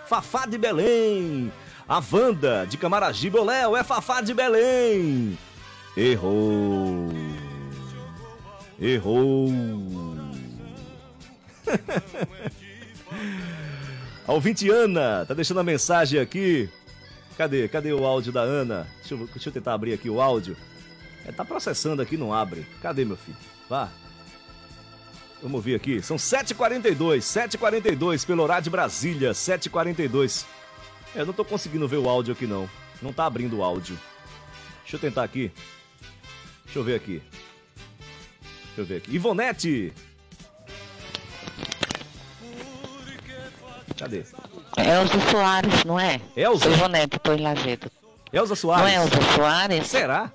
Fafá 0.07 0.46
de 0.46 0.57
Belém. 0.57 1.53
A 1.86 2.03
Wanda, 2.11 2.66
de 2.66 2.78
Camaragibe, 2.78 3.38
Léo, 3.38 3.76
é 3.76 3.84
Fafá 3.84 4.22
de 4.22 4.32
Belém. 4.32 5.36
Errou. 5.97 7.09
Errou. 8.80 9.49
A 14.26 14.32
ouvinte 14.32 14.70
Ana 14.70 15.26
tá 15.26 15.34
deixando 15.34 15.59
a 15.59 15.64
mensagem 15.64 16.20
aqui. 16.20 16.70
Cadê? 17.36 17.66
Cadê 17.68 17.93
o 17.93 18.05
áudio 18.05 18.32
da 18.32 18.43
Ana? 18.43 18.86
Deixa 18.99 19.14
eu, 19.14 19.26
deixa 19.26 19.49
eu 19.49 19.53
tentar 19.53 19.74
abrir 19.74 19.93
aqui 19.93 20.09
o 20.09 20.20
áudio. 20.20 20.57
É, 21.26 21.32
tá 21.32 21.45
processando 21.45 22.01
aqui, 22.01 22.16
não 22.16 22.32
abre. 22.32 22.64
Cadê, 22.80 23.05
meu 23.05 23.16
filho? 23.16 23.36
Vá. 23.68 23.88
Vamos 25.43 25.57
ouvir 25.57 25.74
aqui. 25.74 26.01
São 26.01 26.16
7h42, 26.16 27.18
7h42 27.18 28.24
pelo 28.24 28.43
horário 28.45 28.62
de 28.62 28.70
Brasília, 28.70 29.32
7h42. 29.32 30.45
É, 31.14 31.22
eu 31.22 31.26
não 31.26 31.32
tô 31.32 31.45
conseguindo 31.45 31.88
ver 31.88 31.97
o 31.97 32.09
áudio 32.09 32.32
aqui, 32.32 32.47
não. 32.47 32.70
Não 33.03 33.12
tá 33.12 33.26
abrindo 33.26 33.59
o 33.59 33.64
áudio. 33.64 33.99
Deixa 34.82 34.97
eu 34.97 35.01
tentar 35.01 35.24
aqui. 35.24 35.51
Deixa 36.70 36.78
eu 36.78 36.84
ver 36.84 36.94
aqui. 36.94 37.20
Deixa 38.66 38.80
eu 38.80 38.84
ver 38.84 38.96
aqui. 38.98 39.12
Ivonete! 39.12 39.92
Cadê? 43.98 44.18
Elza 44.78 45.30
Soares, 45.32 45.84
não 45.84 45.98
é? 45.98 46.20
Elza? 46.36 46.70
Ivonete, 46.70 47.18
tô 47.18 47.32
em 47.32 47.42
Lajedo. 47.42 47.90
Elza 48.32 48.54
Soares? 48.54 48.84
Não 48.84 48.88
é 48.88 49.04
Elza 49.04 49.34
Soares? 49.34 49.86
Será? 49.88 50.30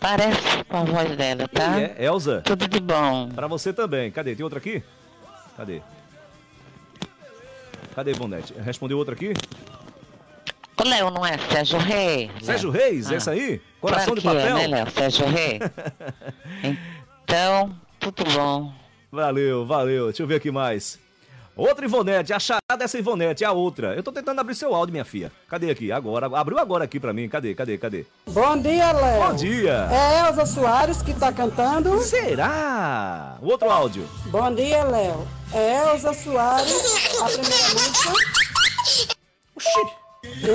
Parece 0.00 0.64
com 0.66 0.78
a 0.78 0.84
voz 0.84 1.14
dela, 1.14 1.46
tá? 1.46 1.78
É, 1.78 1.94
Elza? 2.06 2.40
Tudo 2.40 2.66
de 2.66 2.80
bom. 2.80 3.28
Pra 3.28 3.46
você 3.46 3.70
também. 3.70 4.10
Cadê? 4.10 4.34
Tem 4.34 4.44
outra 4.44 4.58
aqui? 4.58 4.82
Cadê? 5.58 5.82
Cadê, 7.94 8.12
Ivonete? 8.12 8.54
Respondeu 8.54 8.96
outra 8.96 9.14
aqui? 9.14 9.34
O 10.82 10.88
Léo 10.88 11.10
não 11.10 11.24
é 11.24 11.36
Sérgio 11.36 11.78
Reis? 11.78 12.30
Sérgio 12.40 12.70
Léo? 12.70 12.80
Reis, 12.80 13.10
essa 13.12 13.32
aí? 13.32 13.60
Coração 13.84 14.14
claro 14.14 14.20
de 14.20 14.20
que 14.22 14.28
papel? 14.28 14.56
É, 14.56 14.68
né, 14.68 14.76
Léo? 14.76 14.90
Sérgio 14.90 15.26
Reis. 15.26 15.60
então, 17.22 17.76
tudo 18.00 18.24
bom. 18.32 18.72
Valeu, 19.12 19.66
valeu. 19.66 20.06
Deixa 20.06 20.22
eu 20.22 20.26
ver 20.26 20.36
aqui 20.36 20.50
mais. 20.50 20.98
Outra 21.54 21.84
Ivonete, 21.84 22.32
a 22.32 22.40
charada 22.40 22.78
dessa 22.78 22.98
Ivonete, 22.98 23.44
a 23.44 23.52
outra. 23.52 23.94
Eu 23.94 24.02
tô 24.02 24.10
tentando 24.10 24.40
abrir 24.40 24.54
seu 24.54 24.74
áudio, 24.74 24.92
minha 24.92 25.04
filha. 25.04 25.30
Cadê 25.48 25.70
aqui? 25.70 25.92
Agora, 25.92 26.26
abriu 26.26 26.58
agora 26.58 26.84
aqui 26.84 26.98
pra 26.98 27.12
mim. 27.12 27.28
Cadê, 27.28 27.54
cadê, 27.54 27.76
cadê? 27.76 28.06
Bom 28.26 28.56
dia, 28.56 28.90
Léo. 28.90 29.22
Bom 29.22 29.34
dia. 29.34 29.88
É 29.92 30.26
Elza 30.26 30.46
Soares 30.46 31.02
que 31.02 31.12
tá 31.12 31.30
cantando. 31.30 32.00
Será? 32.00 33.36
O 33.42 33.50
outro 33.50 33.70
áudio. 33.70 34.08
Bom 34.26 34.52
dia, 34.52 34.82
Léo. 34.82 35.28
É 35.52 35.92
Elza 35.92 36.14
Soares, 36.14 37.20
a 37.20 37.26
primeira 37.26 37.68
música. 37.74 38.12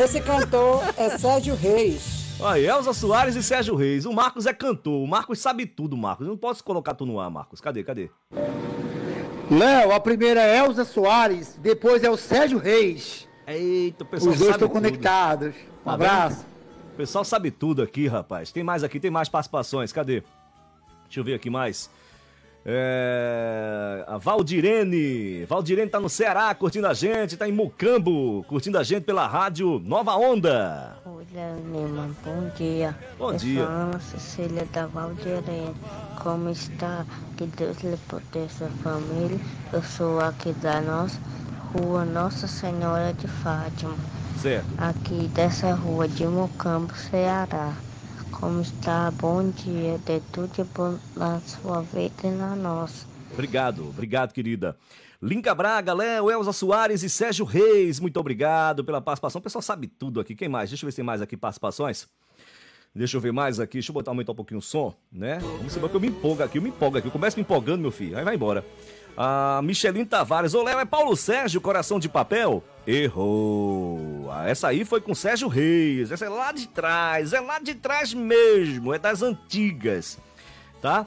Esse 0.03 0.19
cantor 0.19 0.83
é 0.97 1.17
Sérgio 1.17 1.55
Reis. 1.55 2.18
Aí, 2.41 2.65
Elza 2.65 2.93
Soares 2.93 3.35
e 3.35 3.43
Sérgio 3.43 3.75
Reis. 3.75 4.05
O 4.05 4.13
Marcos 4.13 4.45
é 4.45 4.53
cantor. 4.53 5.03
O 5.03 5.07
Marcos 5.07 5.39
sabe 5.39 5.65
tudo, 5.65 5.97
Marcos. 5.97 6.25
Não 6.25 6.37
posso 6.37 6.63
colocar 6.63 6.93
tu 6.93 7.05
no 7.05 7.19
ar, 7.19 7.29
Marcos. 7.29 7.59
Cadê, 7.59 7.83
cadê? 7.83 8.09
Léo, 9.51 9.91
a 9.91 9.99
primeira 9.99 10.41
é 10.41 10.59
Elza 10.59 10.85
Soares, 10.85 11.57
depois 11.61 12.03
é 12.03 12.09
o 12.09 12.15
Sérgio 12.15 12.57
Reis. 12.59 13.27
Eita, 13.47 14.03
o 14.03 14.07
pessoal 14.07 14.31
Os 14.33 14.39
dois 14.39 14.51
estão 14.51 14.69
conectados. 14.69 15.55
Um 15.81 15.85
Tá 15.85 15.93
abraço. 15.93 16.45
O 16.93 16.97
pessoal 16.97 17.25
sabe 17.25 17.49
tudo 17.49 17.81
aqui, 17.81 18.07
rapaz. 18.07 18.51
Tem 18.51 18.63
mais 18.63 18.83
aqui, 18.83 18.99
tem 18.99 19.09
mais 19.09 19.27
participações. 19.27 19.91
Cadê? 19.91 20.23
Deixa 21.05 21.19
eu 21.19 21.23
ver 21.23 21.33
aqui 21.33 21.49
mais. 21.49 21.89
É... 22.71 24.03
A 24.07 24.19
Valdirene. 24.19 25.43
Valdirene 25.45 25.89
tá 25.89 25.99
no 25.99 26.07
Ceará 26.07 26.53
curtindo 26.53 26.85
a 26.85 26.93
gente, 26.93 27.35
tá 27.35 27.49
em 27.49 27.51
Mucambo, 27.51 28.45
curtindo 28.47 28.77
a 28.77 28.83
gente 28.83 29.05
pela 29.05 29.25
rádio 29.25 29.81
Nova 29.83 30.15
Onda. 30.15 30.95
Oi, 31.03 31.25
Leonima, 31.33 32.11
bom 32.23 32.51
dia. 32.55 32.95
Bom 33.17 33.31
Eu 33.31 33.37
dia. 33.37 33.63
sou 33.63 33.73
Ana 33.73 33.99
Cecília 33.99 34.67
da 34.71 34.85
Valdirene. 34.85 35.73
Como 36.21 36.51
está? 36.51 37.07
Que 37.37 37.47
Deus 37.47 37.79
lhe 37.81 37.97
proteja 38.07 38.65
a 38.65 38.83
família. 38.83 39.39
Eu 39.73 39.81
sou 39.81 40.19
aqui 40.19 40.53
da 40.53 40.79
nossa 40.79 41.19
rua 41.73 42.05
Nossa 42.05 42.47
Senhora 42.47 43.13
de 43.13 43.27
Fátima. 43.27 43.95
Certo. 44.39 44.67
Aqui 44.77 45.27
dessa 45.29 45.73
rua 45.73 46.07
de 46.07 46.27
Mocambo, 46.27 46.93
Ceará. 46.95 47.73
Como 48.31 48.61
está? 48.61 49.11
Bom 49.11 49.49
dia. 49.49 49.97
De 49.99 50.19
tudo 50.31 50.67
bom 50.73 50.97
na 51.15 51.39
sua 51.41 51.81
vida 51.81 52.13
e 52.23 52.31
na 52.31 52.55
nossa. 52.55 53.05
Obrigado, 53.31 53.87
obrigado, 53.87 54.33
querida. 54.33 54.77
Linca 55.21 55.53
Braga, 55.53 55.93
Léo, 55.93 56.31
Elza 56.31 56.53
Soares 56.53 57.03
e 57.03 57.09
Sérgio 57.09 57.45
Reis, 57.45 57.99
muito 57.99 58.17
obrigado 58.17 58.85
pela 58.85 59.01
participação. 59.01 59.39
O 59.39 59.41
pessoal 59.41 59.61
sabe 59.61 59.87
tudo 59.87 60.19
aqui. 60.19 60.33
Quem 60.33 60.47
mais? 60.47 60.69
Deixa 60.69 60.85
eu 60.85 60.87
ver 60.87 60.91
se 60.91 60.95
tem 60.95 61.05
mais 61.05 61.21
aqui 61.21 61.35
participações. 61.35 62.07
Deixa 62.95 63.17
eu 63.17 63.21
ver 63.21 63.33
mais 63.33 63.59
aqui. 63.59 63.73
Deixa 63.73 63.91
eu 63.91 63.93
botar 63.93 64.11
aumentar 64.11 64.31
um 64.31 64.35
pouquinho 64.35 64.59
o 64.59 64.63
som, 64.63 64.93
né? 65.11 65.39
Vamos 65.39 65.75
embora 65.75 65.89
que 65.89 65.95
eu 65.97 66.01
me 66.01 66.07
empolgo 66.07 66.41
aqui, 66.41 66.57
eu 66.57 66.61
me 66.61 66.69
empolgo 66.69 66.97
aqui. 66.97 67.07
Eu 67.07 67.11
começo 67.11 67.37
me 67.37 67.41
empolgando, 67.41 67.81
meu 67.81 67.91
filho. 67.91 68.17
Aí 68.17 68.23
vai 68.23 68.35
embora. 68.35 68.65
A 69.21 69.59
Micheline 69.61 70.05
Tavares. 70.05 70.53
Ô, 70.53 70.63
Léo, 70.63 70.79
é 70.79 70.85
Paulo 70.85 71.13
Sérgio, 71.17 71.59
coração 71.59 71.99
de 71.99 72.07
papel? 72.07 72.63
Errou. 72.87 74.29
Ah, 74.31 74.47
Essa 74.47 74.69
aí 74.69 74.85
foi 74.85 75.01
com 75.01 75.13
Sérgio 75.13 75.49
Reis. 75.49 76.09
Essa 76.09 76.23
é 76.23 76.29
lá 76.29 76.53
de 76.53 76.69
trás. 76.69 77.33
É 77.33 77.41
lá 77.41 77.59
de 77.59 77.75
trás 77.75 78.13
mesmo. 78.13 78.93
É 78.93 78.97
das 78.97 79.21
antigas. 79.21 80.17
Tá? 80.81 81.05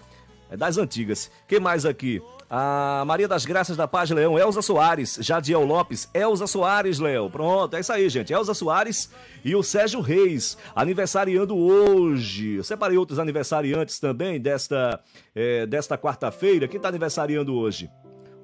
É 0.51 0.59
das 0.59 0.77
antigas. 0.77 1.31
Quem 1.49 1.59
mais 1.59 1.87
aqui? 1.87 2.21
A 2.51 3.03
Maria 3.07 3.27
das 3.27 3.47
Graças 3.47 3.79
da 3.79 3.89
Paz 3.89 4.11
Leão, 4.11 4.39
Elza 4.39 4.61
Soares, 4.61 5.17
Jadiel 5.23 5.65
Lopes, 5.65 6.07
Elza 6.13 6.47
Soares, 6.47 6.99
Léo. 6.99 7.31
Pronto, 7.31 7.75
é 7.75 7.81
isso 7.81 7.91
aí, 7.91 8.07
gente. 8.11 8.31
Elza 8.31 8.53
Soares 8.53 9.11
e 9.43 9.57
o 9.57 9.63
Sérgio 9.63 10.03
Reis, 10.03 10.59
aniversariando 10.77 11.57
hoje. 11.57 12.57
Eu 12.57 12.65
separei 12.65 12.99
outros 12.99 13.19
aniversariantes 13.19 13.99
também 13.99 14.39
desta, 14.39 15.01
é, 15.35 15.65
desta 15.65 15.97
quarta-feira. 15.97 16.69
Quem 16.69 16.77
está 16.77 16.91
aniversariando 16.91 17.55
hoje? 17.55 17.91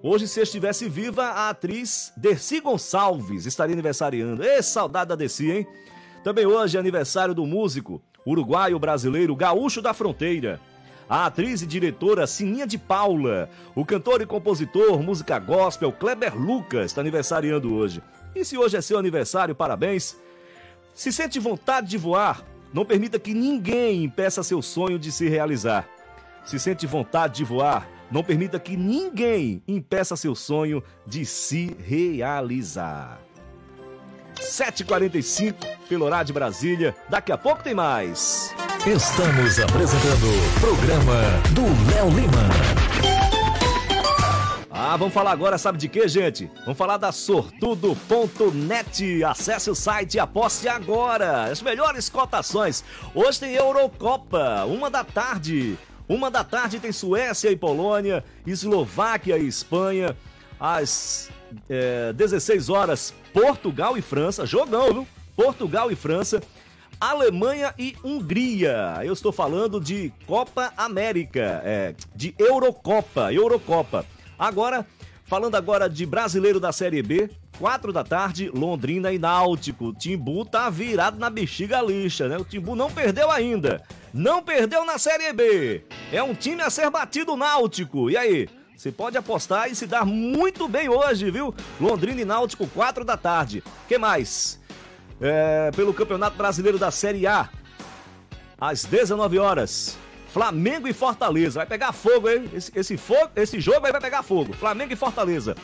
Hoje, 0.00 0.28
se 0.28 0.40
estivesse 0.40 0.88
viva, 0.88 1.24
a 1.24 1.48
atriz 1.50 2.12
Dercy 2.16 2.60
Gonçalves 2.60 3.46
estaria 3.46 3.74
aniversariando. 3.74 4.44
Ê, 4.44 4.62
saudade 4.62 5.08
da 5.08 5.16
Dercy, 5.16 5.50
hein? 5.50 5.66
Também 6.22 6.46
hoje 6.46 6.76
é 6.76 6.80
aniversário 6.80 7.34
do 7.34 7.44
músico 7.44 8.00
uruguaio 8.24 8.78
brasileiro 8.78 9.34
Gaúcho 9.34 9.82
da 9.82 9.92
Fronteira. 9.92 10.60
A 11.08 11.26
atriz 11.26 11.62
e 11.62 11.66
diretora 11.66 12.26
Sininha 12.26 12.66
de 12.66 12.78
Paula. 12.78 13.48
O 13.74 13.84
cantor 13.84 14.20
e 14.20 14.26
compositor, 14.26 15.02
música 15.02 15.38
gospel 15.38 15.90
Kleber 15.90 16.36
Lucas 16.36 16.86
está 16.86 17.00
aniversariando 17.00 17.74
hoje. 17.74 18.02
E 18.36 18.44
se 18.44 18.56
hoje 18.56 18.76
é 18.76 18.80
seu 18.80 18.98
aniversário, 18.98 19.54
parabéns. 19.54 20.16
Se 20.94 21.10
sente 21.10 21.40
vontade 21.40 21.88
de 21.88 21.96
voar, 21.96 22.44
não 22.72 22.84
permita 22.84 23.18
que 23.18 23.32
ninguém 23.34 24.04
impeça 24.04 24.42
seu 24.42 24.60
sonho 24.60 24.98
de 24.98 25.10
se 25.10 25.28
realizar. 25.28 25.88
Se 26.44 26.58
sente 26.58 26.86
vontade 26.86 27.36
de 27.36 27.44
voar, 27.44 27.88
não 28.10 28.22
permita 28.22 28.58
que 28.58 28.76
ninguém 28.76 29.62
impeça 29.66 30.16
seu 30.16 30.34
sonho 30.34 30.82
de 31.06 31.24
se 31.24 31.74
realizar. 31.80 33.18
7h45, 34.40 35.54
pelo 35.88 36.04
horário 36.04 36.26
de 36.26 36.32
Brasília. 36.32 36.94
Daqui 37.08 37.32
a 37.32 37.38
pouco 37.38 37.62
tem 37.62 37.74
mais. 37.74 38.54
Estamos 38.86 39.58
apresentando 39.58 40.26
o 40.26 40.60
programa 40.60 41.22
do 41.54 41.62
Léo 41.92 42.08
Lima. 42.10 42.48
Ah, 44.70 44.96
vamos 44.96 45.12
falar 45.12 45.32
agora, 45.32 45.58
sabe 45.58 45.76
de 45.76 45.88
quê, 45.88 46.06
gente? 46.06 46.48
Vamos 46.60 46.78
falar 46.78 46.98
da 46.98 47.10
sortudo.net. 47.10 49.24
Acesse 49.24 49.68
o 49.68 49.74
site 49.74 50.14
e 50.14 50.20
aposte 50.20 50.68
agora. 50.68 51.50
As 51.50 51.60
melhores 51.60 52.08
cotações. 52.08 52.84
Hoje 53.12 53.40
tem 53.40 53.54
Eurocopa, 53.54 54.64
uma 54.66 54.88
da 54.88 55.02
tarde. 55.02 55.76
Uma 56.08 56.30
da 56.30 56.42
tarde 56.42 56.80
tem 56.80 56.90
Suécia 56.90 57.50
e 57.50 57.56
Polônia, 57.56 58.24
Eslováquia 58.46 59.36
e 59.36 59.46
Espanha. 59.46 60.16
Às 60.58 61.30
é, 61.68 62.12
16 62.14 62.68
horas, 62.68 63.14
Portugal 63.32 63.96
e 63.96 64.02
França. 64.02 64.46
Jogão, 64.46 64.92
viu? 64.92 65.08
Portugal 65.36 65.90
e 65.90 65.96
França. 65.96 66.42
Alemanha 67.00 67.74
e 67.78 67.94
Hungria. 68.02 69.00
Eu 69.04 69.12
estou 69.12 69.30
falando 69.30 69.80
de 69.80 70.12
Copa 70.26 70.72
América, 70.76 71.62
é, 71.64 71.94
de 72.14 72.34
Eurocopa, 72.38 73.32
Eurocopa. 73.32 74.04
Agora, 74.38 74.86
falando 75.28 75.54
agora 75.56 75.88
de 75.90 76.06
brasileiro 76.06 76.58
da 76.58 76.72
Série 76.72 77.02
B, 77.02 77.30
4 77.58 77.92
da 77.92 78.02
tarde, 78.02 78.50
Londrina 78.52 79.12
e 79.12 79.18
Náutico. 79.18 79.88
O 79.88 79.92
Timbu 79.92 80.44
tá 80.44 80.70
virado 80.70 81.18
na 81.18 81.28
bexiga 81.28 81.82
lixa, 81.82 82.28
né? 82.28 82.38
O 82.38 82.44
Timbu 82.44 82.74
não 82.74 82.90
perdeu 82.90 83.30
ainda. 83.30 83.82
Não 84.12 84.42
perdeu 84.42 84.86
na 84.86 84.96
Série 84.96 85.30
B. 85.34 85.84
É 86.10 86.22
um 86.22 86.34
time 86.34 86.62
a 86.62 86.70
ser 86.70 86.88
batido 86.90 87.36
Náutico. 87.36 88.08
E 88.08 88.16
aí? 88.16 88.48
Você 88.74 88.90
pode 88.90 89.18
apostar 89.18 89.70
e 89.70 89.74
se 89.74 89.86
dar 89.86 90.06
muito 90.06 90.66
bem 90.66 90.88
hoje, 90.88 91.30
viu? 91.30 91.54
Londrina 91.78 92.22
e 92.22 92.24
Náutico, 92.24 92.66
4 92.66 93.04
da 93.04 93.16
tarde. 93.16 93.62
que 93.86 93.98
mais? 93.98 94.58
É, 95.20 95.70
pelo 95.76 95.92
Campeonato 95.92 96.38
Brasileiro 96.38 96.78
da 96.78 96.90
Série 96.90 97.26
A, 97.26 97.50
às 98.58 98.84
19 98.84 99.38
horas. 99.38 99.98
Flamengo 100.28 100.86
e 100.86 100.92
Fortaleza. 100.92 101.60
Vai 101.60 101.66
pegar 101.66 101.92
fogo, 101.92 102.28
hein? 102.28 102.48
Esse, 102.52 102.72
esse, 102.74 102.96
fogo, 102.96 103.30
esse 103.34 103.60
jogo 103.60 103.86
aí 103.86 103.92
vai 103.92 104.00
pegar 104.00 104.22
fogo. 104.22 104.52
Flamengo 104.52 104.92
e 104.92 104.96
Fortaleza. 104.96 105.56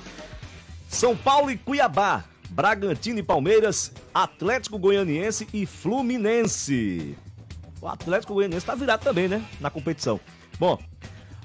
São 0.89 1.17
Paulo 1.17 1.51
e 1.51 1.57
Cuiabá. 1.57 2.25
Bragantino 2.51 3.19
e 3.19 3.23
Palmeiras. 3.23 3.93
Atlético 4.13 4.79
Goianiense 4.79 5.47
e 5.53 5.67
Fluminense. 5.67 7.17
O 7.81 7.89
Atlético 7.89 8.35
Goianiense 8.35 8.65
tá 8.65 8.75
virado 8.75 9.03
também, 9.03 9.29
né? 9.29 9.45
Na 9.61 9.71
competição. 9.71 10.19
Bom, 10.59 10.79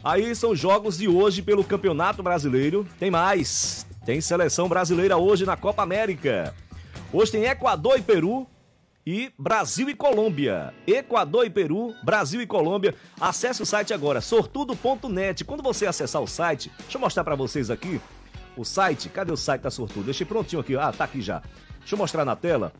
aí 0.03 0.34
são 0.36 0.55
jogos 0.55 0.97
de 0.97 1.07
hoje 1.07 1.41
pelo 1.41 1.63
Campeonato 1.63 2.24
Brasileiro. 2.24 2.88
Tem 2.97 3.11
mais. 3.11 3.86
Tem 4.05 4.22
seleção 4.22 4.70
brasileira 4.70 5.17
hoje 5.17 5.45
na 5.45 5.57
Copa 5.57 5.84
América. 5.84 6.53
Hoje 7.11 7.32
tem 7.32 7.45
Equador 7.45 7.97
e 7.97 8.01
Peru 8.01 8.47
e 9.10 9.34
Brasil 9.39 9.89
e 9.89 9.95
Colômbia. 9.95 10.72
Equador 10.86 11.43
e 11.43 11.49
Peru, 11.49 11.95
Brasil 12.03 12.43
e 12.43 12.45
Colômbia. 12.45 12.93
Acesse 13.20 13.60
o 13.60 13.66
site 13.66 13.91
agora, 13.91 14.22
sortudo.net. 14.22 15.43
Quando 15.43 15.64
você 15.64 15.88
acessar 15.88 16.22
o 16.22 16.28
site, 16.28 16.72
deixa 16.78 16.97
eu 16.97 17.01
mostrar 17.01 17.24
para 17.24 17.34
vocês 17.34 17.72
aqui 17.72 17.99
o 18.55 18.64
site. 18.64 19.10
Cadê 19.10 19.32
o 19.32 19.38
site 19.38 19.64
da 19.64 19.72
Sortudo? 19.72 20.05
Deixei 20.05 20.28
prontinho 20.28 20.60
aqui. 20.62 20.78
Ah, 20.78 20.91
tá 20.91 21.05
aqui 21.05 21.24
já. 21.24 21.41
Deixa 21.80 21.95
eu 21.95 21.97
mostrar 21.97 22.24
na 22.24 22.36
tela. 22.36 22.72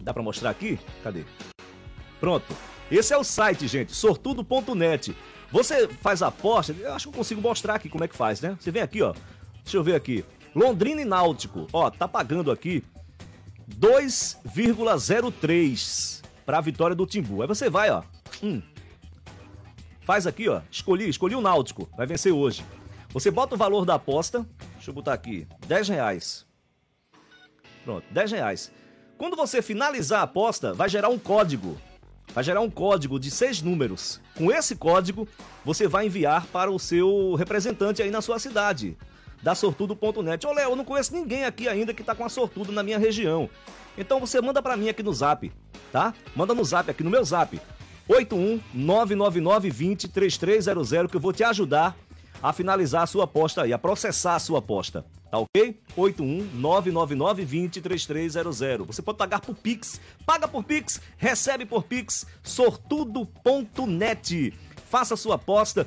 Dá 0.00 0.14
para 0.14 0.22
mostrar 0.22 0.50
aqui? 0.50 0.78
Cadê? 1.02 1.24
Pronto. 2.20 2.46
Esse 2.88 3.12
é 3.12 3.18
o 3.18 3.24
site, 3.24 3.66
gente, 3.66 3.92
sortudo.net. 3.92 5.16
Você 5.50 5.88
faz 5.88 6.22
aposta, 6.22 6.72
eu 6.78 6.94
acho 6.94 7.06
que 7.08 7.14
eu 7.14 7.18
consigo 7.18 7.40
mostrar 7.40 7.74
aqui 7.74 7.88
como 7.88 8.04
é 8.04 8.08
que 8.08 8.14
faz, 8.14 8.40
né? 8.40 8.56
Você 8.60 8.70
vem 8.70 8.82
aqui, 8.82 9.02
ó. 9.02 9.12
Deixa 9.64 9.76
eu 9.76 9.82
ver 9.82 9.96
aqui. 9.96 10.24
Londrina 10.54 11.00
e 11.00 11.04
Náutico, 11.04 11.66
ó, 11.72 11.90
tá 11.90 12.06
pagando 12.06 12.52
aqui 12.52 12.84
2,03 13.78 16.22
para 16.44 16.58
a 16.58 16.60
vitória 16.60 16.94
do 16.94 17.06
Timbu. 17.06 17.40
Aí 17.42 17.48
você 17.48 17.70
vai, 17.70 17.90
ó. 17.90 18.02
Hum. 18.42 18.60
Faz 20.02 20.26
aqui, 20.26 20.48
ó. 20.48 20.60
Escolhi, 20.70 21.08
escolhi 21.08 21.34
o 21.34 21.40
Náutico. 21.40 21.88
Vai 21.96 22.06
vencer 22.06 22.32
hoje. 22.32 22.64
Você 23.10 23.30
bota 23.30 23.54
o 23.54 23.58
valor 23.58 23.84
da 23.84 23.94
aposta. 23.94 24.46
Deixa 24.74 24.90
eu 24.90 24.94
botar 24.94 25.12
aqui. 25.12 25.46
10 25.66 25.88
reais. 25.88 26.46
Pronto, 27.84 28.04
10 28.10 28.32
reais. 28.32 28.72
Quando 29.16 29.36
você 29.36 29.62
finalizar 29.62 30.20
a 30.20 30.24
aposta, 30.24 30.74
vai 30.74 30.88
gerar 30.88 31.08
um 31.08 31.18
código. 31.18 31.78
Vai 32.34 32.42
gerar 32.42 32.60
um 32.60 32.70
código 32.70 33.20
de 33.20 33.30
seis 33.30 33.62
números. 33.62 34.20
Com 34.34 34.50
esse 34.50 34.74
código, 34.74 35.28
você 35.64 35.86
vai 35.86 36.06
enviar 36.06 36.46
para 36.46 36.70
o 36.70 36.78
seu 36.78 37.34
representante 37.34 38.02
aí 38.02 38.10
na 38.10 38.22
sua 38.22 38.38
cidade 38.38 38.96
da 39.42 39.54
sortudo.net. 39.54 40.46
Ô 40.46 40.52
Léo, 40.52 40.70
eu 40.70 40.76
não 40.76 40.84
conheço 40.84 41.12
ninguém 41.12 41.44
aqui 41.44 41.68
ainda 41.68 41.92
que 41.92 42.04
tá 42.04 42.14
com 42.14 42.24
a 42.24 42.28
sortudo 42.28 42.72
na 42.72 42.82
minha 42.82 42.98
região. 42.98 43.50
Então 43.98 44.20
você 44.20 44.40
manda 44.40 44.62
para 44.62 44.76
mim 44.76 44.88
aqui 44.88 45.02
no 45.02 45.12
Zap, 45.12 45.52
tá? 45.90 46.14
Manda 46.34 46.54
no 46.54 46.64
Zap 46.64 46.90
aqui 46.90 47.02
no 47.02 47.10
meu 47.10 47.22
Zap. 47.24 47.60
81999203300 48.08 51.08
que 51.08 51.16
eu 51.16 51.20
vou 51.20 51.32
te 51.32 51.44
ajudar 51.44 51.96
a 52.42 52.52
finalizar 52.52 53.02
a 53.02 53.06
sua 53.06 53.22
aposta 53.24 53.62
aí, 53.62 53.72
a 53.72 53.78
processar 53.78 54.34
a 54.34 54.40
sua 54.40 54.58
aposta. 54.58 55.06
Tá 55.30 55.38
ok? 55.38 55.80
81999203300. 55.96 58.86
Você 58.86 59.00
pode 59.00 59.16
pagar 59.16 59.40
por 59.40 59.54
Pix. 59.54 59.98
Paga 60.26 60.46
por 60.46 60.62
Pix, 60.62 61.00
recebe 61.16 61.64
por 61.64 61.84
Pix. 61.84 62.26
sortudo.net. 62.42 64.52
Faça 64.90 65.16
sua 65.16 65.36
aposta 65.36 65.86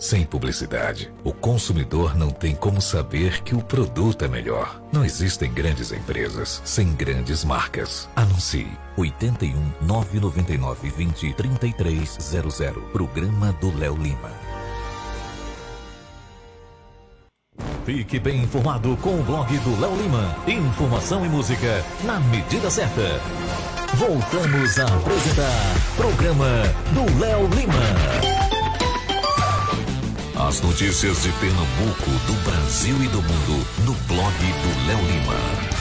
Sem 0.00 0.24
publicidade, 0.24 1.12
o 1.24 1.32
consumidor 1.32 2.16
não 2.16 2.30
tem 2.30 2.54
como 2.54 2.80
saber 2.80 3.42
que 3.42 3.54
o 3.54 3.62
produto 3.62 4.24
é 4.24 4.28
melhor. 4.28 4.80
Não 4.92 5.04
existem 5.04 5.52
grandes 5.52 5.90
empresas 5.90 6.62
sem 6.64 6.94
grandes 6.94 7.44
marcas. 7.44 8.08
Anuncie 8.14 8.70
81 8.96 9.54
999 9.82 10.90
20 10.90 11.34
3300. 11.34 12.58
Programa 12.92 13.52
do 13.54 13.76
Léo 13.76 13.96
Lima. 13.96 14.30
Fique 17.84 18.20
bem 18.20 18.42
informado 18.42 18.96
com 18.98 19.18
o 19.18 19.24
blog 19.24 19.58
do 19.58 19.80
Léo 19.80 19.96
Lima. 19.96 20.36
Informação 20.46 21.26
e 21.26 21.28
música 21.28 21.84
na 22.04 22.20
medida 22.20 22.70
certa. 22.70 23.20
Voltamos 23.94 24.78
a 24.78 24.84
apresentar 24.84 25.96
programa 25.96 26.62
do 26.92 27.18
Léo 27.18 27.48
Lima. 27.48 28.27
As 30.38 30.60
notícias 30.60 31.24
de 31.24 31.32
Pernambuco, 31.32 32.10
do 32.28 32.32
Brasil 32.44 32.94
e 33.02 33.08
do 33.08 33.20
mundo 33.20 33.66
no 33.84 33.92
blog 34.06 34.32
do 34.32 34.86
Léo 34.86 35.04
Lima. 35.10 35.77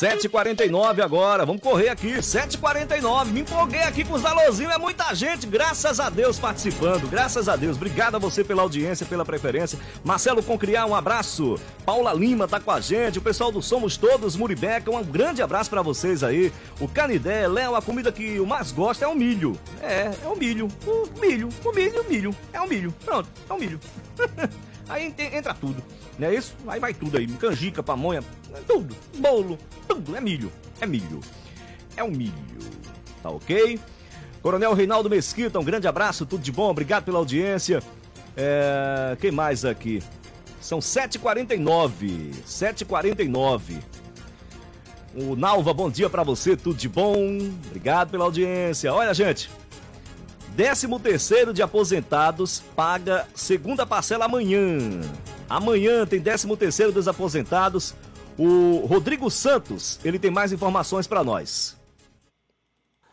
7h49 0.00 1.02
agora, 1.02 1.44
vamos 1.44 1.60
correr 1.60 1.90
aqui, 1.90 2.14
7h49. 2.14 3.26
Me 3.26 3.40
empolguei 3.40 3.82
aqui 3.82 4.02
com 4.02 4.14
os 4.14 4.24
alôzinhos, 4.24 4.72
é 4.72 4.78
muita 4.78 5.14
gente, 5.14 5.46
graças 5.46 6.00
a 6.00 6.08
Deus 6.08 6.38
participando, 6.38 7.06
graças 7.06 7.50
a 7.50 7.54
Deus. 7.54 7.76
Obrigado 7.76 8.14
a 8.14 8.18
você 8.18 8.42
pela 8.42 8.62
audiência, 8.62 9.04
pela 9.04 9.26
preferência. 9.26 9.78
Marcelo 10.02 10.42
Concriar, 10.42 10.86
um 10.86 10.94
abraço. 10.94 11.60
Paula 11.84 12.14
Lima 12.14 12.48
tá 12.48 12.58
com 12.58 12.70
a 12.70 12.80
gente, 12.80 13.18
o 13.18 13.22
pessoal 13.22 13.52
do 13.52 13.60
Somos 13.60 13.98
Todos 13.98 14.36
Muribeca, 14.36 14.90
um 14.90 15.04
grande 15.04 15.42
abraço 15.42 15.68
para 15.68 15.82
vocês 15.82 16.24
aí. 16.24 16.50
O 16.80 16.88
Canidé, 16.88 17.46
Léo, 17.46 17.74
a 17.74 17.82
comida 17.82 18.10
que 18.10 18.36
eu 18.36 18.46
mais 18.46 18.72
gosto 18.72 19.04
é 19.04 19.06
o 19.06 19.14
milho. 19.14 19.52
É, 19.82 20.12
é 20.24 20.28
o 20.28 20.34
milho, 20.34 20.66
o 20.86 21.20
milho, 21.20 21.50
o 21.62 21.74
milho, 21.74 22.00
o 22.00 22.08
milho, 22.08 22.36
é 22.54 22.60
o 22.62 22.66
milho. 22.66 22.94
Pronto, 23.04 23.28
é 23.50 23.52
o 23.52 23.58
milho. 23.58 23.78
aí 24.90 25.14
entra 25.32 25.54
tudo, 25.54 25.82
não 26.18 26.28
é 26.28 26.34
isso? 26.34 26.54
Aí 26.66 26.80
vai 26.80 26.92
tudo 26.92 27.16
aí, 27.16 27.26
canjica, 27.26 27.82
pamonha, 27.82 28.22
tudo, 28.66 28.94
bolo, 29.18 29.58
tudo, 29.86 30.16
é 30.16 30.20
milho, 30.20 30.52
é 30.80 30.86
milho, 30.86 31.20
é 31.96 32.02
o 32.02 32.10
milho, 32.10 32.34
tá 33.22 33.30
ok? 33.30 33.78
Coronel 34.42 34.74
Reinaldo 34.74 35.10
Mesquita, 35.10 35.58
um 35.58 35.64
grande 35.64 35.86
abraço, 35.86 36.24
tudo 36.26 36.42
de 36.42 36.50
bom, 36.50 36.70
obrigado 36.70 37.04
pela 37.04 37.18
audiência. 37.18 37.82
É, 38.36 39.16
quem 39.20 39.30
mais 39.30 39.64
aqui? 39.64 40.02
São 40.60 40.78
7h49, 40.78 42.32
7h49. 42.46 43.82
O 45.14 45.34
Nalva, 45.34 45.74
bom 45.74 45.90
dia 45.90 46.08
para 46.08 46.22
você, 46.22 46.56
tudo 46.56 46.76
de 46.76 46.88
bom? 46.88 47.16
Obrigado 47.66 48.10
pela 48.10 48.24
audiência. 48.24 48.94
Olha, 48.94 49.12
gente, 49.12 49.50
13 50.56 50.86
terceiro 51.02 51.54
de 51.54 51.62
aposentados 51.62 52.62
paga 52.74 53.26
segunda 53.34 53.86
parcela 53.86 54.24
amanhã. 54.24 54.78
Amanhã 55.48 56.04
tem 56.06 56.20
13 56.20 56.56
terceiro 56.56 56.92
dos 56.92 57.08
aposentados. 57.08 57.94
O 58.36 58.84
Rodrigo 58.86 59.30
Santos, 59.30 59.98
ele 60.04 60.18
tem 60.18 60.30
mais 60.30 60.52
informações 60.52 61.06
para 61.06 61.22
nós. 61.22 61.76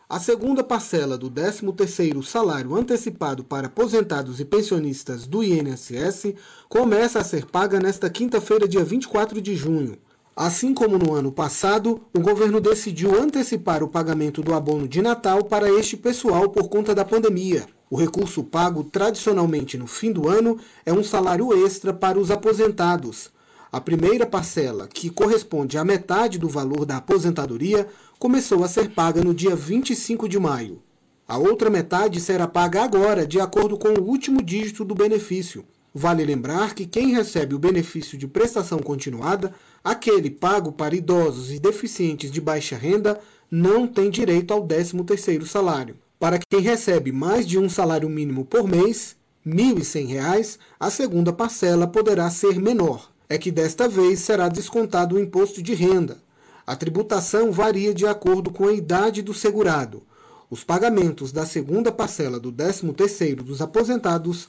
A 0.08 0.18
segunda 0.18 0.64
parcela 0.64 1.18
do 1.18 1.30
13º 1.30 2.22
salário 2.22 2.74
antecipado 2.74 3.44
para 3.44 3.66
aposentados 3.66 4.40
e 4.40 4.44
pensionistas 4.44 5.26
do 5.26 5.44
INSS 5.44 6.34
começa 6.66 7.18
a 7.18 7.24
ser 7.24 7.44
paga 7.44 7.78
nesta 7.78 8.08
quinta-feira, 8.08 8.66
dia 8.66 8.82
24 8.82 9.38
de 9.40 9.54
junho. 9.54 9.98
Assim 10.40 10.72
como 10.72 10.96
no 10.96 11.14
ano 11.14 11.32
passado, 11.32 12.00
o 12.16 12.20
governo 12.20 12.60
decidiu 12.60 13.20
antecipar 13.20 13.82
o 13.82 13.88
pagamento 13.88 14.40
do 14.40 14.54
abono 14.54 14.86
de 14.86 15.02
Natal 15.02 15.42
para 15.42 15.68
este 15.68 15.96
pessoal 15.96 16.48
por 16.48 16.68
conta 16.68 16.94
da 16.94 17.04
pandemia. 17.04 17.66
O 17.90 17.96
recurso 17.96 18.44
pago 18.44 18.84
tradicionalmente 18.84 19.76
no 19.76 19.88
fim 19.88 20.12
do 20.12 20.28
ano 20.28 20.56
é 20.86 20.92
um 20.92 21.02
salário 21.02 21.52
extra 21.66 21.92
para 21.92 22.20
os 22.20 22.30
aposentados. 22.30 23.32
A 23.72 23.80
primeira 23.80 24.24
parcela, 24.24 24.86
que 24.86 25.10
corresponde 25.10 25.76
à 25.76 25.84
metade 25.84 26.38
do 26.38 26.48
valor 26.48 26.86
da 26.86 26.98
aposentadoria, 26.98 27.88
começou 28.16 28.62
a 28.62 28.68
ser 28.68 28.90
paga 28.90 29.24
no 29.24 29.34
dia 29.34 29.56
25 29.56 30.28
de 30.28 30.38
maio. 30.38 30.80
A 31.26 31.36
outra 31.36 31.68
metade 31.68 32.20
será 32.20 32.46
paga 32.46 32.84
agora, 32.84 33.26
de 33.26 33.40
acordo 33.40 33.76
com 33.76 33.88
o 33.88 34.04
último 34.04 34.40
dígito 34.40 34.84
do 34.84 34.94
benefício. 34.94 35.64
Vale 35.98 36.24
lembrar 36.24 36.76
que 36.76 36.86
quem 36.86 37.12
recebe 37.12 37.56
o 37.56 37.58
benefício 37.58 38.16
de 38.16 38.28
prestação 38.28 38.78
continuada, 38.78 39.52
aquele 39.82 40.30
pago 40.30 40.70
para 40.70 40.94
idosos 40.94 41.50
e 41.50 41.58
deficientes 41.58 42.30
de 42.30 42.40
baixa 42.40 42.76
renda, 42.76 43.18
não 43.50 43.84
tem 43.84 44.08
direito 44.08 44.54
ao 44.54 44.64
13º 44.64 45.44
salário. 45.44 45.96
Para 46.16 46.38
quem 46.38 46.60
recebe 46.60 47.10
mais 47.10 47.44
de 47.48 47.58
um 47.58 47.68
salário 47.68 48.08
mínimo 48.08 48.44
por 48.44 48.68
mês, 48.68 49.16
R$ 49.44 49.52
1.100, 49.52 50.58
a 50.78 50.88
segunda 50.88 51.32
parcela 51.32 51.84
poderá 51.84 52.30
ser 52.30 52.60
menor. 52.60 53.10
É 53.28 53.36
que 53.36 53.50
desta 53.50 53.88
vez 53.88 54.20
será 54.20 54.48
descontado 54.48 55.16
o 55.16 55.20
imposto 55.20 55.60
de 55.60 55.74
renda, 55.74 56.18
a 56.64 56.76
tributação 56.76 57.50
varia 57.50 57.92
de 57.92 58.06
acordo 58.06 58.52
com 58.52 58.68
a 58.68 58.72
idade 58.72 59.20
do 59.20 59.34
segurado. 59.34 60.04
Os 60.48 60.62
pagamentos 60.62 61.32
da 61.32 61.44
segunda 61.44 61.90
parcela 61.90 62.38
do 62.38 62.52
13º 62.52 63.42
dos 63.42 63.60
aposentados 63.60 64.48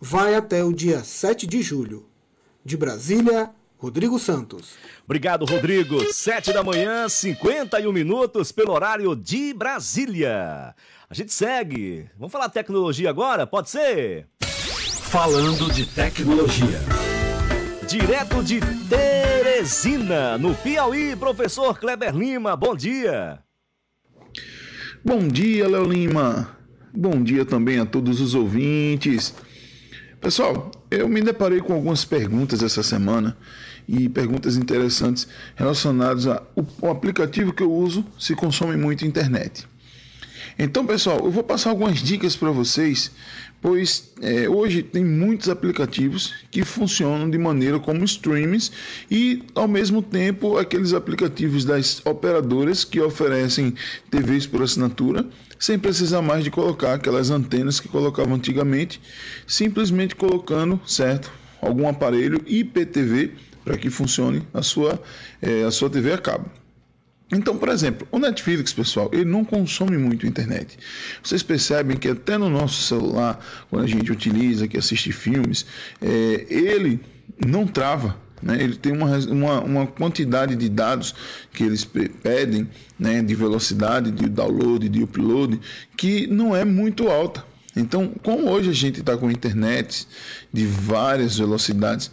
vai 0.00 0.34
até 0.34 0.62
o 0.64 0.72
dia 0.72 1.02
7 1.02 1.46
de 1.46 1.62
julho. 1.62 2.06
De 2.64 2.76
Brasília, 2.76 3.50
Rodrigo 3.76 4.18
Santos. 4.18 4.74
Obrigado, 5.04 5.44
Rodrigo. 5.44 6.00
7 6.12 6.52
da 6.52 6.62
manhã, 6.62 7.08
51 7.08 7.92
minutos 7.92 8.52
pelo 8.52 8.72
horário 8.72 9.14
de 9.14 9.54
Brasília. 9.54 10.74
A 11.08 11.14
gente 11.14 11.32
segue. 11.32 12.10
Vamos 12.18 12.32
falar 12.32 12.48
de 12.48 12.54
tecnologia 12.54 13.08
agora? 13.08 13.46
Pode 13.46 13.70
ser? 13.70 14.26
Falando 15.10 15.72
de 15.72 15.86
tecnologia. 15.86 16.80
Direto 17.88 18.44
de 18.44 18.60
Teresina, 18.86 20.36
no 20.36 20.54
Piauí, 20.54 21.16
professor 21.16 21.78
Kleber 21.78 22.14
Lima, 22.14 22.54
bom 22.54 22.76
dia. 22.76 23.38
Bom 25.02 25.26
dia, 25.26 25.66
Léo 25.66 25.84
Lima. 25.84 26.54
Bom 26.92 27.22
dia 27.22 27.46
também 27.46 27.78
a 27.78 27.86
todos 27.86 28.20
os 28.20 28.34
ouvintes. 28.34 29.34
Pessoal, 30.20 30.70
eu 30.90 31.08
me 31.08 31.22
deparei 31.22 31.60
com 31.60 31.72
algumas 31.72 32.04
perguntas 32.04 32.62
essa 32.62 32.82
semana 32.82 33.36
e 33.88 34.08
perguntas 34.08 34.56
interessantes 34.56 35.28
relacionadas 35.54 36.26
ao 36.26 36.90
aplicativo 36.90 37.52
que 37.52 37.62
eu 37.62 37.72
uso 37.72 38.04
se 38.18 38.34
consome 38.34 38.76
muito 38.76 39.06
internet. 39.06 39.66
Então, 40.58 40.84
pessoal, 40.84 41.20
eu 41.20 41.30
vou 41.30 41.44
passar 41.44 41.70
algumas 41.70 42.00
dicas 42.00 42.34
para 42.34 42.50
vocês 42.50 43.12
pois 43.60 44.12
é, 44.20 44.48
hoje 44.48 44.82
tem 44.82 45.04
muitos 45.04 45.48
aplicativos 45.48 46.34
que 46.50 46.64
funcionam 46.64 47.28
de 47.28 47.38
maneira 47.38 47.78
como 47.78 48.04
streams 48.04 48.70
e 49.10 49.42
ao 49.54 49.66
mesmo 49.66 50.02
tempo 50.02 50.56
aqueles 50.56 50.92
aplicativos 50.92 51.64
das 51.64 52.04
operadoras 52.06 52.84
que 52.84 53.00
oferecem 53.00 53.74
TVs 54.10 54.46
por 54.46 54.62
assinatura 54.62 55.26
sem 55.58 55.78
precisar 55.78 56.22
mais 56.22 56.44
de 56.44 56.50
colocar 56.50 56.94
aquelas 56.94 57.30
antenas 57.30 57.80
que 57.80 57.88
colocavam 57.88 58.34
antigamente, 58.34 59.00
simplesmente 59.46 60.14
colocando 60.14 60.80
certo 60.86 61.32
algum 61.60 61.88
aparelho 61.88 62.40
IPTV 62.46 63.32
para 63.64 63.76
que 63.76 63.90
funcione 63.90 64.46
a 64.54 64.62
sua, 64.62 65.02
é, 65.42 65.64
a 65.64 65.70
sua 65.70 65.90
TV 65.90 66.12
a 66.12 66.18
cabo. 66.18 66.48
Então, 67.30 67.58
por 67.58 67.68
exemplo, 67.68 68.08
o 68.10 68.18
Netflix, 68.18 68.72
pessoal, 68.72 69.10
ele 69.12 69.26
não 69.26 69.44
consome 69.44 69.98
muito 69.98 70.26
internet. 70.26 70.78
Vocês 71.22 71.42
percebem 71.42 71.96
que 71.96 72.08
até 72.08 72.38
no 72.38 72.48
nosso 72.48 72.82
celular, 72.82 73.38
quando 73.68 73.84
a 73.84 73.86
gente 73.86 74.10
utiliza, 74.10 74.66
que 74.66 74.78
assiste 74.78 75.12
filmes, 75.12 75.66
é, 76.00 76.46
ele 76.48 77.00
não 77.46 77.66
trava. 77.66 78.16
Né? 78.42 78.62
Ele 78.62 78.76
tem 78.76 78.92
uma, 78.92 79.18
uma, 79.18 79.60
uma, 79.60 79.86
quantidade 79.86 80.56
de 80.56 80.68
dados 80.68 81.14
que 81.52 81.64
eles 81.64 81.84
pedem, 81.84 82.68
né, 82.98 83.22
de 83.22 83.34
velocidade, 83.34 84.10
de 84.10 84.28
download, 84.28 84.88
de 84.88 85.02
upload, 85.02 85.60
que 85.96 86.26
não 86.26 86.54
é 86.56 86.64
muito 86.64 87.08
alta. 87.08 87.44
Então, 87.76 88.12
como 88.22 88.48
hoje 88.48 88.70
a 88.70 88.74
gente 88.74 89.00
está 89.00 89.16
com 89.16 89.30
internet 89.30 90.06
de 90.52 90.66
várias 90.66 91.38
velocidades 91.38 92.10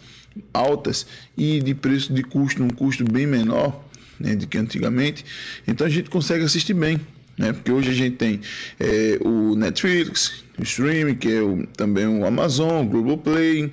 altas 0.52 1.06
e 1.36 1.60
de 1.60 1.74
preço 1.74 2.12
de 2.12 2.22
custo, 2.22 2.62
um 2.62 2.70
custo 2.70 3.04
bem 3.04 3.26
menor, 3.26 3.85
né, 4.18 4.34
do 4.34 4.46
que 4.46 4.58
antigamente. 4.58 5.24
Então 5.66 5.86
a 5.86 5.90
gente 5.90 6.10
consegue 6.10 6.44
assistir 6.44 6.74
bem. 6.74 7.00
Né? 7.38 7.52
Porque 7.52 7.70
hoje 7.70 7.90
a 7.90 7.94
gente 7.94 8.16
tem 8.16 8.40
é, 8.80 9.18
o 9.20 9.54
Netflix, 9.54 10.44
o 10.58 10.62
streaming, 10.62 11.16
que 11.16 11.30
é 11.30 11.42
o, 11.42 11.66
também 11.76 12.06
o 12.06 12.24
Amazon, 12.24 12.86
o 12.86 12.88
Globoplay, 12.88 13.70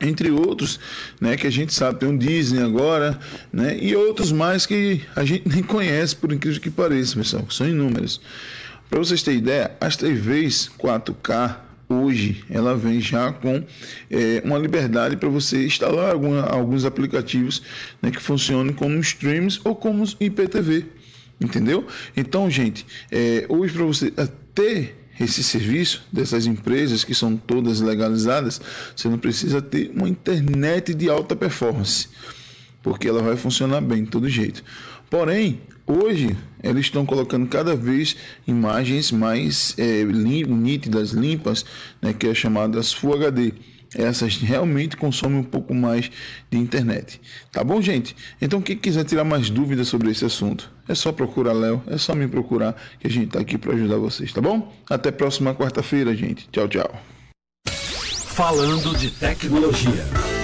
entre 0.00 0.30
outros, 0.30 0.80
né, 1.20 1.36
que 1.36 1.46
a 1.46 1.50
gente 1.50 1.72
sabe, 1.72 2.00
tem 2.00 2.08
o 2.08 2.18
Disney 2.18 2.62
agora, 2.62 3.18
né, 3.52 3.78
e 3.80 3.94
outros 3.94 4.32
mais 4.32 4.66
que 4.66 5.00
a 5.14 5.24
gente 5.24 5.46
nem 5.48 5.62
conhece, 5.62 6.16
por 6.16 6.32
incrível 6.32 6.60
que 6.60 6.70
pareça, 6.70 7.16
pessoal, 7.16 7.44
que 7.44 7.54
são 7.54 7.68
inúmeros. 7.68 8.20
Para 8.90 8.98
vocês 8.98 9.22
terem 9.22 9.38
ideia, 9.38 9.70
as 9.80 9.96
TVs 9.96 10.70
4K 10.78 11.56
hoje 11.92 12.44
ela 12.50 12.76
vem 12.76 13.00
já 13.00 13.32
com 13.32 13.62
é, 14.10 14.42
uma 14.44 14.58
liberdade 14.58 15.16
para 15.16 15.28
você 15.28 15.66
instalar 15.66 16.12
alguma, 16.12 16.42
alguns 16.42 16.84
aplicativos 16.84 17.62
né, 18.00 18.10
que 18.10 18.20
funcionem 18.20 18.72
como 18.72 18.98
streams 19.00 19.60
ou 19.64 19.76
como 19.76 20.04
IPTV, 20.20 20.86
entendeu? 21.40 21.86
Então, 22.16 22.50
gente, 22.50 22.86
é, 23.10 23.46
hoje 23.48 23.72
para 23.74 23.84
você 23.84 24.12
ter 24.54 24.96
esse 25.20 25.42
serviço 25.42 26.02
dessas 26.12 26.46
empresas 26.46 27.04
que 27.04 27.14
são 27.14 27.36
todas 27.36 27.80
legalizadas, 27.80 28.60
você 28.96 29.08
não 29.08 29.18
precisa 29.18 29.60
ter 29.60 29.90
uma 29.94 30.08
internet 30.08 30.94
de 30.94 31.08
alta 31.08 31.36
performance, 31.36 32.08
porque 32.82 33.08
ela 33.08 33.22
vai 33.22 33.36
funcionar 33.36 33.80
bem 33.80 34.04
de 34.04 34.10
todo 34.10 34.28
jeito. 34.28 34.64
Porém, 35.10 35.60
hoje 35.86 36.36
eles 36.62 36.86
estão 36.86 37.04
colocando 37.04 37.46
cada 37.46 37.74
vez 37.74 38.16
imagens 38.46 39.10
mais 39.10 39.74
é, 39.78 40.04
nítidas, 40.04 41.10
limpas, 41.10 41.64
né, 42.00 42.12
que 42.12 42.26
é 42.26 42.34
chamadas 42.34 42.92
Full 42.92 43.14
HD. 43.14 43.52
Essas 43.94 44.38
realmente 44.38 44.96
consomem 44.96 45.38
um 45.38 45.44
pouco 45.44 45.74
mais 45.74 46.10
de 46.50 46.58
internet. 46.58 47.20
Tá 47.50 47.62
bom, 47.62 47.80
gente? 47.82 48.16
Então, 48.40 48.62
quem 48.62 48.76
quiser 48.76 49.04
tirar 49.04 49.24
mais 49.24 49.50
dúvidas 49.50 49.88
sobre 49.88 50.10
esse 50.10 50.24
assunto, 50.24 50.70
é 50.88 50.94
só 50.94 51.12
procurar 51.12 51.52
Léo, 51.52 51.82
é 51.86 51.98
só 51.98 52.14
me 52.14 52.26
procurar 52.26 52.74
que 52.98 53.06
a 53.06 53.10
gente 53.10 53.26
está 53.26 53.40
aqui 53.40 53.58
para 53.58 53.74
ajudar 53.74 53.98
vocês, 53.98 54.32
tá 54.32 54.40
bom? 54.40 54.72
Até 54.88 55.10
próxima 55.10 55.54
quarta-feira, 55.54 56.14
gente. 56.16 56.48
Tchau, 56.50 56.68
tchau. 56.68 57.02
Falando 58.34 58.96
de 58.96 59.10
tecnologia. 59.10 60.41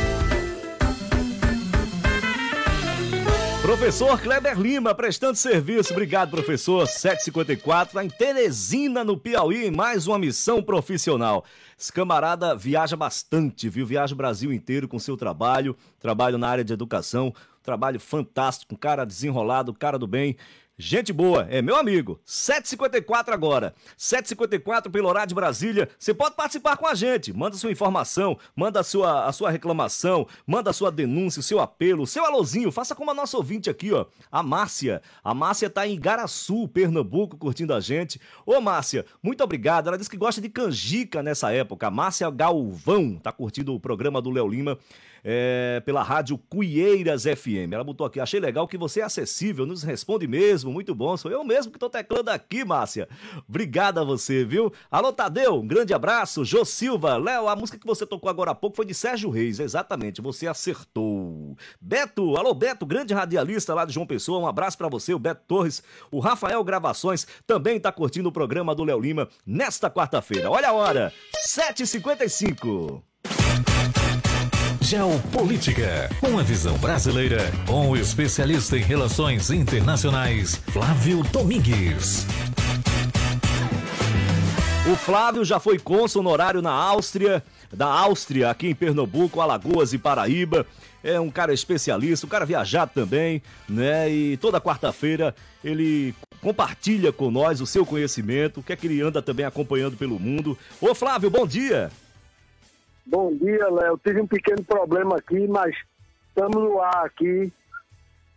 Professor 3.68 4.18
Kleber 4.18 4.58
Lima, 4.58 4.94
prestando 4.94 5.36
serviço. 5.36 5.92
Obrigado, 5.92 6.30
professor. 6.30 6.86
754, 6.86 8.00
em 8.00 8.08
Teresina, 8.08 9.04
no 9.04 9.14
Piauí, 9.14 9.70
mais 9.70 10.06
uma 10.06 10.18
missão 10.18 10.62
profissional. 10.62 11.44
Esse 11.78 11.92
camarada 11.92 12.56
viaja 12.56 12.96
bastante, 12.96 13.68
viu? 13.68 13.84
Viaja 13.84 14.14
o 14.14 14.16
Brasil 14.16 14.54
inteiro 14.54 14.88
com 14.88 14.98
seu 14.98 15.18
trabalho, 15.18 15.76
trabalho 16.00 16.38
na 16.38 16.48
área 16.48 16.64
de 16.64 16.72
educação, 16.72 17.30
trabalho 17.62 18.00
fantástico, 18.00 18.74
um 18.74 18.78
cara 18.78 19.04
desenrolado, 19.04 19.74
cara 19.74 19.98
do 19.98 20.06
bem. 20.06 20.34
Gente 20.80 21.12
boa, 21.12 21.44
é 21.50 21.60
meu 21.60 21.74
amigo. 21.74 22.20
7h54 22.24 23.30
agora. 23.32 23.74
7h54 23.98 24.88
pelo 24.92 25.08
horário 25.08 25.28
de 25.28 25.34
Brasília. 25.34 25.88
Você 25.98 26.14
pode 26.14 26.36
participar 26.36 26.76
com 26.76 26.86
a 26.86 26.94
gente. 26.94 27.32
Manda 27.32 27.56
sua 27.56 27.72
informação, 27.72 28.38
manda 28.54 28.78
a 28.78 28.84
sua, 28.84 29.24
a 29.26 29.32
sua 29.32 29.50
reclamação, 29.50 30.28
manda 30.46 30.70
a 30.70 30.72
sua 30.72 30.92
denúncia, 30.92 31.40
o 31.40 31.42
seu 31.42 31.58
apelo, 31.58 32.04
o 32.04 32.06
seu 32.06 32.24
alôzinho. 32.24 32.70
Faça 32.70 32.94
como 32.94 33.10
a 33.10 33.14
nossa 33.14 33.36
ouvinte 33.36 33.68
aqui, 33.68 33.92
ó. 33.92 34.06
A 34.30 34.40
Márcia. 34.40 35.02
A 35.24 35.34
Márcia 35.34 35.68
tá 35.68 35.84
em 35.84 35.94
Igaraçu, 35.94 36.68
Pernambuco, 36.68 37.36
curtindo 37.36 37.74
a 37.74 37.80
gente. 37.80 38.20
Ô, 38.46 38.60
Márcia, 38.60 39.04
muito 39.20 39.42
obrigado. 39.42 39.88
Ela 39.88 39.98
disse 39.98 40.08
que 40.08 40.16
gosta 40.16 40.40
de 40.40 40.48
canjica 40.48 41.24
nessa 41.24 41.50
época. 41.50 41.88
A 41.88 41.90
Márcia 41.90 42.30
Galvão 42.30 43.16
tá 43.16 43.32
curtindo 43.32 43.74
o 43.74 43.80
programa 43.80 44.22
do 44.22 44.30
Léo 44.30 44.46
Lima 44.46 44.78
é, 45.24 45.82
pela 45.84 46.02
rádio 46.02 46.38
Cuieiras 46.38 47.24
FM. 47.24 47.72
Ela 47.72 47.84
botou 47.84 48.06
aqui, 48.06 48.20
achei 48.20 48.40
legal 48.40 48.66
que 48.66 48.78
você 48.78 49.00
é 49.00 49.04
acessível, 49.04 49.66
nos 49.66 49.82
responde 49.82 50.26
mesmo, 50.26 50.70
muito 50.70 50.94
bom. 50.94 51.16
Sou 51.16 51.30
eu 51.30 51.44
mesmo 51.44 51.72
que 51.72 51.78
tô 51.78 51.88
teclando 51.90 52.30
aqui, 52.30 52.64
Márcia. 52.64 53.08
Obrigada 53.48 54.00
a 54.00 54.04
você, 54.04 54.44
viu? 54.44 54.72
Alô, 54.90 55.12
Tadeu, 55.12 55.60
um 55.60 55.66
grande 55.66 55.92
abraço. 55.92 56.44
Jô 56.44 56.64
Silva, 56.64 57.16
Léo, 57.16 57.48
a 57.48 57.56
música 57.56 57.78
que 57.78 57.86
você 57.86 58.06
tocou 58.06 58.30
agora 58.30 58.52
há 58.52 58.54
pouco 58.54 58.76
foi 58.76 58.86
de 58.86 58.94
Sérgio 58.94 59.30
Reis, 59.30 59.60
exatamente, 59.60 60.20
você 60.20 60.46
acertou. 60.46 61.56
Beto, 61.80 62.36
alô, 62.36 62.54
Beto, 62.54 62.86
grande 62.86 63.14
radialista 63.14 63.74
lá 63.74 63.84
de 63.84 63.92
João 63.92 64.06
Pessoa, 64.06 64.38
um 64.38 64.46
abraço 64.46 64.78
para 64.78 64.88
você, 64.88 65.14
o 65.14 65.18
Beto 65.18 65.42
Torres. 65.46 65.82
O 66.10 66.20
Rafael 66.20 66.62
Gravações 66.64 67.26
também 67.46 67.80
tá 67.80 67.90
curtindo 67.92 68.28
o 68.28 68.32
programa 68.32 68.74
do 68.74 68.84
Léo 68.84 69.00
Lima 69.00 69.28
nesta 69.46 69.90
quarta-feira. 69.90 70.50
Olha 70.50 70.68
a 70.68 70.72
hora, 70.72 71.12
7h55. 71.46 73.07
Geopolítica. 74.88 76.08
Uma 76.22 76.42
visão 76.42 76.78
brasileira 76.78 77.52
com 77.66 77.90
o 77.90 77.96
especialista 77.98 78.74
em 78.74 78.80
relações 78.80 79.50
internacionais, 79.50 80.56
Flávio 80.72 81.22
Domingues. 81.24 82.26
O 84.90 84.96
Flávio 84.96 85.44
já 85.44 85.60
foi 85.60 85.78
cônsul 85.78 86.22
honorário 86.22 86.62
na 86.62 86.70
Áustria, 86.70 87.44
da 87.70 87.84
Áustria, 87.84 88.48
aqui 88.48 88.68
em 88.68 88.74
Pernambuco, 88.74 89.42
Alagoas 89.42 89.92
e 89.92 89.98
Paraíba. 89.98 90.64
É 91.04 91.20
um 91.20 91.30
cara 91.30 91.52
especialista, 91.52 92.24
um 92.24 92.30
cara 92.30 92.46
viajado 92.46 92.92
também, 92.94 93.42
né? 93.68 94.10
E 94.10 94.38
toda 94.38 94.58
quarta-feira 94.58 95.34
ele 95.62 96.14
compartilha 96.40 97.12
com 97.12 97.30
nós 97.30 97.60
o 97.60 97.66
seu 97.66 97.84
conhecimento, 97.84 98.60
o 98.60 98.62
que 98.62 98.72
é 98.72 98.76
que 98.76 98.86
ele 98.86 99.02
anda 99.02 99.20
também 99.20 99.44
acompanhando 99.44 99.98
pelo 99.98 100.18
mundo. 100.18 100.56
Ô 100.80 100.94
Flávio, 100.94 101.28
bom 101.28 101.46
dia! 101.46 101.90
Bom 103.10 103.34
dia, 103.34 103.68
Léo. 103.70 103.98
Tive 104.04 104.20
um 104.20 104.26
pequeno 104.26 104.62
problema 104.62 105.16
aqui, 105.16 105.46
mas 105.48 105.74
estamos 106.28 106.56
no 106.62 106.80
ar 106.80 107.06
aqui. 107.06 107.50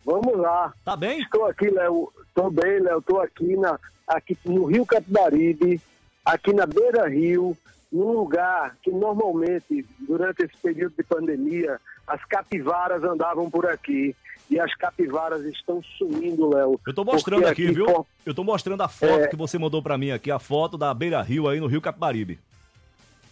Vamos 0.06 0.38
lá. 0.38 0.74
Tá 0.84 0.96
bem? 0.96 1.22
Estou 1.22 1.46
aqui, 1.46 1.70
Léo. 1.70 2.12
Estou 2.28 2.50
bem, 2.50 2.80
Léo. 2.80 3.00
Estou 3.00 3.20
aqui, 3.22 3.58
na, 3.58 3.78
aqui 4.08 4.38
no 4.46 4.66
Rio 4.66 4.86
Capibaribe, 4.86 5.82
aqui 6.24 6.54
na 6.54 6.66
Beira 6.66 7.08
Rio, 7.10 7.56
num 7.92 8.14
lugar 8.14 8.78
que 8.82 8.90
normalmente, 8.92 9.86
durante 10.08 10.44
esse 10.44 10.56
período 10.58 10.94
de 10.98 11.04
pandemia, 11.04 11.80
as 12.08 12.24
capivaras 12.26 13.04
andavam 13.04 13.50
por 13.50 13.66
aqui. 13.68 14.16
E 14.50 14.60
as 14.60 14.74
capivaras 14.76 15.46
estão 15.46 15.82
sumindo, 15.98 16.50
Léo. 16.54 16.78
Eu 16.86 16.94
tô 16.94 17.06
mostrando 17.06 17.46
aqui, 17.48 17.66
aqui, 17.68 17.74
viu? 17.74 18.06
Eu 18.26 18.34
tô 18.34 18.44
mostrando 18.44 18.82
a 18.82 18.88
foto 18.90 19.22
É. 19.22 19.28
que 19.28 19.36
você 19.38 19.58
mandou 19.58 19.82
pra 19.82 19.98
mim 19.98 20.12
aqui, 20.12 20.30
a 20.30 20.40
foto 20.40 20.78
da 20.78 20.94
Beira 20.94 21.22
Rio 21.22 21.48
aí 21.48 21.58
no 21.60 21.68
Rio 21.68 21.80
Capibaribe. 21.80 22.38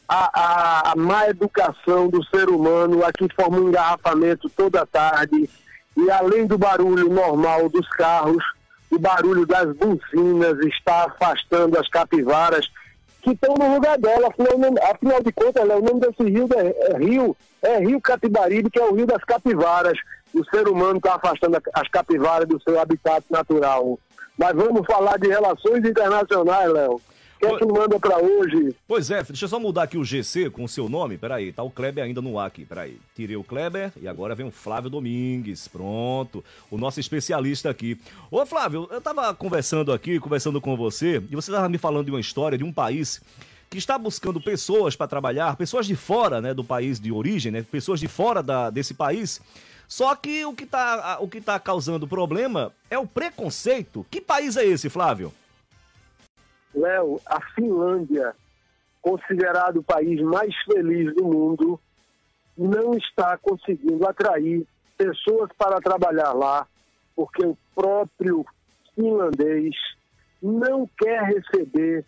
A, 0.10 0.30
a, 0.34 0.92
a 0.92 0.96
má 0.96 1.30
educação 1.30 2.10
do 2.10 2.24
ser 2.26 2.50
humano 2.50 3.06
aqui 3.06 3.28
forma 3.36 3.60
um 3.60 3.70
engarrafamento 3.70 4.50
toda 4.50 4.86
tarde 4.86 5.48
e 5.96 6.10
além 6.10 6.48
do 6.48 6.58
barulho 6.58 7.10
normal 7.10 7.70
dos 7.70 7.88
carros, 7.90 8.44
o 8.90 8.98
barulho 8.98 9.46
das 9.46 9.72
buzinas 9.76 10.58
está 10.66 11.06
afastando 11.06 11.78
as 11.78 11.88
capivaras 11.90 12.68
que 13.22 13.32
estão 13.32 13.54
no 13.54 13.76
lugar 13.76 14.00
dela. 14.00 14.30
Afinal, 14.30 14.74
afinal 14.90 15.22
de 15.22 15.32
contas, 15.32 15.68
Léo, 15.68 15.80
o 15.80 15.84
nome 15.84 16.00
desse 16.00 16.24
rio 16.24 16.48
é, 16.56 16.94
é 16.94 16.98
rio 16.98 17.38
é 17.62 17.80
Rio 17.80 18.00
Capibaribe, 18.02 18.70
que 18.70 18.80
é 18.80 18.84
o 18.84 18.96
rio 18.96 19.06
das 19.06 19.24
capivaras. 19.24 19.98
O 20.34 20.44
ser 20.46 20.68
humano 20.68 20.98
está 20.98 21.16
afastando 21.16 21.62
as 21.74 21.88
capivaras 21.90 22.48
do 22.48 22.62
seu 22.62 22.80
habitat 22.80 23.24
natural. 23.30 24.00
Mas 24.38 24.56
vamos 24.56 24.86
falar 24.86 25.20
de 25.20 25.28
relações 25.28 25.84
internacionais, 25.84 26.72
Léo. 26.72 27.02
Que 27.40 27.46
é 27.46 27.58
que 27.58 27.66
manda 27.66 27.98
para 27.98 28.22
hoje? 28.22 28.76
Pois 28.86 29.10
é, 29.10 29.24
deixa 29.24 29.46
eu 29.46 29.50
só 29.50 29.58
mudar 29.58 29.84
aqui 29.84 29.98
o 29.98 30.04
GC 30.04 30.50
com 30.50 30.66
o 30.66 30.68
seu 30.68 30.90
nome. 30.90 31.18
Peraí, 31.18 31.54
tá 31.54 31.64
o 31.64 31.72
Kleber 31.72 32.04
ainda 32.04 32.22
no 32.22 32.38
ar 32.38 32.48
aqui. 32.48 32.66
Peraí. 32.66 33.00
Tirei 33.16 33.38
o 33.38 33.44
Kleber 33.46 33.94
e 34.02 34.10
agora 34.10 34.36
vem 34.36 34.46
o 34.46 34.52
Flávio 34.52 34.90
Domingues. 34.90 35.66
Pronto. 35.70 36.44
O 36.70 36.78
nosso 36.78 37.00
especialista 37.00 37.70
aqui. 37.70 37.98
Ô, 38.30 38.46
Flávio, 38.46 38.90
eu 38.92 39.00
tava 39.00 39.34
conversando 39.34 39.94
aqui, 39.94 40.20
conversando 40.20 40.60
com 40.60 40.76
você, 40.76 41.24
e 41.32 41.36
você 41.36 41.50
tava 41.50 41.70
me 41.70 41.78
falando 41.78 42.06
de 42.06 42.12
uma 42.12 42.20
história 42.20 42.58
de 42.58 42.64
um 42.66 42.74
país 42.74 43.22
que 43.70 43.78
está 43.78 43.98
buscando 43.98 44.42
pessoas 44.42 44.98
para 44.98 45.08
trabalhar, 45.08 45.56
pessoas 45.56 45.86
de 45.86 45.96
fora, 45.96 46.42
né, 46.42 46.54
do 46.54 46.64
país 46.64 47.00
de 47.00 47.12
origem, 47.12 47.52
né, 47.52 47.62
pessoas 47.62 48.00
de 48.00 48.08
fora 48.08 48.44
da, 48.44 48.70
desse 48.70 48.94
país. 48.94 49.40
Só 49.88 50.14
que 50.16 50.44
o 50.44 50.54
que 50.54 50.66
tá, 50.66 51.18
o 51.22 51.28
que 51.28 51.40
tá 51.40 51.58
causando 51.60 52.08
problema 52.08 52.74
é 52.90 52.98
o 52.98 53.08
preconceito. 53.08 54.06
Que 54.10 54.20
país 54.20 54.58
é 54.58 54.66
esse, 54.66 54.90
Flávio? 54.90 55.34
Léo, 56.74 57.20
a 57.26 57.42
Finlândia, 57.54 58.36
considerado 59.02 59.78
o 59.78 59.84
país 59.84 60.22
mais 60.22 60.56
feliz 60.64 61.14
do 61.16 61.26
mundo, 61.26 61.80
não 62.58 62.94
está 62.96 63.38
conseguindo 63.38 64.06
atrair 64.08 64.68
pessoas 64.98 65.50
para 65.58 65.80
trabalhar 65.80 66.34
lá, 66.34 66.68
porque 67.16 67.46
o 67.46 67.58
próprio 67.74 68.46
finlandês 68.94 69.76
não 70.42 70.88
quer 70.98 71.24
receber 71.24 72.06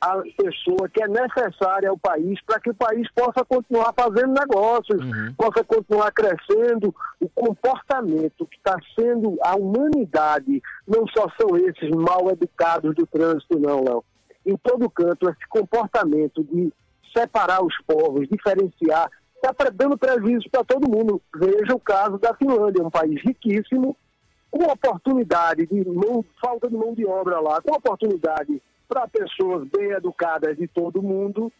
a 0.00 0.22
pessoa 0.36 0.88
que 0.88 1.02
é 1.02 1.08
necessária 1.08 1.90
ao 1.90 1.98
país 1.98 2.40
para 2.42 2.60
que 2.60 2.70
o 2.70 2.74
país 2.74 3.08
possa 3.12 3.44
continuar 3.44 3.92
fazendo 3.98 4.32
negócios, 4.32 5.00
possa 5.36 5.64
continuar 5.64 6.12
crescendo. 6.12 6.94
O 7.20 7.28
comportamento 7.28 8.46
que 8.46 8.56
está 8.56 8.76
sendo 8.98 9.36
a 9.42 9.56
humanidade, 9.56 10.62
não 10.86 11.06
só 11.08 11.26
são 11.40 11.56
esses 11.56 11.90
mal 11.90 12.30
educados 12.30 12.94
do 12.94 13.06
trânsito, 13.06 13.58
não, 13.58 13.82
Léo. 13.82 14.04
Em 14.46 14.56
todo 14.56 14.88
canto, 14.88 15.28
esse 15.28 15.48
comportamento 15.48 16.44
de 16.44 16.72
separar 17.16 17.64
os 17.64 17.74
povos, 17.86 18.28
diferenciar, 18.28 19.10
está 19.34 19.52
dando 19.72 19.98
prejuízo 19.98 20.48
para 20.50 20.64
todo 20.64 20.90
mundo. 20.90 21.20
Veja 21.34 21.74
o 21.74 21.80
caso 21.80 22.18
da 22.18 22.34
Finlândia, 22.34 22.84
um 22.84 22.90
país 22.90 23.20
riquíssimo, 23.22 23.96
com 24.50 24.64
oportunidade 24.64 25.66
de 25.66 25.84
mão, 25.88 26.24
falta 26.40 26.68
de 26.68 26.76
mão 26.76 26.94
de 26.94 27.04
obra 27.04 27.40
lá, 27.40 27.60
com 27.60 27.74
oportunidade 27.74 28.62
para 28.88 29.06
pessoas 29.06 29.68
bem 29.68 29.90
educadas 29.90 30.56
de 30.56 30.66
todo 30.66 31.02
mundo 31.02 31.52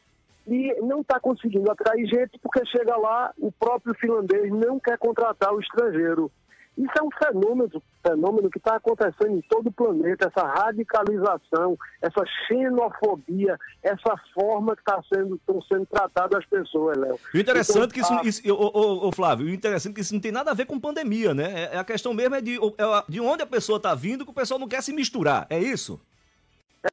e 0.46 0.74
não 0.80 1.02
está 1.02 1.20
conseguindo 1.20 1.70
atrair 1.70 2.06
gente 2.06 2.38
porque 2.42 2.64
chega 2.66 2.96
lá, 2.96 3.32
o 3.38 3.52
próprio 3.52 3.94
finlandês 3.94 4.50
não 4.50 4.80
quer 4.80 4.96
contratar 4.98 5.52
o 5.52 5.60
estrangeiro. 5.60 6.30
Isso 6.78 6.92
é 6.96 7.02
um 7.02 7.10
fenômeno, 7.10 7.82
fenômeno 8.06 8.48
que 8.48 8.58
está 8.58 8.76
acontecendo 8.76 9.36
em 9.36 9.40
todo 9.42 9.66
o 9.66 9.72
planeta, 9.72 10.28
essa 10.32 10.46
radicalização, 10.46 11.76
essa 12.00 12.24
xenofobia, 12.46 13.58
essa 13.82 14.14
forma 14.32 14.74
que 14.76 14.82
está 14.82 15.00
sendo, 15.12 15.34
estão 15.34 15.60
sendo 15.62 15.86
tratadas 15.86 16.38
as 16.38 16.46
pessoas, 16.46 16.96
Léo. 16.96 17.18
O 17.34 17.38
interessante 17.38 17.92
que 17.92 18.00
isso, 18.00 18.12
Então, 18.12 18.24
a- 18.24 18.28
isso 18.28 18.54
ô, 18.54 18.70
ô, 19.04 19.08
ô, 19.08 19.12
Flávio, 19.12 19.46
o 19.46 19.50
interessante 19.50 19.94
que 19.94 20.00
isso 20.00 20.14
não 20.14 20.20
tem 20.20 20.32
nada 20.32 20.52
a 20.52 20.54
ver 20.54 20.66
com 20.66 20.78
pandemia, 20.78 21.34
né? 21.34 21.64
É, 21.64 21.74
é 21.74 21.78
a 21.78 21.84
questão 21.84 22.14
mesmo 22.14 22.36
é 22.36 22.40
de, 22.40 22.56
é 22.56 23.04
de 23.08 23.20
onde 23.20 23.42
a 23.42 23.46
pessoa 23.46 23.80
tá 23.80 23.94
vindo 23.94 24.24
que 24.24 24.30
o 24.30 24.34
pessoal 24.34 24.60
não 24.60 24.68
quer 24.68 24.82
se 24.82 24.92
misturar, 24.92 25.46
é 25.50 25.58
isso? 25.58 26.00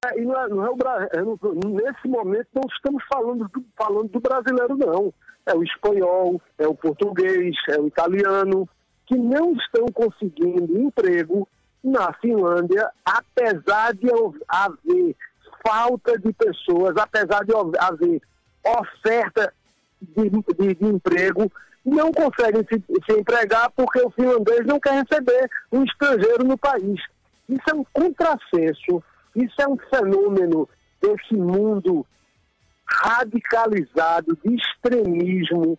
É, 0.05 0.19
e 0.19 0.25
não 0.25 0.39
é, 0.39 0.47
não 0.47 0.65
é 0.65 0.69
o 0.69 0.77
é 1.13 1.67
nesse 1.69 2.07
momento 2.07 2.47
não 2.53 2.63
estamos 2.73 3.03
falando 3.11 3.47
do, 3.49 3.63
falando 3.77 4.09
do 4.09 4.19
brasileiro, 4.19 4.75
não. 4.77 5.13
É 5.45 5.53
o 5.53 5.63
espanhol, 5.63 6.41
é 6.57 6.67
o 6.67 6.73
português, 6.73 7.55
é 7.69 7.79
o 7.79 7.87
italiano, 7.87 8.67
que 9.05 9.15
não 9.15 9.53
estão 9.53 9.85
conseguindo 9.93 10.79
emprego 10.79 11.47
na 11.83 12.11
Finlândia, 12.13 12.89
apesar 13.05 13.93
de 13.93 14.09
haver 14.47 15.15
falta 15.65 16.17
de 16.17 16.33
pessoas, 16.33 16.95
apesar 16.97 17.45
de 17.45 17.53
haver 17.79 18.21
oferta 18.65 19.53
de, 20.01 20.29
de- 20.29 20.73
de 20.75 20.85
emprego, 20.85 21.51
não 21.85 22.11
conseguem 22.11 22.65
se, 22.67 22.83
se 23.05 23.19
empregar 23.19 23.69
porque 23.75 24.01
o 24.01 24.09
finlandês 24.09 24.65
não 24.65 24.79
quer 24.79 25.03
receber 25.03 25.47
um 25.71 25.83
estrangeiro 25.83 26.43
no 26.43 26.57
país. 26.57 26.99
Isso 27.47 27.63
é 27.69 27.75
um 27.75 27.83
contrassenso, 27.93 29.03
isso 29.35 29.61
é 29.61 29.67
um 29.67 29.77
fenômeno 29.77 30.67
desse 31.01 31.35
mundo 31.35 32.05
radicalizado 32.85 34.37
de 34.43 34.55
extremismo 34.55 35.77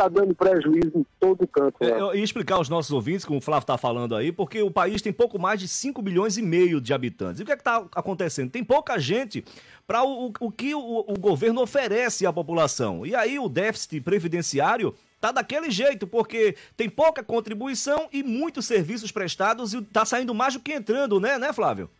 está 0.00 0.08
dando 0.08 0.34
prejuízo 0.34 0.92
em 0.94 1.06
todo 1.18 1.46
canto. 1.46 1.76
É, 1.80 1.94
Léo. 1.94 2.14
e 2.14 2.22
explicar 2.22 2.56
aos 2.56 2.68
nossos 2.68 2.90
ouvintes, 2.90 3.24
como 3.24 3.38
o 3.38 3.42
Flávio 3.42 3.64
está 3.64 3.76
falando 3.76 4.16
aí, 4.16 4.32
porque 4.32 4.62
o 4.62 4.70
país 4.70 5.02
tem 5.02 5.12
pouco 5.12 5.38
mais 5.38 5.60
de 5.60 5.68
5 5.68 6.00
milhões 6.02 6.38
e 6.38 6.42
meio 6.42 6.80
de 6.80 6.94
habitantes. 6.94 7.40
E 7.40 7.42
o 7.42 7.46
que 7.46 7.52
é 7.52 7.54
está 7.54 7.84
acontecendo? 7.94 8.50
Tem 8.50 8.64
pouca 8.64 8.98
gente 8.98 9.44
para 9.86 10.02
o, 10.02 10.32
o, 10.40 10.50
que 10.50 10.74
o, 10.74 11.04
o 11.06 11.18
governo 11.18 11.60
oferece 11.60 12.24
à 12.24 12.32
população. 12.32 13.04
E 13.04 13.14
aí 13.14 13.38
o 13.38 13.48
déficit 13.48 14.00
previdenciário 14.00 14.94
tá 15.20 15.30
daquele 15.30 15.70
jeito, 15.70 16.06
porque 16.06 16.56
tem 16.76 16.88
pouca 16.88 17.22
contribuição 17.22 18.08
e 18.10 18.22
muitos 18.22 18.66
serviços 18.66 19.12
prestados 19.12 19.74
e 19.74 19.82
tá 19.82 20.04
saindo 20.06 20.34
mais 20.34 20.54
do 20.54 20.60
que 20.60 20.72
entrando, 20.72 21.20
né, 21.20 21.38
né, 21.38 21.52
Flávio? 21.52 21.90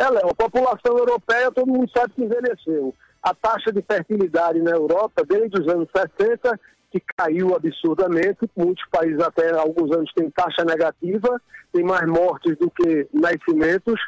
É, 0.00 0.08
Léo, 0.08 0.30
a 0.30 0.34
população 0.34 0.96
europeia, 0.96 1.52
todo 1.52 1.70
mundo 1.70 1.90
sabe 1.94 2.14
que 2.14 2.24
envelheceu. 2.24 2.94
A 3.22 3.34
taxa 3.34 3.70
de 3.70 3.82
fertilidade 3.82 4.58
na 4.62 4.70
Europa, 4.70 5.22
desde 5.28 5.60
os 5.60 5.68
anos 5.68 5.90
60, 5.94 6.58
que 6.90 7.02
caiu 7.18 7.54
absurdamente, 7.54 8.50
muitos 8.56 8.82
países 8.90 9.20
até 9.20 9.50
alguns 9.52 9.94
anos 9.94 10.10
têm 10.14 10.30
taxa 10.30 10.64
negativa, 10.64 11.38
tem 11.70 11.84
mais 11.84 12.08
mortes 12.08 12.56
do 12.56 12.70
que 12.70 13.06
nascimentos, 13.12 14.00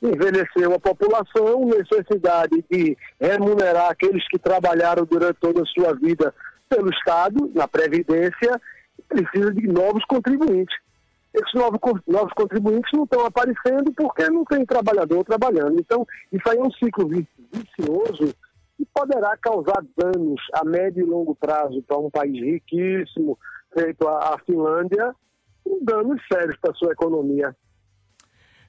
envelheceu 0.00 0.72
a 0.72 0.78
população, 0.78 1.66
necessidade 1.66 2.64
de 2.70 2.96
remunerar 3.20 3.90
aqueles 3.90 4.26
que 4.28 4.38
trabalharam 4.38 5.04
durante 5.04 5.40
toda 5.40 5.62
a 5.62 5.66
sua 5.66 5.94
vida 5.94 6.32
pelo 6.68 6.90
Estado, 6.90 7.50
na 7.56 7.66
Previdência, 7.66 8.60
precisa 9.08 9.52
de 9.52 9.66
novos 9.66 10.04
contribuintes. 10.04 10.76
Esses 11.32 11.54
novos, 11.54 11.78
novos 12.06 12.32
contribuintes 12.32 12.90
não 12.92 13.04
estão 13.04 13.24
aparecendo 13.24 13.92
porque 13.96 14.28
não 14.28 14.44
tem 14.44 14.66
trabalhador 14.66 15.24
trabalhando. 15.24 15.78
Então, 15.78 16.06
isso 16.32 16.48
aí 16.48 16.58
é 16.58 16.62
um 16.62 16.72
ciclo 16.72 17.08
vicioso 17.08 18.34
que 18.76 18.86
poderá 18.92 19.36
causar 19.36 19.84
danos 19.96 20.40
a 20.54 20.64
médio 20.64 21.06
e 21.06 21.08
longo 21.08 21.34
prazo 21.34 21.82
para 21.82 21.98
um 21.98 22.10
país 22.10 22.32
riquíssimo, 22.32 23.38
feito 23.72 24.08
a, 24.08 24.34
a 24.34 24.38
Finlândia, 24.44 25.14
danos 25.82 26.20
sérios 26.32 26.56
para 26.60 26.72
a 26.72 26.74
sua 26.74 26.92
economia. 26.92 27.54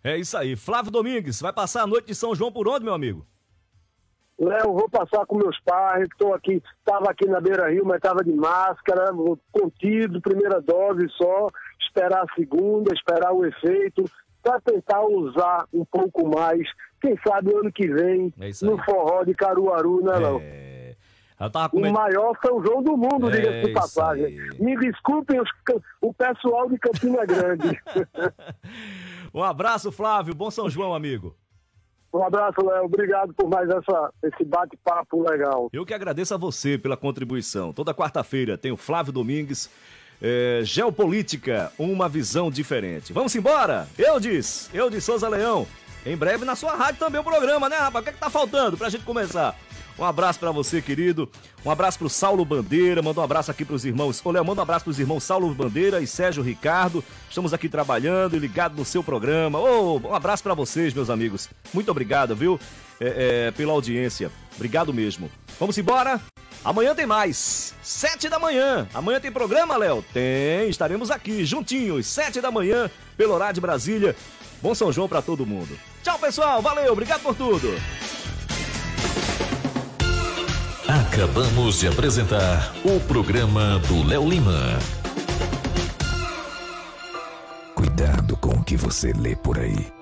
É 0.04 0.18
isso 0.18 0.38
aí. 0.38 0.56
Flávio 0.56 0.92
Domingues, 0.92 1.42
vai 1.42 1.54
passar 1.54 1.84
a 1.84 1.88
noite 1.88 2.08
de 2.08 2.16
São 2.16 2.36
João 2.36 2.52
por 2.52 2.68
onde, 2.68 2.84
meu 2.84 2.94
amigo? 2.94 3.26
Léo, 4.40 4.74
vou 4.74 4.90
passar 4.90 5.24
com 5.28 5.38
meus 5.38 5.60
pais, 5.60 6.08
estou 6.12 6.34
aqui, 6.34 6.64
estava 6.80 7.12
aqui 7.12 7.28
na 7.28 7.40
Beira 7.40 7.70
Rio, 7.70 7.86
mas 7.86 7.98
estava 7.98 8.24
de 8.24 8.34
máscara, 8.34 9.12
contido, 9.52 10.20
primeira 10.20 10.60
dose 10.60 11.08
só, 11.10 11.48
esperar 11.92 12.24
a 12.24 12.36
segunda, 12.36 12.94
esperar 12.94 13.34
o 13.34 13.46
efeito, 13.46 14.06
para 14.42 14.60
tentar 14.62 15.02
usar 15.06 15.66
um 15.74 15.86
pouco 15.86 16.28
mais, 16.28 16.68
quem 17.02 17.16
sabe 17.28 17.54
ano 17.54 17.72
que 17.72 17.88
vem, 17.88 18.34
É 18.40 18.50
no 18.66 18.82
forró 18.84 19.24
de 19.24 19.34
Caruaru, 19.36 20.04
né, 20.04 20.18
Léo? 20.18 20.42
O 21.74 21.92
maior 21.92 22.38
São 22.46 22.64
João 22.64 22.84
do 22.84 22.96
mundo, 22.96 23.28
É 23.30 23.32
diga-se 23.32 23.66
de 23.66 23.74
passagem. 23.74 24.38
Me 24.60 24.78
desculpem 24.78 25.42
os 25.42 25.50
o 26.00 26.14
pessoal 26.14 26.70
de 26.70 26.78
Campina 26.78 27.26
Grande. 27.26 27.80
Um 29.34 29.42
abraço, 29.42 29.94
Flávio. 29.94 30.36
Bom 30.36 30.52
São 30.52 30.70
João, 30.70 30.94
amigo. 30.94 31.34
um 32.14 32.22
abraço, 32.22 32.62
Léo. 32.66 32.84
Obrigado 32.84 33.34
por 33.34 33.50
mais 33.50 33.70
essa, 33.70 34.12
esse 34.24 34.44
bate-papo 34.44 35.24
legal. 35.24 35.70
Eu 35.72 35.86
que 35.86 35.94
agradeço 35.94 36.34
a 36.34 36.38
você 36.38 36.78
pela 36.78 36.98
contribuição. 36.98 37.72
Toda 37.72 37.94
quarta-feira 37.94 38.58
tem 38.58 38.74
o 38.74 38.78
Flávio 38.78 39.14
Domingues. 39.14 39.70
É, 40.22 40.62
Geopolítica, 40.64 41.72
uma 41.80 42.08
visão 42.08 42.52
diferente. 42.52 43.12
Vamos 43.12 43.36
embora? 43.36 43.88
Eu 43.98 44.20
disse, 44.20 44.70
eu 44.74 44.90
de 44.90 45.02
Souza 45.02 45.28
Leão. 45.28 45.68
Em 46.06 46.16
breve 46.16 46.46
na 46.46 46.56
sua 46.56 46.76
rádio 46.76 47.00
também 47.00 47.22
o 47.22 47.24
programa, 47.24 47.70
né, 47.70 47.78
rapaz? 47.78 48.02
O 48.02 48.04
que, 48.04 48.10
é 48.10 48.14
que 48.14 48.20
tá 48.20 48.30
faltando 48.30 48.78
pra 48.78 48.90
gente 48.90 49.04
começar? 49.04 49.56
Um 50.00 50.06
abraço 50.06 50.40
pra 50.40 50.52
você, 50.52 50.82
querido. 50.82 51.30
Um 51.64 51.70
abraço 51.70 52.00
pro 52.00 52.10
Saulo 52.10 52.44
Bandeira. 52.44 53.04
Manda 53.04 53.20
um 53.20 53.24
abraço 53.24 53.52
aqui 53.52 53.64
pros 53.64 53.86
irmãos. 53.86 54.20
Ô, 54.24 54.32
Léo, 54.32 54.44
manda 54.44 54.62
um 54.62 54.64
abraço 54.64 54.86
pros 54.86 55.00
irmãos 55.00 55.24
Saulo 55.24 55.54
Bandeira 55.54 56.02
e 56.02 56.08
Sérgio 56.08 56.42
Ricardo. 56.42 57.04
Estamos 57.30 57.54
aqui 57.54 57.70
trabalhando 57.70 58.36
e 58.36 58.40
ligado 58.40 58.76
no 58.76 58.84
seu 58.86 59.04
programa. 59.04 59.60
Ô, 59.60 60.00
um 60.00 60.16
abraço 60.16 60.42
pra 60.42 60.56
vocês, 60.56 60.92
meus 60.94 61.10
amigos. 61.10 61.50
Muito 61.72 61.92
obrigado, 61.92 62.36
viu? 62.36 62.60
É, 63.04 63.48
é, 63.48 63.52
pela 63.52 63.74
audiência. 63.74 64.32
Obrigado 64.56 64.94
mesmo. 64.94 65.32
Vamos 65.60 65.76
embora? 65.76 66.22
Amanhã 66.64 66.94
tem 66.94 67.08
mais. 67.08 67.74
Sete 67.82 68.30
da 68.30 68.38
manhã. 68.38 68.88
Amanhã 68.94 69.20
tem 69.20 69.32
programa, 69.32 69.76
Léo? 69.76 70.06
Tem. 70.14 70.70
Estaremos 70.70 71.10
aqui 71.10 71.44
juntinhos, 71.44 72.06
sete 72.06 72.40
da 72.40 72.52
manhã, 72.52 72.92
pelo 73.18 73.34
horário 73.34 73.56
de 73.56 73.62
Brasília. 73.62 74.16
Bom 74.62 74.76
São 74.76 74.92
João 74.92 75.10
pra 75.10 75.24
todo 75.24 75.48
mundo. 75.48 75.76
Tchau, 76.04 76.20
pessoal. 76.20 76.62
Valeu. 76.62 76.94
Obrigado 76.94 77.22
por 77.22 77.34
tudo. 77.34 77.74
Acabamos 80.88 81.80
de 81.80 81.88
apresentar 81.88 82.72
o 82.86 83.00
programa 83.00 83.80
do 83.88 84.06
Léo 84.06 84.30
Lima. 84.30 84.78
Cuidado 87.74 88.38
com 88.38 88.50
o 88.50 88.64
que 88.64 88.78
você 88.78 89.12
lê 89.14 89.36
por 89.36 89.58
aí. 89.58 90.01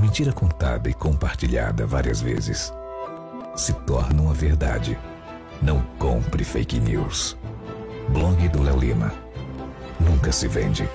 Mentira 0.00 0.32
contada 0.32 0.88
e 0.88 0.94
compartilhada 0.94 1.86
várias 1.86 2.22
vezes 2.22 2.72
se 3.54 3.74
torna 3.84 4.22
uma 4.22 4.32
verdade. 4.32 4.98
Não 5.60 5.82
compre 5.98 6.42
fake 6.42 6.80
news. 6.80 7.36
Blog 8.08 8.48
do 8.48 8.62
Léo 8.62 8.78
Lima. 8.78 9.12
Nunca 10.00 10.32
se 10.32 10.48
vende. 10.48 10.88